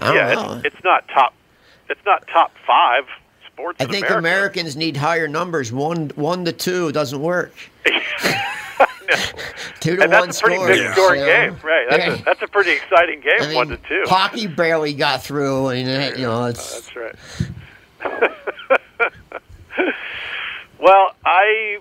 yeah, 0.00 0.32
it's, 0.60 0.66
it's 0.74 0.84
not 0.84 1.06
top. 1.08 1.34
It's 1.92 2.04
not 2.04 2.26
top 2.28 2.52
five 2.66 3.04
sports. 3.46 3.80
I 3.80 3.84
in 3.84 3.90
think 3.90 4.06
America. 4.06 4.18
Americans 4.18 4.76
need 4.76 4.96
higher 4.96 5.28
numbers. 5.28 5.72
One 5.72 6.10
one 6.16 6.44
to 6.46 6.52
two 6.52 6.90
doesn't 6.92 7.20
work. 7.20 7.54
Two 9.80 9.96
to 9.96 10.06
1 10.06 10.08
score 10.08 10.10
and 10.10 10.12
one 10.12 10.26
that's 10.26 10.38
a 10.38 10.42
pretty 10.42 10.56
scores, 10.56 10.78
big 10.78 10.92
scoring 10.92 11.20
you 11.20 11.26
know? 11.26 11.32
game, 11.32 11.56
right? 11.62 11.86
That's, 11.90 12.20
a, 12.20 12.24
that's 12.24 12.42
a 12.42 12.48
pretty 12.48 12.72
exciting 12.72 13.20
game, 13.20 13.32
I 13.40 13.46
mean, 13.46 13.56
one 13.56 13.68
to 13.68 13.76
two. 13.76 14.04
Hockey 14.06 14.46
barely 14.46 14.94
got 14.94 15.22
through, 15.22 15.68
and 15.68 15.88
uh, 15.88 16.16
you 16.16 16.22
know 16.26 16.44
it's. 16.44 16.90
That's 16.92 16.96
right. 16.96 17.14
well, 20.80 21.14
I, 21.24 21.78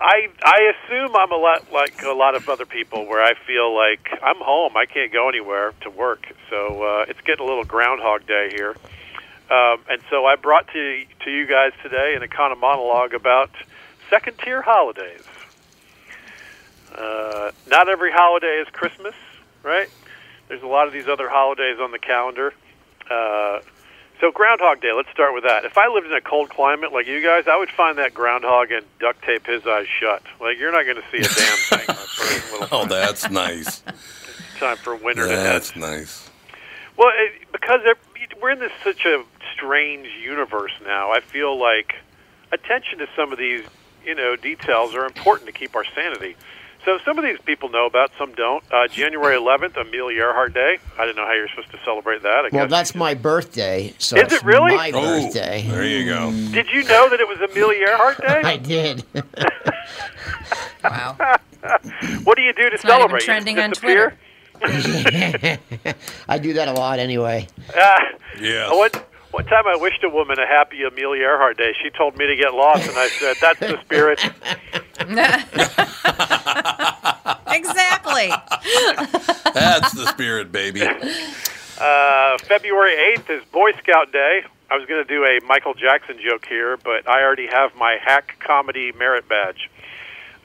I, 0.00 0.28
I 0.44 0.72
assume 0.72 1.14
I'm 1.14 1.32
a 1.32 1.36
lot 1.36 1.72
like 1.72 2.02
a 2.02 2.12
lot 2.12 2.34
of 2.34 2.48
other 2.48 2.66
people, 2.66 3.06
where 3.06 3.22
I 3.22 3.34
feel 3.46 3.74
like 3.74 4.08
I'm 4.22 4.38
home. 4.38 4.76
I 4.76 4.86
can't 4.86 5.12
go 5.12 5.28
anywhere 5.28 5.72
to 5.82 5.90
work, 5.90 6.26
so 6.50 6.82
uh, 6.82 7.04
it's 7.08 7.20
getting 7.20 7.44
a 7.44 7.48
little 7.48 7.64
Groundhog 7.64 8.26
Day 8.26 8.50
here. 8.54 8.74
Um, 9.52 9.80
and 9.90 10.00
so 10.08 10.24
I 10.24 10.36
brought 10.36 10.66
to 10.68 11.04
to 11.24 11.30
you 11.30 11.46
guys 11.46 11.72
today 11.82 12.14
an 12.18 12.26
kind 12.28 12.52
of 12.52 12.58
monologue 12.58 13.12
about 13.12 13.50
second 14.08 14.38
tier 14.38 14.62
holidays. 14.62 15.22
Uh, 16.94 17.50
not 17.68 17.88
every 17.88 18.10
holiday 18.12 18.62
is 18.62 18.68
Christmas, 18.72 19.14
right? 19.62 19.88
There's 20.48 20.62
a 20.62 20.66
lot 20.66 20.86
of 20.86 20.92
these 20.92 21.06
other 21.08 21.28
holidays 21.28 21.78
on 21.80 21.90
the 21.90 21.98
calendar. 21.98 22.54
Uh, 23.10 23.60
so 24.20 24.30
Groundhog 24.30 24.80
Day, 24.80 24.92
let's 24.94 25.10
start 25.10 25.34
with 25.34 25.44
that. 25.44 25.64
If 25.64 25.76
I 25.76 25.88
lived 25.88 26.06
in 26.06 26.12
a 26.12 26.20
cold 26.20 26.48
climate 26.48 26.92
like 26.92 27.06
you 27.06 27.22
guys, 27.22 27.44
I 27.46 27.56
would 27.58 27.70
find 27.70 27.98
that 27.98 28.14
groundhog 28.14 28.70
and 28.70 28.86
duct 29.00 29.22
tape 29.22 29.46
his 29.46 29.66
eyes 29.66 29.86
shut. 29.88 30.22
Like 30.40 30.58
you're 30.58 30.72
not 30.72 30.84
going 30.84 30.96
to 30.96 31.04
see 31.10 31.18
a 31.18 31.22
damn 31.22 31.86
thing 31.86 31.94
for 31.94 32.56
a 32.56 32.60
little 32.60 32.68
Oh, 32.82 32.86
that's 32.86 33.28
nice. 33.30 33.82
time 34.58 34.76
for 34.78 34.94
winter 34.96 35.26
to 35.26 35.32
end. 35.32 35.44
That's 35.44 35.76
nice. 35.76 36.30
Well, 36.96 37.10
it, 37.16 37.50
because 37.52 37.80
it, 37.84 37.98
we're 38.40 38.50
in 38.50 38.58
this 38.58 38.72
such 38.84 39.04
a 39.04 39.24
strange 39.54 40.08
universe 40.22 40.72
now, 40.84 41.10
I 41.12 41.20
feel 41.20 41.58
like 41.58 41.94
attention 42.52 42.98
to 42.98 43.06
some 43.16 43.32
of 43.32 43.38
these, 43.38 43.64
you 44.04 44.14
know, 44.14 44.36
details 44.36 44.94
are 44.94 45.04
important 45.04 45.46
to 45.46 45.52
keep 45.52 45.74
our 45.76 45.84
sanity. 45.94 46.36
So 46.84 46.98
some 47.04 47.16
of 47.16 47.24
these 47.24 47.38
people 47.38 47.68
know 47.68 47.86
about, 47.86 48.10
some 48.18 48.32
don't. 48.34 48.64
Uh, 48.72 48.88
January 48.88 49.36
11th, 49.36 49.76
Amelia 49.76 50.18
Earhart 50.22 50.52
Day. 50.52 50.78
I 50.98 51.06
didn't 51.06 51.14
know 51.16 51.26
how 51.26 51.32
you're 51.32 51.46
supposed 51.48 51.70
to 51.70 51.78
celebrate 51.84 52.22
that. 52.22 52.44
I 52.44 52.48
Well, 52.50 52.66
that's 52.66 52.94
my 52.96 53.14
birthday. 53.14 53.94
So 53.98 54.16
Is 54.16 54.24
it's 54.24 54.32
it 54.34 54.42
really? 54.42 54.74
My 54.74 54.90
Oh, 54.92 55.00
birthday. 55.00 55.64
there 55.68 55.84
you 55.84 56.04
go. 56.06 56.32
Did 56.50 56.66
you 56.72 56.82
know 56.82 57.08
that 57.08 57.20
it 57.20 57.28
was 57.28 57.38
Amelia 57.38 57.86
Earhart 57.86 58.20
Day? 58.20 58.40
I 58.44 58.56
did. 58.56 59.04
Wow. 60.84 61.16
What 62.24 62.36
do 62.36 62.42
you 62.42 62.52
do 62.52 62.64
to 62.64 62.70
not 62.70 62.72
even 62.72 62.80
celebrate? 62.80 63.20
You 63.20 63.26
trending 63.26 63.58
on 63.60 63.70
disappear? 63.70 64.18
I 66.28 66.38
do 66.40 66.52
that 66.54 66.68
a 66.68 66.72
lot 66.72 66.98
anyway. 66.98 67.46
Uh, 67.76 67.98
Yes. 68.40 68.70
one, 68.74 68.90
one 69.30 69.44
time 69.44 69.66
I 69.66 69.76
wished 69.76 70.02
a 70.04 70.08
woman 70.08 70.38
a 70.38 70.46
happy 70.46 70.82
Amelia 70.84 71.22
Earhart 71.22 71.58
Day. 71.58 71.74
She 71.82 71.90
told 71.90 72.16
me 72.16 72.26
to 72.26 72.36
get 72.36 72.54
lost, 72.54 72.88
and 72.88 72.96
I 72.96 73.08
said, 73.08 73.36
that's 73.40 73.60
the 73.60 73.78
spirit. 73.82 74.20
exactly. 77.52 78.28
That's 79.54 79.92
the 79.92 80.06
spirit, 80.06 80.50
baby. 80.50 80.82
Uh, 80.82 82.38
February 82.38 82.94
8th 83.18 83.28
is 83.30 83.44
Boy 83.52 83.72
Scout 83.72 84.10
Day. 84.12 84.42
I 84.70 84.76
was 84.76 84.86
going 84.86 85.04
to 85.04 85.08
do 85.08 85.24
a 85.24 85.40
Michael 85.46 85.74
Jackson 85.74 86.18
joke 86.24 86.46
here, 86.46 86.78
but 86.78 87.06
I 87.06 87.22
already 87.22 87.46
have 87.48 87.74
my 87.76 87.98
hack 88.02 88.36
comedy 88.40 88.92
merit 88.92 89.28
badge. 89.28 89.68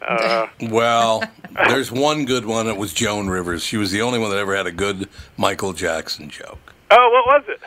Uh, 0.02 0.48
Well, 0.62 1.24
there's 1.68 1.92
one 1.92 2.26
good 2.26 2.46
one. 2.46 2.68
It 2.68 2.78
was 2.78 2.94
Joan 2.94 3.28
Rivers. 3.30 3.64
She 3.64 3.78
was 3.78 3.92
the 3.92 4.02
only 4.02 4.20
one 4.20 4.30
that 4.30 4.38
ever 4.38 4.56
had 4.56 4.68
a 4.68 4.72
good 4.72 5.10
Michael 5.38 5.74
Jackson 5.74 6.30
joke. 6.30 6.74
oh, 6.92 7.10
what 7.26 7.26
was 7.26 7.44
it? 7.50 7.60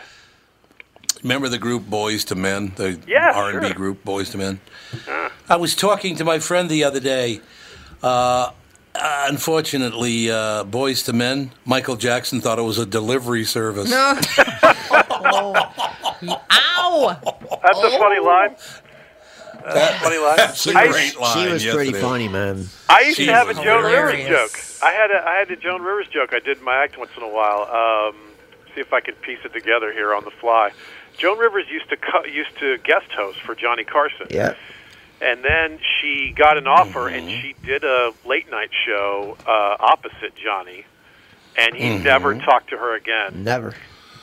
Remember 1.22 1.49
the 1.49 1.59
group 1.59 1.83
Boyz 1.85 2.31
II 2.35 2.41
Men, 2.41 2.72
the 2.76 2.99
Yeah, 3.07 3.33
R&B 3.35 3.66
sure. 3.66 3.74
group 3.74 4.05
Boyz 4.05 4.35
II 4.35 4.39
Men? 4.41 4.61
I 5.49 5.57
was 5.57 5.74
talking 5.74 6.16
to 6.16 6.24
my 6.24 6.39
friend 6.39 6.70
the 6.70 6.85
other 6.85 7.01
day. 7.01 7.41
Uh, 8.03 8.53
uh, 8.95 9.26
unfortunately, 9.28 10.31
uh, 10.31 10.64
Boyz 10.64 11.07
II 11.09 11.14
Men, 11.18 11.53
Michael 11.66 11.97
Jackson 11.97 12.41
thought 12.41 12.59
it 12.59 12.62
was 12.62 12.78
a 12.78 12.87
delivery 12.87 13.45
service. 13.45 13.91
No. 13.91 14.18
Ow. 16.22 17.18
That's 17.62 17.78
a 17.83 17.99
funny 17.99 18.20
line. 18.20 18.57
That's 19.65 19.97
a 19.97 20.05
funny 20.05 20.19
line. 20.19 20.37
That's 20.37 20.67
a 20.67 20.77
I- 20.79 20.89
great 20.89 21.19
line. 21.19 21.47
she 21.47 21.53
was 21.53 21.65
yes, 21.65 21.75
pretty 21.75 21.93
funny, 21.93 22.29
man. 22.29 22.67
I 22.89 23.01
used 23.03 23.17
She 23.19 23.27
to 23.27 23.33
have 23.33 23.47
a 23.49 23.55
was 23.55 23.59
Joan 23.59 23.85
Rivers 23.85 24.27
joke. 24.27 24.59
I 24.83 24.93
had 24.93 25.11
a 25.11 25.23
I 25.27 25.35
had 25.37 25.51
a 25.51 25.57
Joan 25.57 25.83
Rivers 25.83 26.09
joke. 26.09 26.33
I 26.33 26.39
did 26.41 26.59
in 26.59 26.65
my 26.65 26.77
act 26.83 26.99
once 26.99 27.11
in 27.17 27.23
a 27.23 27.29
while. 27.29 27.63
Um, 27.71 28.17
see 28.75 28.81
if 28.81 28.93
I 28.93 29.01
could 29.01 29.21
piece 29.23 29.39
it 29.45 29.53
together 29.53 29.93
here 29.93 30.15
on 30.15 30.25
the 30.25 30.31
fly. 30.31 30.71
Joan 31.19 31.39
Rivers 31.39 31.67
used 31.71 31.89
to 31.91 31.97
co- 31.97 32.25
used 32.25 32.57
to 32.61 32.79
guest 32.79 33.11
host 33.13 33.41
for 33.43 33.55
Johnny 33.55 33.85
Carson. 33.85 34.27
Yeah. 34.31 34.55
And 35.23 35.45
then 35.45 35.79
she 36.01 36.33
got 36.35 36.57
an 36.57 36.67
offer, 36.67 37.07
and 37.09 37.29
she 37.29 37.55
did 37.63 37.85
a 37.85 38.13
late 38.25 38.51
night 38.51 38.71
show 38.87 39.37
uh, 39.47 39.77
opposite 39.79 40.35
Johnny, 40.43 40.87
and 41.59 41.75
he 41.77 41.99
never 41.99 42.35
talked 42.39 42.71
to 42.71 42.79
her 42.79 42.97
again. 42.97 43.45
Never. 43.45 43.75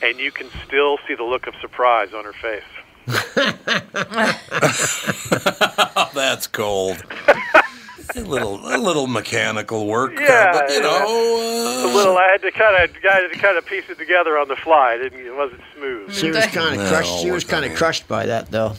And 0.02 0.18
you 0.18 0.32
can 0.32 0.48
still 0.66 0.98
see 1.06 1.14
the 1.14 1.22
look 1.22 1.46
of 1.46 1.54
surprise 1.60 2.12
on 2.14 2.24
her 2.24 2.32
face. 2.32 2.64
That's 6.14 6.46
cold. 6.46 7.02
a 8.16 8.20
little, 8.20 8.56
a 8.66 8.76
little 8.78 9.06
mechanical 9.06 9.86
work, 9.86 10.18
uh, 10.18 10.22
Yeah, 10.22 10.52
but 10.52 10.68
you 10.70 10.76
yeah. 10.76 10.82
know, 10.82 11.06
A 11.06 11.90
uh, 11.90 11.94
little, 11.94 12.16
I 12.18 12.28
had 12.32 12.42
to 12.42 12.50
kind 12.50 12.82
of, 12.84 12.90
I 13.04 13.14
had 13.20 13.32
to 13.32 13.38
kind 13.38 13.58
of 13.58 13.66
piece 13.66 13.84
it 13.88 13.98
together 13.98 14.38
on 14.38 14.48
the 14.48 14.56
fly. 14.56 14.94
It, 14.94 15.10
didn't, 15.10 15.26
it 15.26 15.36
wasn't 15.36 15.60
smooth. 15.76 16.12
She 16.14 16.30
was 16.30 16.46
kind 16.46 16.74
of 16.74 16.80
No, 16.82 16.88
crushed. 16.88 17.20
She 17.20 17.30
was 17.30 17.44
kind 17.44 17.64
of 17.64 17.74
crushed 17.74 18.08
by 18.08 18.26
that, 18.26 18.50
though. 18.50 18.74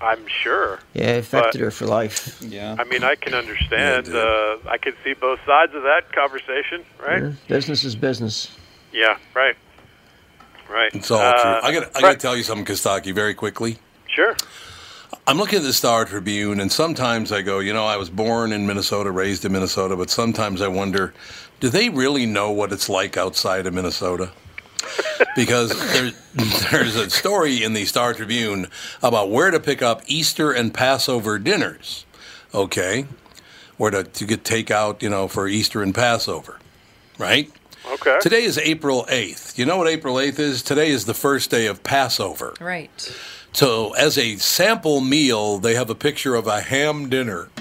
I'm 0.00 0.26
sure. 0.26 0.80
Yeah, 0.94 1.16
it 1.16 1.18
affected 1.20 1.58
But- 1.58 1.64
her 1.64 1.70
for 1.70 1.86
life. 1.86 2.40
Yeah. 2.42 2.76
I 2.78 2.84
mean, 2.84 3.04
I 3.04 3.14
can 3.14 3.34
understand. 3.34 4.08
Yeah, 4.08 4.14
uh, 4.16 4.58
I 4.68 4.78
can 4.78 4.94
see 5.04 5.14
both 5.14 5.38
sides 5.46 5.74
of 5.74 5.82
that 5.82 6.12
conversation, 6.12 6.84
right? 7.00 7.22
Yeah, 7.22 7.32
Business 7.48 7.84
is 7.84 7.94
business. 7.94 8.50
Yeah, 8.92 9.16
right. 9.34 9.56
Right. 10.72 10.94
it's 10.94 11.10
all 11.10 11.20
Uh, 11.20 11.32
true. 11.60 11.68
I 11.68 11.72
got, 11.72 11.96
I 11.96 12.00
got 12.00 12.12
to 12.12 12.18
tell 12.18 12.36
you 12.36 12.42
something, 12.42 12.64
Kostaki, 12.64 13.14
very 13.14 13.34
quickly. 13.34 13.78
Sure. 14.08 14.34
I'm 15.26 15.36
looking 15.38 15.58
at 15.58 15.64
the 15.64 15.72
Star 15.72 16.04
Tribune, 16.04 16.58
and 16.60 16.72
sometimes 16.72 17.30
I 17.30 17.42
go, 17.42 17.58
you 17.60 17.72
know, 17.72 17.84
I 17.84 17.96
was 17.96 18.10
born 18.10 18.52
in 18.52 18.66
Minnesota, 18.66 19.10
raised 19.10 19.44
in 19.44 19.52
Minnesota, 19.52 19.96
but 19.96 20.10
sometimes 20.10 20.60
I 20.62 20.68
wonder, 20.68 21.12
do 21.60 21.68
they 21.68 21.90
really 21.90 22.26
know 22.26 22.50
what 22.50 22.72
it's 22.72 22.88
like 22.88 23.16
outside 23.16 23.66
of 23.66 23.74
Minnesota? 23.74 24.32
because 25.36 25.70
there, 25.92 26.10
there's 26.70 26.96
a 26.96 27.08
story 27.10 27.62
in 27.62 27.72
the 27.72 27.84
Star 27.84 28.14
Tribune 28.14 28.66
about 29.02 29.30
where 29.30 29.50
to 29.50 29.60
pick 29.60 29.80
up 29.82 30.02
Easter 30.06 30.50
and 30.50 30.74
Passover 30.74 31.38
dinners. 31.38 32.04
Okay, 32.54 33.06
where 33.76 33.90
to, 33.92 34.02
to 34.04 34.24
get 34.26 34.42
takeout, 34.44 35.02
you 35.02 35.08
know, 35.08 35.28
for 35.28 35.46
Easter 35.46 35.82
and 35.82 35.94
Passover, 35.94 36.58
right? 37.18 37.50
Okay. 37.90 38.18
Today 38.20 38.44
is 38.44 38.58
April 38.58 39.04
8th. 39.08 39.58
You 39.58 39.66
know 39.66 39.76
what 39.76 39.88
April 39.88 40.14
8th 40.16 40.38
is? 40.38 40.62
Today 40.62 40.90
is 40.90 41.04
the 41.04 41.14
first 41.14 41.50
day 41.50 41.66
of 41.66 41.82
Passover. 41.82 42.54
Right. 42.60 43.12
So, 43.52 43.92
as 43.94 44.16
a 44.16 44.36
sample 44.36 45.00
meal, 45.00 45.58
they 45.58 45.74
have 45.74 45.90
a 45.90 45.94
picture 45.94 46.34
of 46.34 46.46
a 46.46 46.60
ham 46.60 47.08
dinner. 47.08 47.48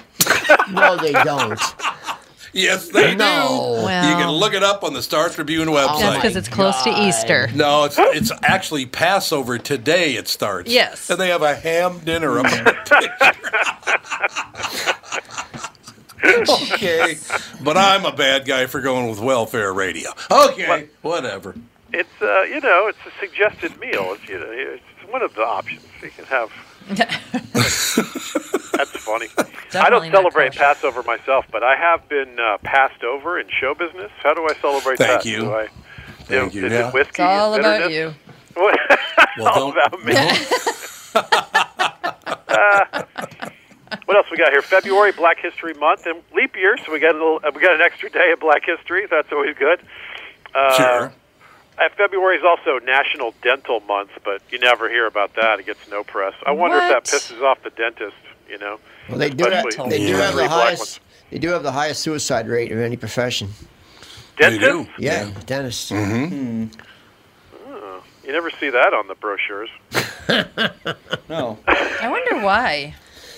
No, 0.70 0.96
they 0.96 1.12
don't. 1.12 1.60
Yes, 2.54 2.88
they 2.90 3.14
No. 3.16 3.76
do. 3.80 3.84
Well- 3.86 4.10
you 4.10 4.16
can 4.16 4.30
look 4.32 4.54
it 4.54 4.64
up 4.64 4.84
on 4.86 4.94
the 4.94 5.02
Star 5.02 5.28
Tribune 5.30 5.68
website. 5.70 6.00
That's 6.00 6.16
because 6.18 6.36
it's 6.38 6.48
close 6.48 6.82
to 6.84 6.92
oh 6.92 7.08
Easter. 7.08 7.50
no, 7.56 7.84
it's 7.86 7.98
it's 8.00 8.32
actually 8.44 8.86
Passover 8.86 9.58
today. 9.58 10.16
It 10.16 10.28
starts. 10.30 10.70
Yes. 10.72 11.10
and 11.10 11.20
they 11.20 11.28
have 11.30 11.42
a 11.42 11.56
ham 11.56 12.00
dinner. 12.00 12.40
Up 12.40 12.46
in 12.54 12.64
the 12.64 12.74
picture. 12.86 13.12
okay, 16.74 17.18
but 17.64 17.78
I'm 17.78 18.06
a 18.06 18.12
bad 18.12 18.46
guy 18.46 18.66
for 18.68 18.82
going 18.82 19.10
with 19.10 19.20
welfare 19.20 19.74
radio. 19.74 20.12
Okay, 20.30 20.90
whatever. 21.02 21.56
It's 21.94 22.22
uh, 22.22 22.44
you 22.44 22.62
know, 22.62 22.88
it's 22.88 23.00
a 23.06 23.12
suggested 23.20 23.78
meal. 23.80 24.14
It's 24.14 24.28
you 24.30 24.40
know, 24.40 24.48
it's 24.50 25.12
one 25.12 25.22
of 25.22 25.34
the 25.36 25.42
options 25.42 25.84
you 26.02 26.10
can 26.10 26.26
have. 26.26 26.52
That's 28.74 28.98
funny. 28.98 29.28
I 29.74 29.90
don't 29.90 30.10
celebrate. 30.12 30.54
Passover 30.54 31.04
myself, 31.04 31.46
but 31.52 31.64
I 31.64 31.76
have 31.76 32.08
been 32.10 32.40
uh, 32.40 32.58
passed 32.60 33.04
over 33.04 33.40
in 33.40 33.48
show 33.50 33.74
business. 33.74 34.12
How 34.24 34.34
do 34.34 34.46
I 34.50 34.54
celebrate 34.62 34.98
that? 35.00 35.24
Thank 35.24 35.24
that? 35.24 35.30
you. 35.30 35.38
Do 35.42 35.54
I, 35.54 35.68
Thank 36.26 36.54
you, 36.54 36.66
Is 36.66 36.72
yeah. 36.72 36.88
it 36.88 36.94
whiskey? 36.94 37.22
It's 37.24 37.30
all 37.30 37.54
about 37.56 37.92
you. 37.92 38.14
What? 38.54 38.78
Well, 39.38 39.48
all 39.48 39.72
don't- 39.72 39.94
about 39.94 40.04
me. 40.06 40.14
Uh, 42.50 43.04
what 44.12 44.18
else 44.18 44.28
we 44.30 44.36
got 44.36 44.51
here? 44.51 44.62
February, 44.62 45.14
Black 45.14 45.39
History 45.39 45.74
Month, 45.74 46.05
and 46.05 46.22
leap 46.36 46.57
year, 46.57 46.76
so 46.86 46.91
we 46.91 46.99
got 46.99 47.12
a 47.16 47.18
little. 47.18 47.39
uh, 47.45 47.51
We 47.55 47.62
got 47.62 47.74
an 47.76 47.82
extra 47.82 48.09
day 48.09 48.32
of 48.34 48.41
Black 48.41 48.66
History. 48.66 49.07
That's 49.09 49.32
always 49.32 49.55
good. 49.57 49.80
Uh, 50.53 50.74
Sure. 50.74 51.14
Uh, 51.80 51.88
February 51.95 52.36
is 52.38 52.43
also 52.43 52.78
National 52.86 53.34
Dental 53.41 53.80
Month, 53.80 54.12
but 54.26 54.41
you 54.49 54.59
never 54.59 54.89
hear 54.89 55.07
about 55.07 55.34
that. 55.36 55.62
It 55.62 55.66
gets 55.66 55.88
no 55.89 56.03
press. 56.03 56.34
I 56.45 56.51
wonder 56.51 56.76
if 56.78 56.89
that 56.89 57.05
pisses 57.05 57.41
off 57.41 57.64
the 57.64 57.70
dentist. 57.70 58.18
You 58.49 58.57
know, 58.57 58.80
Well, 59.07 59.18
they 59.18 59.30
do 59.30 59.45
have, 59.45 59.66
Especially 59.66 59.89
they 59.91 59.97
do 59.99 60.03
Yeah. 60.12 60.18
have 60.26 60.36
the 60.36 60.49
highest. 60.49 60.99
They 61.30 61.39
do 61.39 61.47
have 61.51 61.64
the 61.64 61.72
highest 61.72 62.01
suicide 62.01 62.49
rate 62.49 62.74
of 62.74 62.80
any 62.80 62.97
profession. 62.97 63.53
They 64.38 64.57
dentists. 64.57 64.91
do. 64.97 65.01
Yeah, 65.03 65.30
dentists. 65.45 65.89
Mm-hmm. 65.89 66.66
You 68.26 68.32
never 68.34 68.51
see 68.51 68.70
that 68.70 68.93
on 68.93 69.07
the 69.07 69.16
brochures. 69.16 69.70
No. 71.30 71.57
I 71.68 72.09
wonder 72.09 72.43
why. 72.45 72.93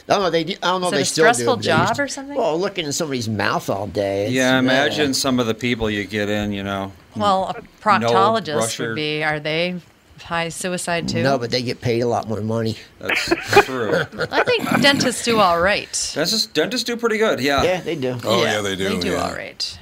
I 0.09 0.13
don't 0.15 0.21
know. 0.23 0.29
They 0.29 0.43
do, 0.43 0.53
I 0.61 0.67
don't 0.67 0.81
know. 0.81 0.87
Is 0.87 0.93
if 0.93 0.95
they 0.97 1.01
a 1.01 1.05
still 1.05 1.23
do, 1.25 1.31
stressful 1.33 1.55
but 1.57 1.63
they 1.65 1.71
used 1.71 1.87
job 1.87 1.95
to- 1.95 2.01
or 2.03 2.07
something? 2.07 2.35
Well, 2.37 2.59
looking 2.59 2.85
in 2.85 2.91
somebody's 2.91 3.29
mouth 3.29 3.69
all 3.69 3.87
day. 3.87 4.23
it's- 4.23 4.33
Yeah, 4.33 4.55
uh, 4.57 4.59
imagine 4.59 5.13
some 5.13 5.39
of 5.39 5.47
the 5.47 5.53
people 5.53 5.89
you 5.89 6.03
get 6.05 6.29
in, 6.29 6.51
you 6.51 6.61
know. 6.63 6.91
Well, 7.15 7.55
a 7.57 7.61
proctologist 7.81 8.55
brusher. 8.57 8.87
would 8.89 8.95
be. 8.95 9.23
Are 9.23 9.39
they 9.39 9.75
high 10.23 10.49
suicide 10.49 11.07
too? 11.07 11.23
No, 11.23 11.37
but 11.37 11.51
they 11.51 11.61
get 11.61 11.79
paid 11.81 12.01
a 12.01 12.07
lot 12.07 12.27
more 12.27 12.41
money. 12.41 12.75
That's 12.99 13.25
true. 13.65 13.93
I 14.31 14.43
think 14.43 14.81
dentists 14.81 15.23
do 15.23 15.39
all 15.39 15.61
right. 15.61 16.11
Dentists, 16.13 16.47
dentists 16.47 16.85
do 16.85 16.97
pretty 16.97 17.17
good, 17.17 17.39
yeah. 17.39 17.63
Yeah, 17.63 17.81
they 17.81 17.95
do. 17.95 18.17
Oh 18.25 18.43
yeah, 18.43 18.61
they 18.61 18.75
do. 18.75 18.89
They 18.89 18.99
do 18.99 19.11
yeah. 19.11 19.23
all 19.23 19.33
right. 19.33 19.79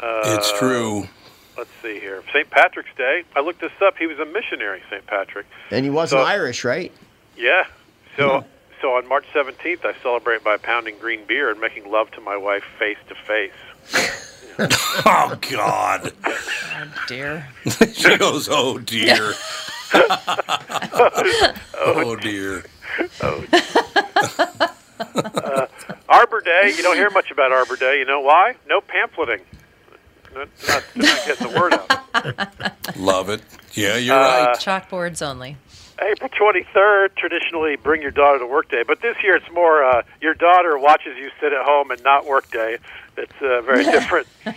It's 0.00 0.58
true. 0.58 1.08
Let's 1.56 1.70
see 1.82 1.98
here. 1.98 2.22
St. 2.32 2.48
Patrick's 2.50 2.94
Day. 2.96 3.24
I 3.34 3.40
looked 3.40 3.60
this 3.60 3.72
up. 3.84 3.96
He 3.98 4.06
was 4.06 4.18
a 4.20 4.24
missionary, 4.26 4.80
St. 4.90 5.04
Patrick. 5.06 5.46
And 5.72 5.84
he 5.84 5.90
wasn't 5.90 6.20
So- 6.20 6.24
Irish, 6.24 6.64
right? 6.64 6.92
Yeah. 7.36 7.64
So 8.16 8.44
so 8.80 8.94
on 8.94 9.06
March 9.08 9.26
17th, 9.34 9.84
I 9.84 9.94
celebrate 10.02 10.42
by 10.44 10.56
pounding 10.56 10.96
green 10.98 11.24
beer 11.26 11.50
and 11.50 11.60
making 11.60 11.90
love 11.90 12.10
to 12.12 12.20
my 12.20 12.36
wife 12.36 12.64
face 12.78 12.98
to 13.08 13.14
face. 13.14 13.52
Oh 15.06 15.38
God. 15.52 16.12
Oh 16.24 16.92
dear. 17.06 17.46
she 17.94 18.16
goes, 18.18 18.48
"Oh 18.50 18.76
dear." 18.78 19.32
oh 21.76 22.16
dear. 22.20 22.64
Oh. 23.22 23.44
Dear. 23.50 23.62
Uh, 25.24 25.66
Arbor 26.08 26.40
Day. 26.40 26.72
You 26.76 26.82
don't 26.82 26.96
hear 26.96 27.10
much 27.10 27.30
about 27.30 27.52
Arbor 27.52 27.76
Day. 27.76 28.00
You 28.00 28.04
know 28.04 28.20
why? 28.20 28.56
No 28.68 28.80
pamphleting. 28.80 29.42
Not, 30.34 30.48
not, 30.66 30.82
not 30.96 31.26
getting 31.26 31.52
the 31.52 31.58
word 31.60 31.74
out. 31.74 32.96
Love 32.96 33.28
it. 33.30 33.42
Yeah, 33.74 33.96
you're 33.96 34.16
Uh, 34.16 34.46
right. 34.46 34.56
Chalkboards 34.58 35.24
only. 35.24 35.56
April 36.00 36.28
23rd, 36.30 37.14
traditionally 37.16 37.76
bring 37.76 38.00
your 38.02 38.10
daughter 38.10 38.38
to 38.38 38.46
work 38.46 38.68
day, 38.70 38.82
but 38.86 39.00
this 39.02 39.16
year 39.22 39.36
it's 39.36 39.50
more 39.52 39.82
uh, 39.84 40.02
your 40.20 40.34
daughter 40.34 40.78
watches 40.78 41.16
you 41.16 41.30
sit 41.40 41.52
at 41.52 41.64
home 41.64 41.90
and 41.90 42.02
not 42.04 42.24
work 42.26 42.50
day. 42.50 42.78
It's 43.16 43.32
uh, 43.40 43.60
very 43.62 43.84
different. 43.84 44.26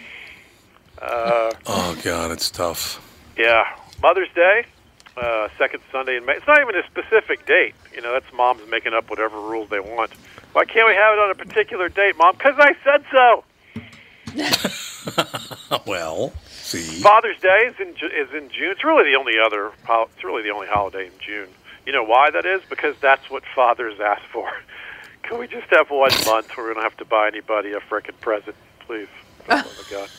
Uh, 1.02 1.52
Oh 1.66 1.98
God, 2.04 2.30
it's 2.30 2.52
tough. 2.52 3.02
yeah, 3.36 3.64
Mother's 4.04 4.30
Day, 4.36 4.66
uh, 5.18 5.48
second 5.58 5.82
Sunday 5.92 6.16
in 6.18 6.26
May. 6.28 6.34
It's 6.34 6.46
not 6.46 6.62
even 6.62 6.76
a 6.76 6.86
specific 6.86 7.44
date. 7.48 7.74
You 7.96 8.02
know, 8.02 8.14
that's 8.14 8.32
moms 8.34 8.62
making 8.70 8.94
up 8.94 9.10
whatever 9.10 9.38
rules 9.42 9.68
they 9.72 9.80
want. 9.80 10.12
Why 10.54 10.64
can't 10.66 10.88
we 10.88 10.94
have 10.94 11.14
it 11.14 11.20
on 11.20 11.32
a 11.32 11.36
particular 11.36 11.90
date, 11.90 12.16
Mom? 12.20 12.36
Because 12.38 12.54
I 12.60 12.76
said 12.84 13.04
so. 13.12 13.44
Well, 15.88 16.34
see. 16.72 17.02
Father's 17.02 17.40
Day 17.40 17.68
is 17.68 17.76
in 17.80 17.90
is 17.90 18.34
in 18.34 18.50
June. 18.50 18.72
It's 18.72 18.84
really 18.84 19.12
the 19.12 19.18
only 19.18 19.34
other. 19.44 19.72
It's 19.88 20.24
really 20.24 20.44
the 20.44 20.50
only 20.50 20.68
holiday 20.68 21.08
in 21.08 21.14
June. 21.20 21.50
You 21.86 21.94
know 21.94 22.04
why 22.04 22.30
that 22.32 22.46
is? 22.46 22.62
Because 22.70 22.96
that's 23.02 23.30
what 23.30 23.44
fathers 23.56 24.00
ask 24.00 24.22
for. 24.32 24.50
Can 25.24 25.40
we 25.40 25.48
just 25.48 25.68
have 25.70 25.90
one 25.90 26.12
month 26.26 26.56
where 26.56 26.68
we 26.68 26.74
don't 26.74 26.84
have 26.84 26.98
to 26.98 27.06
buy 27.06 27.28
anybody 27.28 27.72
a 27.74 27.80
frickin' 27.80 28.20
present, 28.20 28.56
please? 28.80 29.08
For 29.40 29.44
the 29.44 29.56
love 29.56 29.80
of 29.80 29.90
God. 29.90 30.10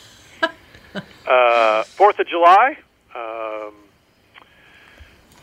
Uh, 1.27 1.85
Fourth 1.85 2.19
of 2.19 2.27
July. 2.27 2.77
Um, 3.15 3.75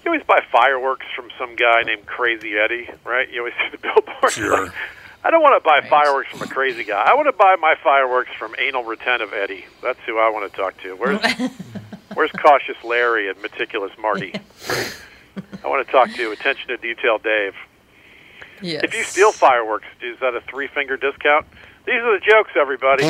you 0.04 0.12
always 0.12 0.24
buy 0.24 0.42
fireworks 0.52 1.06
from 1.16 1.30
some 1.38 1.56
guy 1.56 1.84
named 1.84 2.06
Crazy 2.06 2.58
Eddie, 2.58 2.90
right? 3.06 3.30
You 3.30 3.40
always 3.40 3.54
see 3.56 3.70
the 3.72 3.78
billboard. 3.78 4.32
Sure. 4.32 4.74
I 5.24 5.32
don't 5.32 5.42
want 5.42 5.62
to 5.62 5.68
buy 5.68 5.88
fireworks 5.90 6.30
from 6.30 6.42
a 6.42 6.48
crazy 6.48 6.84
guy. 6.84 7.02
I 7.06 7.14
want 7.14 7.28
to 7.28 7.34
buy 7.34 7.56
my 7.60 7.76
fireworks 7.84 8.32
from 8.38 8.56
anal 8.58 8.84
retentive 8.84 9.34
Eddie. 9.34 9.66
That's 9.82 10.00
who 10.06 10.18
I 10.18 10.30
want 10.30 10.50
to 10.50 10.58
talk 10.58 10.82
to. 10.82 10.96
Where's 10.96 11.20
Where's 12.14 12.32
cautious 12.32 12.78
Larry 12.84 13.30
and 13.30 13.40
meticulous 13.42 13.92
Marty? 14.00 14.34
I 15.64 15.68
want 15.68 15.86
to 15.86 15.92
talk 15.92 16.12
to 16.14 16.32
attention 16.32 16.70
to 16.70 16.78
detail 16.78 17.18
Dave. 17.18 17.54
Yes. 18.62 18.84
If 18.84 18.94
you 18.94 19.04
steal 19.04 19.32
fireworks, 19.32 19.86
is 20.02 20.20
that 20.20 20.36
a 20.36 20.42
three 20.42 20.68
finger 20.68 20.98
discount? 20.98 21.46
These 21.86 21.96
are 21.96 22.20
the 22.20 22.26
jokes, 22.26 22.52
everybody. 22.60 23.04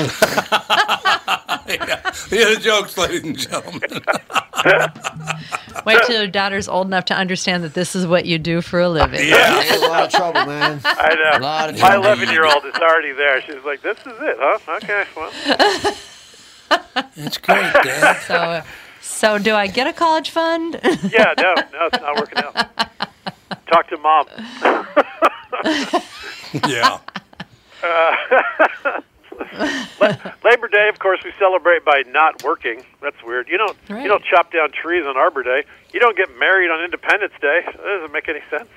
Yeah, 2.31 2.53
the 2.53 2.57
jokes, 2.59 2.97
ladies 2.97 3.23
and 3.23 3.37
gentlemen. 3.37 3.81
Wait 5.85 5.99
till 6.07 6.17
your 6.19 6.27
daughter's 6.27 6.67
old 6.67 6.87
enough 6.87 7.05
to 7.05 7.13
understand 7.15 7.63
that 7.63 7.75
this 7.75 7.95
is 7.95 8.07
what 8.07 8.25
you 8.25 8.39
do 8.39 8.61
for 8.61 8.79
a 8.79 8.89
living. 8.89 9.19
Yeah. 9.27 9.59
It's 9.61 9.83
a 9.83 9.87
lot 9.87 10.03
of 10.05 10.11
trouble, 10.11 10.45
man. 10.47 10.81
I 10.83 11.31
A 11.35 11.39
know. 11.39 11.45
lot 11.45 11.69
of 11.69 11.79
My 11.79 11.95
11 11.95 12.29
year 12.29 12.45
old 12.45 12.65
is 12.65 12.73
already 12.75 13.11
there. 13.13 13.39
She's 13.43 13.63
like, 13.63 13.81
this 13.83 13.97
is 13.99 14.13
it, 14.19 14.35
huh? 14.39 14.77
Okay, 14.77 15.05
well. 15.15 15.31
It's 17.17 17.37
great, 17.37 17.71
Dad. 17.83 18.17
So, 18.25 18.63
so 19.01 19.37
do 19.37 19.53
I 19.53 19.67
get 19.67 19.85
a 19.85 19.93
college 19.93 20.31
fund? 20.31 20.79
Yeah, 20.83 21.33
no, 21.37 21.53
no, 21.71 21.85
it's 21.91 22.01
not 22.01 22.15
working 22.15 22.43
out. 22.43 22.55
Talk 23.67 23.87
to 23.89 23.97
mom. 23.97 24.25
Yeah. 26.67 26.97
Labor 30.43 30.67
Day, 30.67 30.89
of 30.89 30.99
course, 30.99 31.19
we 31.23 31.31
celebrate 31.39 31.85
by 31.85 32.03
not 32.07 32.43
working. 32.43 32.83
That's 33.01 33.21
weird. 33.23 33.47
You 33.47 33.57
don't 33.57 33.77
Right. 33.89 34.01
you 34.03 34.07
don't 34.09 34.23
chop 34.23 34.51
down 34.51 34.71
trees 34.71 35.05
on 35.05 35.17
Arbor 35.17 35.43
Day. 35.43 35.63
You 35.93 35.99
don't 35.99 36.17
get 36.17 36.37
married 36.37 36.69
on 36.71 36.83
Independence 36.83 37.33
Day. 37.41 37.61
That 37.65 37.77
doesn't 37.77 38.11
make 38.11 38.27
any 38.29 38.41
sense. 38.49 38.69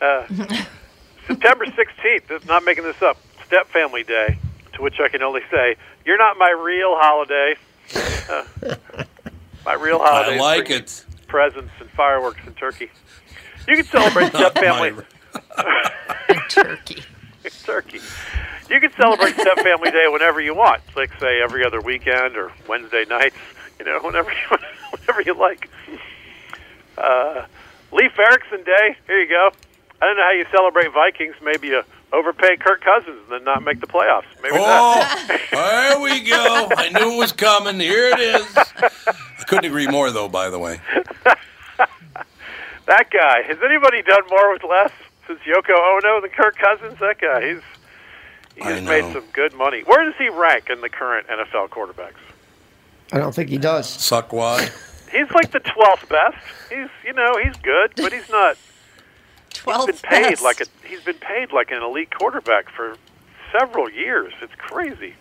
Uh, 0.00 0.26
September 1.26 1.64
16th, 1.66 2.30
is 2.30 2.44
not 2.46 2.64
making 2.64 2.84
this 2.84 3.00
up, 3.02 3.16
Step 3.46 3.66
Family 3.68 4.02
Day, 4.02 4.38
to 4.74 4.82
which 4.82 5.00
I 5.00 5.08
can 5.08 5.22
only 5.22 5.40
say, 5.50 5.76
you're 6.04 6.18
not 6.18 6.36
my 6.38 6.50
real 6.50 6.96
holiday. 6.98 7.54
Uh, 8.28 8.44
my 9.64 9.74
real 9.74 9.98
holiday 10.00 10.36
I 10.36 10.40
like 10.40 10.66
bringing 10.66 10.82
it. 10.84 11.04
presents 11.28 11.70
and 11.80 11.88
fireworks 11.90 12.40
and 12.46 12.54
turkey. 12.56 12.90
You 13.68 13.76
can 13.76 13.84
celebrate 13.86 14.28
Step 14.34 14.54
Family 14.58 14.92
Turkey. 16.50 17.02
turkey. 17.64 18.00
You 18.70 18.80
can 18.80 18.90
celebrate 18.92 19.34
Step 19.34 19.58
Family 19.58 19.90
Day 19.90 20.06
whenever 20.08 20.40
you 20.40 20.54
want, 20.54 20.82
like 20.96 21.12
say 21.20 21.40
every 21.42 21.64
other 21.64 21.80
weekend 21.80 22.36
or 22.36 22.52
Wednesday 22.68 23.04
nights. 23.08 23.36
You 23.78 23.84
know, 23.84 24.00
whenever 24.02 24.30
you, 24.30 24.56
whenever 24.90 25.20
you 25.22 25.34
like. 25.34 25.68
Uh, 26.96 27.46
Leif 27.92 28.18
Erikson 28.18 28.64
Day. 28.64 28.96
Here 29.06 29.20
you 29.20 29.28
go. 29.28 29.50
I 30.00 30.06
don't 30.06 30.16
know 30.16 30.22
how 30.22 30.32
you 30.32 30.46
celebrate 30.50 30.92
Vikings. 30.92 31.34
Maybe 31.42 31.68
you 31.68 31.82
overpay 32.12 32.56
Kirk 32.56 32.82
Cousins 32.82 33.18
and 33.24 33.30
then 33.32 33.44
not 33.44 33.62
make 33.62 33.80
the 33.80 33.86
playoffs. 33.86 34.24
Maybe. 34.42 34.56
Oh, 34.58 35.26
there 35.52 36.00
we 36.00 36.20
go. 36.20 36.68
I 36.76 36.88
knew 36.90 37.14
it 37.14 37.18
was 37.18 37.32
coming. 37.32 37.80
Here 37.80 38.08
it 38.08 38.18
is. 38.18 38.56
I 38.56 39.44
couldn't 39.46 39.66
agree 39.66 39.86
more, 39.86 40.10
though. 40.10 40.28
By 40.28 40.50
the 40.50 40.58
way, 40.58 40.80
That 42.86 43.10
guy. 43.10 43.42
Has 43.42 43.58
anybody 43.64 44.02
done 44.02 44.22
more 44.28 44.52
with 44.52 44.62
less 44.64 44.92
since 45.26 45.40
Yoko 45.40 45.70
Ono 45.70 46.20
than 46.20 46.30
Kirk 46.30 46.56
Cousins? 46.56 46.98
That 47.00 47.20
guy. 47.20 47.54
He's 47.54 47.62
he's 48.56 48.82
made 48.82 49.12
some 49.12 49.24
good 49.32 49.54
money. 49.54 49.82
Where 49.82 50.04
does 50.04 50.14
he 50.18 50.28
rank 50.28 50.70
in 50.70 50.80
the 50.80 50.88
current 50.88 51.26
NFL 51.28 51.68
quarterbacks? 51.70 52.14
I 53.12 53.18
don't 53.18 53.34
think 53.34 53.48
he 53.48 53.58
does. 53.58 53.88
suck 53.88 54.32
wad. 54.32 54.72
He's 55.12 55.30
like 55.30 55.52
the 55.52 55.60
twelfth 55.60 56.08
best. 56.08 56.36
He's 56.68 56.88
you 57.04 57.12
know 57.12 57.38
he's 57.42 57.56
good, 57.56 57.92
but 57.96 58.12
he's 58.12 58.28
not. 58.28 58.56
Twelve. 59.50 59.88
He's 59.88 60.00
been 60.00 60.10
paid 60.10 60.30
best. 60.30 60.42
like 60.42 60.60
a 60.60 60.66
he's 60.86 61.02
been 61.02 61.18
paid 61.18 61.52
like 61.52 61.70
an 61.70 61.82
elite 61.82 62.10
quarterback 62.10 62.68
for 62.70 62.96
several 63.52 63.88
years. 63.88 64.32
It's 64.42 64.54
crazy. 64.56 65.14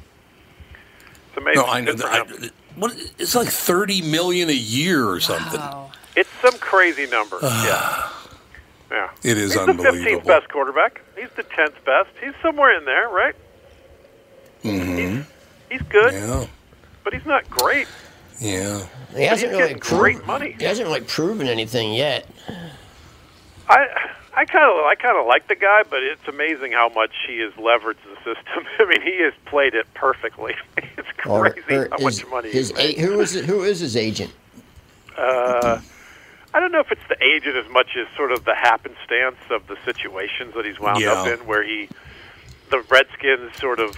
It's 1.27 1.37
amazing. 1.37 1.61
No, 1.61 1.67
I 1.67 1.81
know. 1.81 1.93
That, 1.93 2.27
him. 2.27 2.43
I, 2.43 2.49
what? 2.79 2.95
It's 3.19 3.35
like 3.35 3.49
thirty 3.49 4.01
million 4.01 4.49
a 4.49 4.53
year 4.53 5.07
or 5.07 5.19
something. 5.19 5.59
Wow. 5.59 5.91
It's 6.15 6.29
some 6.41 6.57
crazy 6.57 7.05
number. 7.07 7.37
yeah. 7.43 8.09
Yeah. 8.93 9.09
It 9.23 9.37
is 9.37 9.53
He's 9.53 9.53
the 9.55 9.61
unbelievable. 9.71 9.91
fifteenth 9.97 10.25
best 10.25 10.49
quarterback. 10.49 11.01
He's 11.19 11.29
the 11.35 11.43
tenth 11.43 11.73
best. 11.83 12.09
He's 12.23 12.33
somewhere 12.43 12.77
in 12.77 12.85
there, 12.85 13.09
right? 13.09 13.35
Mm-hmm. 14.63 15.21
He's 15.71 15.81
good, 15.89 16.13
Yeah. 16.13 16.45
but 17.03 17.13
he's 17.13 17.25
not 17.25 17.49
great. 17.49 17.87
Yeah. 18.39 18.85
He 19.15 19.23
hasn't 19.23 19.51
he's 19.51 19.59
really 19.59 19.73
getting 19.73 19.77
great 19.79 20.25
money. 20.25 20.55
He 20.59 20.65
hasn't 20.65 20.87
really 20.87 21.01
proven 21.01 21.47
anything 21.47 21.93
yet. 21.93 22.27
I 23.67 23.87
I 24.35 24.45
kind 24.45 24.65
of 24.65 24.85
I 24.85 24.95
kind 24.95 25.17
of 25.17 25.25
like 25.25 25.47
the 25.47 25.55
guy, 25.55 25.83
but 25.89 26.03
it's 26.03 26.27
amazing 26.27 26.71
how 26.73 26.89
much 26.89 27.11
he 27.27 27.39
has 27.39 27.51
leveraged 27.53 27.97
the 28.03 28.15
system. 28.17 28.65
I 28.79 28.85
mean, 28.85 29.01
he 29.01 29.21
has 29.23 29.33
played 29.45 29.73
it 29.73 29.87
perfectly. 29.95 30.55
it's 30.77 31.07
Or- 31.25 31.49
crazy 31.51 31.73
or 31.73 31.89
how 31.89 31.97
his- 31.97 32.21
much 32.23 32.29
money 32.31 32.49
his 32.51 32.69
he's 32.69 32.77
made. 32.77 32.97
a- 32.97 33.01
who 33.01 33.19
is 33.21 33.35
it, 33.35 33.45
who 33.45 33.63
is 33.63 33.79
his 33.79 33.95
agent? 33.97 34.31
Uh, 35.17 35.79
I 36.53 36.59
don't 36.59 36.71
know 36.71 36.79
if 36.79 36.91
it's 36.91 37.07
the 37.09 37.21
agent 37.23 37.55
as 37.55 37.69
much 37.71 37.95
as 37.97 38.07
sort 38.15 38.31
of 38.31 38.45
the 38.45 38.55
happenstance 38.55 39.37
of 39.49 39.67
the 39.67 39.77
situations 39.85 40.53
that 40.55 40.65
he's 40.65 40.79
wound 40.79 41.03
up 41.03 41.27
in, 41.27 41.45
where 41.47 41.63
he, 41.63 41.89
the 42.69 42.81
Redskins 42.81 43.55
sort 43.57 43.79
of 43.79 43.97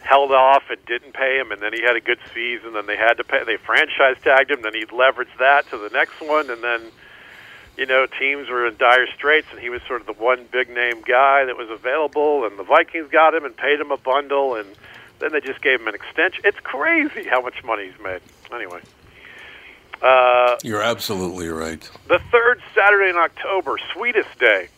held 0.00 0.32
off 0.32 0.64
and 0.70 0.84
didn't 0.86 1.14
pay 1.14 1.38
him, 1.38 1.52
and 1.52 1.60
then 1.60 1.72
he 1.72 1.82
had 1.82 1.96
a 1.96 2.00
good 2.00 2.18
season, 2.32 2.72
then 2.72 2.86
they 2.86 2.96
had 2.96 3.14
to 3.14 3.24
pay. 3.24 3.44
They 3.44 3.56
franchise 3.56 4.16
tagged 4.22 4.50
him, 4.50 4.62
then 4.62 4.74
he 4.74 4.84
leveraged 4.86 5.36
that 5.38 5.68
to 5.70 5.78
the 5.78 5.90
next 5.90 6.20
one, 6.20 6.50
and 6.50 6.62
then. 6.62 6.82
You 7.76 7.86
know, 7.86 8.04
teams 8.04 8.50
were 8.50 8.66
in 8.66 8.76
dire 8.76 9.06
straits, 9.16 9.46
and 9.52 9.58
he 9.58 9.70
was 9.70 9.80
sort 9.86 10.02
of 10.02 10.06
the 10.06 10.12
one 10.12 10.44
big 10.52 10.68
name 10.68 11.00
guy 11.00 11.46
that 11.46 11.56
was 11.56 11.70
available, 11.70 12.44
and 12.44 12.58
the 12.58 12.62
Vikings 12.64 13.10
got 13.10 13.32
him 13.32 13.44
and 13.46 13.56
paid 13.56 13.80
him 13.80 13.90
a 13.90 13.96
bundle, 13.96 14.54
and 14.56 14.68
then 15.18 15.32
they 15.32 15.40
just 15.40 15.62
gave 15.62 15.80
him 15.80 15.88
an 15.88 15.94
extension. 15.94 16.42
It's 16.44 16.58
crazy 16.60 17.24
how 17.24 17.40
much 17.40 17.64
money 17.64 17.86
he's 17.86 17.98
made. 18.02 18.20
Anyway, 18.52 18.80
uh, 20.02 20.56
You're 20.62 20.82
absolutely 20.82 21.48
right. 21.48 21.88
the 22.08 22.20
third 22.30 22.60
Saturday 22.74 23.10
in 23.10 23.16
October, 23.16 23.78
Sweetest 23.94 24.38
Day. 24.38 24.68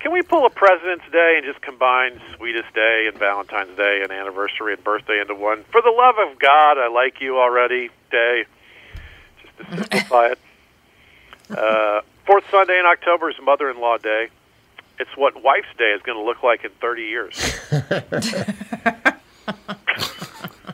Can 0.00 0.12
we 0.12 0.22
pull 0.22 0.46
a 0.46 0.50
President's 0.50 1.04
Day 1.10 1.34
and 1.38 1.44
just 1.44 1.60
combine 1.60 2.20
Sweetest 2.36 2.72
Day 2.72 3.08
and 3.10 3.18
Valentine's 3.18 3.76
Day 3.76 4.00
and 4.02 4.12
anniversary 4.12 4.74
and 4.74 4.84
birthday 4.84 5.20
into 5.20 5.34
one? 5.34 5.64
For 5.72 5.82
the 5.82 5.90
love 5.90 6.14
of 6.18 6.38
God, 6.38 6.78
I 6.78 6.86
like 6.88 7.20
you 7.20 7.38
already 7.38 7.90
Day, 8.10 8.44
just 9.42 9.56
to 9.58 9.76
simplify 9.76 10.26
it. 10.28 10.38
Uh, 11.50 12.02
fourth 12.26 12.44
Sunday 12.50 12.78
in 12.78 12.84
October 12.84 13.30
is 13.30 13.36
Mother-in-Law 13.42 13.96
Day. 13.98 14.28
It's 15.00 15.08
what 15.16 15.42
Wife's 15.42 15.74
Day 15.78 15.92
is 15.96 16.02
going 16.02 16.18
to 16.18 16.22
look 16.22 16.42
like 16.42 16.62
in 16.62 16.70
30 16.72 17.02
years. 17.04 17.58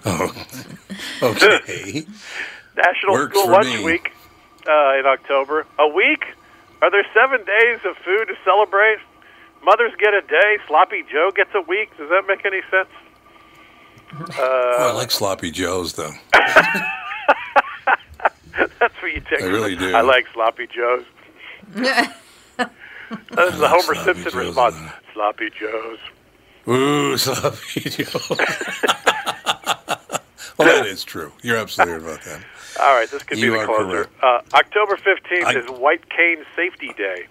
oh, 0.05 0.35
Okay. 1.23 2.05
National 2.77 3.13
Works 3.15 3.39
School 3.39 3.51
Lunch 3.53 3.67
me. 3.67 3.85
Week 3.85 4.13
uh, 4.67 4.99
in 4.99 5.07
October. 5.07 5.67
A 5.79 5.89
week? 5.89 6.25
Are 6.83 6.91
there 6.91 7.07
seven 7.15 7.45
days 7.45 7.81
of 7.85 7.97
food 8.05 8.27
to 8.27 8.35
celebrate? 8.45 8.99
Mothers 9.65 9.93
get 9.99 10.13
a 10.15 10.21
day. 10.21 10.59
Sloppy 10.67 11.03
Joe 11.11 11.31
gets 11.35 11.51
a 11.55 11.63
week. 11.63 11.97
Does 11.97 12.11
that 12.11 12.25
make 12.29 12.45
any 12.45 12.61
sense? 12.71 12.89
oh, 14.39 14.91
I 14.91 14.93
like 14.93 15.11
sloppy 15.11 15.51
joes 15.51 15.95
though. 15.95 16.13
That's 18.85 18.95
what 19.03 19.13
you 19.13 19.21
take. 19.21 19.43
I 19.43 19.47
really 19.47 19.75
do. 19.75 19.95
I 19.95 20.03
like 20.03 20.27
Sloppy 20.33 20.69
Joes. 20.69 21.05
That's 21.75 22.07
the 22.57 22.67
like 23.37 23.71
Homer 23.71 23.83
Sloppy 23.83 24.05
Simpson 24.05 24.33
Joes, 24.33 24.47
response. 24.47 24.77
uh, 24.77 24.91
Sloppy 25.13 25.51
Joes. 25.59 25.99
Ooh, 26.67 27.17
sloppy 27.19 27.81
joe. 27.91 28.19
well, 30.59 30.69
that 30.69 30.87
is 30.87 31.05
true. 31.05 31.33
You're 31.43 31.59
absolutely 31.59 31.95
right 31.95 32.03
about 32.03 32.25
that. 32.25 32.45
All 32.81 32.95
right, 32.95 33.09
this 33.11 33.23
could 33.23 33.39
You 33.39 33.53
be 33.53 33.57
are 33.59 33.61
the 33.61 33.67
closer. 33.67 34.05
correct. 34.05 34.23
Uh, 34.23 34.41
October 34.57 34.97
15th 34.97 35.45
I- 35.45 35.55
is 35.59 35.67
White 35.71 36.09
Cane 36.11 36.45
Safety 36.57 36.93
Day. 36.97 37.27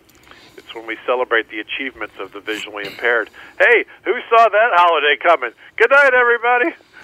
It's 0.57 0.73
when 0.75 0.85
we 0.85 0.97
celebrate 1.05 1.49
the 1.49 1.59
achievements 1.59 2.13
of 2.19 2.31
the 2.31 2.39
visually 2.39 2.85
impaired. 2.85 3.29
Hey, 3.59 3.85
who 4.05 4.13
saw 4.29 4.47
that 4.49 4.69
holiday 4.75 5.17
coming? 5.21 5.51
Good 5.77 5.89
night, 5.91 6.13
everybody. 6.13 6.75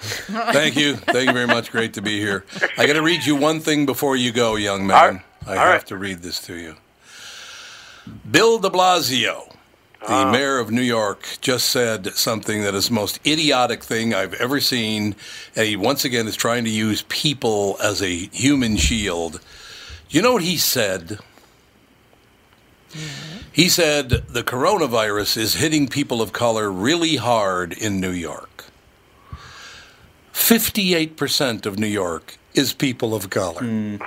Thank 0.52 0.76
you. 0.76 0.96
Thank 0.96 1.26
you 1.26 1.32
very 1.34 1.46
much. 1.46 1.70
Great 1.70 1.92
to 1.94 2.00
be 2.02 2.18
here. 2.20 2.44
I 2.78 2.86
got 2.86 2.94
to 2.94 3.02
read 3.02 3.24
you 3.26 3.36
one 3.36 3.60
thing 3.60 3.84
before 3.86 4.16
you 4.16 4.32
go, 4.32 4.56
young 4.56 4.86
man. 4.86 5.14
right. 5.14 5.22
I 5.46 5.50
All 5.50 5.56
have 5.58 5.68
right. 5.68 5.86
to 5.88 5.96
read 5.96 6.22
this 6.22 6.40
to 6.46 6.54
you. 6.54 6.76
Bill 8.30 8.58
de 8.58 8.70
Blasio, 8.70 9.54
the 10.00 10.12
Ah. 10.12 10.30
mayor 10.32 10.58
of 10.58 10.70
New 10.70 10.80
York, 10.82 11.28
just 11.40 11.66
said 11.68 12.14
something 12.16 12.62
that 12.62 12.74
is 12.74 12.88
the 12.88 12.94
most 12.94 13.20
idiotic 13.26 13.84
thing 13.84 14.14
I've 14.14 14.34
ever 14.34 14.60
seen. 14.60 15.14
And 15.54 15.66
he 15.66 15.76
once 15.76 16.04
again 16.04 16.26
is 16.26 16.36
trying 16.36 16.64
to 16.64 16.70
use 16.70 17.04
people 17.08 17.76
as 17.82 18.00
a 18.02 18.28
human 18.32 18.76
shield. 18.76 19.40
You 20.08 20.22
know 20.22 20.32
what 20.32 20.42
he 20.42 20.56
said? 20.56 21.18
He 23.52 23.68
said 23.68 24.08
the 24.28 24.42
coronavirus 24.42 25.36
is 25.36 25.54
hitting 25.54 25.86
people 25.86 26.20
of 26.20 26.32
color 26.32 26.70
really 26.72 27.16
hard 27.16 27.72
in 27.72 28.00
New 28.00 28.10
York. 28.10 28.64
58% 30.32 31.66
of 31.66 31.78
New 31.78 31.86
York 31.86 32.38
is 32.54 32.72
people 32.72 33.14
of 33.14 33.30
color. 33.30 33.60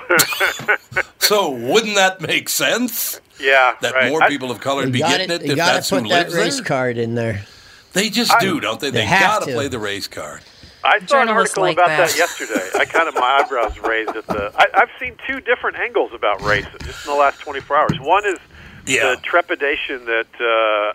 so 1.19 1.49
wouldn't 1.49 1.95
that 1.95 2.21
make 2.21 2.49
sense? 2.49 3.19
Yeah, 3.39 3.75
That 3.81 3.93
right. 3.93 4.09
more 4.11 4.23
I- 4.23 4.29
people 4.29 4.51
of 4.51 4.59
color 4.59 4.85
You 4.85 4.91
be 4.91 4.99
got 4.99 5.11
getting 5.17 5.31
it, 5.31 5.43
You 5.45 5.51
if 5.53 5.57
that's 5.57 5.89
to 5.89 5.95
who 5.95 6.01
put 6.01 6.09
that 6.09 6.23
lives 6.29 6.35
race 6.35 6.55
there? 6.57 6.65
card 6.65 6.97
in 6.97 7.15
there. 7.15 7.45
They 7.93 8.09
just 8.09 8.31
I- 8.31 8.39
do, 8.39 8.59
don't 8.59 8.79
they? 8.79 8.89
They, 8.89 8.99
They 8.99 9.05
have 9.05 9.21
got 9.21 9.39
to 9.41 9.45
to. 9.47 9.53
play 9.53 9.67
the 9.67 9.79
race 9.79 10.07
card. 10.07 10.41
I 10.85 10.97
saw 10.99 11.21
an 11.21 11.27
Journalists 11.27 11.57
article 11.57 11.63
like 11.63 11.77
about 11.77 11.87
that. 11.87 12.09
that. 12.09 12.17
yesterday. 12.17 12.69
I 12.77 12.83
kind 12.85 13.07
of 13.07 13.15
my 13.15 13.41
eyebrows 13.41 13.79
raised 13.79 14.15
at 14.17 14.27
the. 14.27 14.51
I, 14.57 14.65
I've 14.73 14.89
seen 14.99 15.15
two 15.25 15.39
different 15.39 15.77
angles 15.77 16.11
about 16.13 16.41
race 16.41 16.65
just 16.83 17.05
in 17.05 17.13
the 17.13 17.17
last 17.17 17.39
24 17.39 17.77
hours. 17.77 17.99
One 18.01 18.25
is 18.25 18.37
Yeah. 18.85 19.11
the 19.15 19.21
trepidation 19.23 20.03
that 20.05 20.27
uh, 20.41 20.93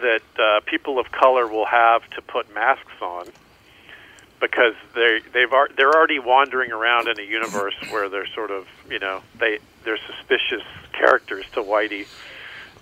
that 0.00 0.22
uh, 0.42 0.60
people 0.66 0.98
of 0.98 1.12
color 1.12 1.46
will 1.46 1.66
have 1.66 2.08
to 2.10 2.22
put 2.22 2.52
masks 2.54 3.00
on 3.00 3.26
because 4.40 4.74
they 4.94 5.20
they've 5.32 5.52
ar- 5.52 5.68
they're 5.76 5.92
already 5.92 6.18
wandering 6.18 6.72
around 6.72 7.08
in 7.08 7.18
a 7.18 7.22
universe 7.22 7.74
where 7.90 8.08
they're 8.08 8.26
sort 8.34 8.50
of 8.50 8.66
you 8.90 8.98
know 8.98 9.20
they 9.38 9.58
they're 9.84 9.98
suspicious 10.06 10.62
characters 10.92 11.44
to 11.52 11.62
Whitey, 11.62 12.06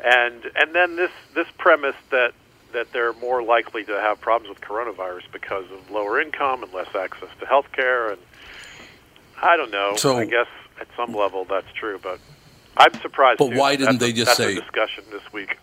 and 0.04 0.42
and 0.56 0.74
then 0.74 0.96
this 0.96 1.10
this 1.34 1.46
premise 1.58 1.96
that 2.10 2.32
that 2.72 2.92
they're 2.92 3.14
more 3.14 3.42
likely 3.42 3.82
to 3.84 3.98
have 4.00 4.20
problems 4.20 4.48
with 4.50 4.60
coronavirus 4.60 5.22
because 5.32 5.64
of 5.72 5.90
lower 5.90 6.20
income 6.20 6.62
and 6.62 6.72
less 6.72 6.94
access 6.94 7.30
to 7.40 7.46
health 7.46 7.70
care 7.72 8.10
and 8.10 8.20
I 9.42 9.56
don't 9.56 9.70
know. 9.70 9.94
So- 9.96 10.18
I 10.18 10.24
guess 10.26 10.48
at 10.80 10.86
some 10.96 11.14
level 11.14 11.44
that's 11.44 11.72
true, 11.72 11.98
but 12.02 12.18
I'm 12.76 12.92
surprised. 13.00 13.38
But 13.38 13.50
too. 13.50 13.58
why 13.58 13.74
didn't 13.76 13.98
That's 13.98 14.02
a- 14.02 14.06
they 14.06 14.12
just 14.12 14.26
that's 14.26 14.36
say- 14.36 14.56
a 14.56 14.60
discussion 14.60 15.04
this 15.10 15.22
week? 15.32 15.58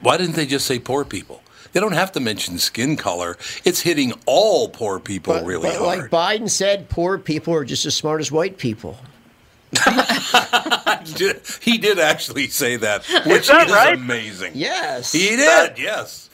Why 0.00 0.16
didn't 0.18 0.34
they 0.36 0.46
just 0.46 0.66
say 0.66 0.78
poor 0.78 1.04
people? 1.04 1.42
They 1.72 1.80
don't 1.80 1.92
have 1.92 2.12
to 2.12 2.20
mention 2.20 2.58
skin 2.58 2.96
color. 2.96 3.36
It's 3.64 3.80
hitting 3.80 4.12
all 4.26 4.68
poor 4.68 4.98
people 5.00 5.34
But, 5.34 5.44
really 5.44 5.68
but 5.70 5.76
hard. 5.78 5.98
like 5.98 6.10
Biden 6.10 6.48
said, 6.50 6.88
poor 6.88 7.18
people 7.18 7.54
are 7.54 7.64
just 7.64 7.86
as 7.86 7.94
smart 7.94 8.20
as 8.20 8.30
white 8.32 8.58
people. 8.58 8.96
he, 11.60 11.76
did, 11.78 11.98
actually 11.98 12.48
say 12.48 12.76
that, 12.76 13.04
which 13.26 13.48
that 13.48 13.66
is 13.66 13.72
right? 13.72 13.94
amazing. 13.94 14.52
Yes. 14.54 15.12
He 15.12 15.36
did, 15.36 15.78
yes. 15.78 16.25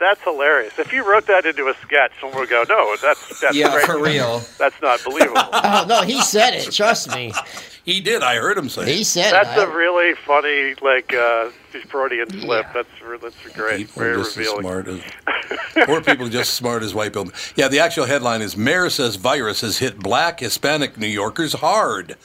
That's 0.00 0.20
hilarious. 0.22 0.78
If 0.78 0.92
you 0.94 1.08
wrote 1.08 1.26
that 1.26 1.44
into 1.46 1.68
a 1.68 1.74
sketch, 1.82 2.10
someone 2.20 2.40
would 2.40 2.48
go, 2.48 2.64
"No, 2.68 2.96
that's 3.02 3.40
that's 3.40 3.54
Yeah, 3.54 3.70
crazy. 3.70 3.86
for 3.86 4.02
real. 4.02 4.42
That's 4.58 4.80
not 4.82 5.04
believable." 5.04 5.42
Oh 5.52 5.84
no, 5.88 6.00
he 6.02 6.20
said 6.22 6.54
it. 6.54 6.72
Trust 6.72 7.14
me, 7.14 7.32
He 7.84 8.00
did. 8.00 8.22
I 8.22 8.36
heard 8.36 8.56
him 8.58 8.68
say 8.70 8.92
he 8.96 9.04
said 9.04 9.32
that's 9.32 9.56
it. 9.58 9.68
a 9.68 9.70
really 9.70 10.14
funny, 10.26 10.74
like, 10.82 11.12
uh, 11.14 11.50
Freudian 11.88 12.30
slip. 12.30 12.64
Yeah. 12.66 12.72
That's 12.72 13.02
re- 13.02 13.18
that's 13.20 13.48
great. 13.54 13.76
People 13.88 14.02
Very 14.02 14.14
are 14.14 14.16
just 14.18 14.36
as 14.38 14.48
smart 14.48 14.88
as 14.88 15.00
poor 15.86 16.00
people 16.00 16.28
just 16.28 16.54
smart 16.54 16.82
as 16.82 16.94
white 16.94 17.12
people. 17.12 17.30
Yeah, 17.56 17.68
the 17.68 17.80
actual 17.80 18.06
headline 18.06 18.40
is 18.42 18.56
Mayor 18.56 18.88
says 18.90 19.16
virus 19.16 19.60
has 19.60 19.78
hit 19.78 19.98
black 19.98 20.40
Hispanic 20.40 20.96
New 20.96 21.06
Yorkers 21.08 21.52
hard. 21.54 22.16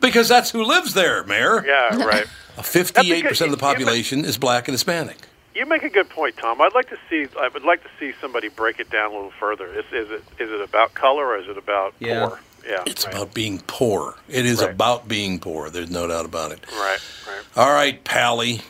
Because 0.00 0.28
that's 0.28 0.50
who 0.52 0.62
lives 0.62 0.94
there, 0.94 1.24
Mayor. 1.24 1.64
Yeah, 1.66 1.96
right. 2.04 2.26
Fifty-eight 2.62 3.24
percent 3.24 3.52
of 3.52 3.58
the 3.58 3.64
you- 3.64 3.68
you- 3.70 3.74
population 3.74 4.24
is 4.24 4.38
black 4.38 4.68
and 4.68 4.74
Hispanic. 4.74 5.16
You 5.58 5.66
make 5.66 5.82
a 5.82 5.88
good 5.90 6.08
point, 6.08 6.36
Tom. 6.36 6.60
I'd 6.60 6.72
like 6.72 6.88
to 6.90 6.98
see. 7.10 7.26
I 7.36 7.48
would 7.48 7.64
like 7.64 7.82
to 7.82 7.88
see 7.98 8.12
somebody 8.20 8.48
break 8.48 8.78
it 8.78 8.90
down 8.90 9.10
a 9.10 9.14
little 9.14 9.32
further. 9.40 9.66
Is, 9.66 9.84
is 9.92 10.08
it 10.08 10.22
is 10.38 10.52
it 10.52 10.60
about 10.60 10.94
color 10.94 11.26
or 11.26 11.36
is 11.38 11.48
it 11.48 11.58
about 11.58 11.94
Yeah. 11.98 12.28
poor? 12.28 12.40
Yeah, 12.64 12.82
It's 12.86 13.04
right. 13.06 13.14
about 13.14 13.34
being 13.34 13.60
poor. 13.66 14.14
It 14.28 14.46
is 14.46 14.60
Right. 14.60 14.70
about 14.70 15.08
being 15.08 15.40
poor. 15.40 15.68
There's 15.70 15.90
no 15.90 16.06
doubt 16.06 16.26
about 16.26 16.52
it. 16.52 16.60
right, 16.72 17.00
right. 17.26 17.42
All 17.56 17.72
right, 17.72 18.02
Pally. 18.04 18.60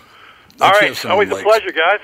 All 0.60 0.68
Let's 0.68 0.80
right, 0.80 0.88
have 0.88 0.98
some 0.98 1.10
always 1.10 1.30
a 1.30 1.36
pleasure, 1.36 1.72
guys. 1.72 2.00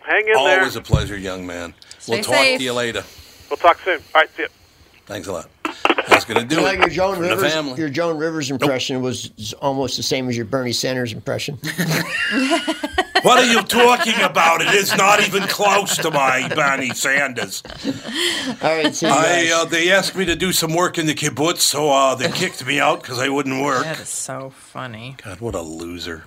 Hang 0.00 0.20
in 0.26 0.32
there. 0.32 0.58
Always 0.60 0.76
a 0.76 0.80
pleasure, 0.80 1.16
young 1.18 1.46
man. 1.46 1.74
we'll 2.06 2.22
talk 2.22 2.34
safe. 2.36 2.58
to 2.58 2.64
you 2.64 2.72
later. 2.72 3.04
We'll 3.50 3.58
talk 3.58 3.78
soon. 3.84 4.00
All 4.14 4.22
right, 4.22 4.30
see 4.36 4.42
you. 4.44 4.48
Thanks 5.06 5.28
a 5.28 5.32
lot. 5.32 5.50
That's 6.08 6.24
going 6.24 6.40
to 6.40 6.46
do 6.46 6.56
You 6.56 6.62
know, 6.62 6.68
it. 6.68 6.78
your 6.78 6.88
Joan 6.88 7.16
for 7.16 7.22
the 7.22 7.28
Rivers, 7.30 7.52
family. 7.52 7.78
your 7.78 7.88
Joan 7.88 8.18
Rivers 8.18 8.50
impression 8.50 9.02
was 9.02 9.30
almost 9.60 9.96
the 9.96 10.02
same 10.02 10.28
as 10.28 10.36
your 10.36 10.46
Bernie 10.46 10.72
Sanders 10.72 11.12
impression. 11.12 11.58
What 13.22 13.40
are 13.40 13.52
you 13.52 13.62
talking 13.62 14.14
about? 14.22 14.60
It 14.60 14.72
is 14.74 14.96
not 14.96 15.20
even 15.26 15.42
close 15.48 15.96
to 15.98 16.10
my 16.12 16.48
Bernie 16.54 16.90
Sanders. 16.90 17.64
All 18.62 18.76
right, 18.76 18.94
see 18.94 19.08
I, 19.08 19.50
uh, 19.52 19.64
they 19.64 19.90
asked 19.90 20.14
me 20.14 20.24
to 20.26 20.36
do 20.36 20.52
some 20.52 20.72
work 20.72 20.98
in 20.98 21.06
the 21.06 21.14
kibbutz, 21.14 21.58
so 21.58 21.90
uh, 21.90 22.14
they 22.14 22.30
kicked 22.30 22.64
me 22.64 22.78
out 22.78 23.02
because 23.02 23.18
I 23.18 23.28
wouldn't 23.28 23.60
work. 23.60 23.82
That 23.82 23.98
is 23.98 24.08
so 24.08 24.50
funny. 24.50 25.16
God, 25.24 25.40
what 25.40 25.56
a 25.56 25.60
loser. 25.62 26.26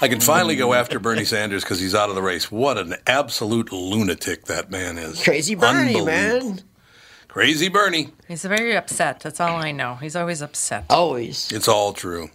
I 0.00 0.06
can 0.06 0.20
finally 0.20 0.54
go 0.54 0.72
after 0.72 1.00
Bernie 1.00 1.24
Sanders 1.24 1.64
because 1.64 1.80
he's 1.80 1.96
out 1.96 2.10
of 2.10 2.14
the 2.14 2.22
race. 2.22 2.48
What 2.50 2.78
an 2.78 2.94
absolute 3.08 3.72
lunatic 3.72 4.44
that 4.46 4.70
man 4.70 4.98
is. 4.98 5.20
Crazy 5.22 5.56
Bernie, 5.56 6.00
man. 6.04 6.60
Crazy 7.34 7.68
Bernie. 7.68 8.10
He's 8.28 8.44
very 8.44 8.76
upset. 8.76 9.18
That's 9.18 9.40
all 9.40 9.56
I 9.56 9.72
know. 9.72 9.96
He's 9.96 10.14
always 10.14 10.40
upset. 10.40 10.84
Always. 10.88 11.50
It's 11.50 11.66
all 11.66 11.92
true. 11.92 12.30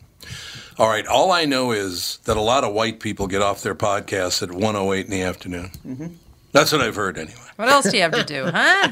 All 0.77 0.89
right. 0.89 1.07
All 1.07 1.31
I 1.31 1.45
know 1.45 1.71
is 1.71 2.19
that 2.25 2.35
a 2.35 2.41
lot 2.41 2.65
of 2.65 2.73
white 2.73 2.99
people 2.99 3.25
get 3.25 3.41
off 3.41 3.63
their 3.63 3.75
podcasts 3.75 4.43
at 4.43 4.51
108 4.51 5.05
in 5.05 5.09
the 5.09 5.21
afternoon. 5.21 5.71
Mm-hmm. 5.87 6.07
That's 6.51 6.73
what 6.73 6.81
I've 6.81 6.97
heard 6.97 7.17
anyway. 7.17 7.39
What 7.55 7.69
else 7.69 7.89
do 7.89 7.95
you 7.95 8.03
have 8.03 8.11
to 8.11 8.25
do, 8.25 8.43
huh? 8.53 8.89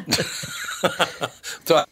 So 1.66 1.84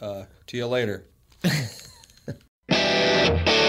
Uh, 0.00 0.24
to 0.48 0.56
you 0.56 0.66
later. 0.66 1.04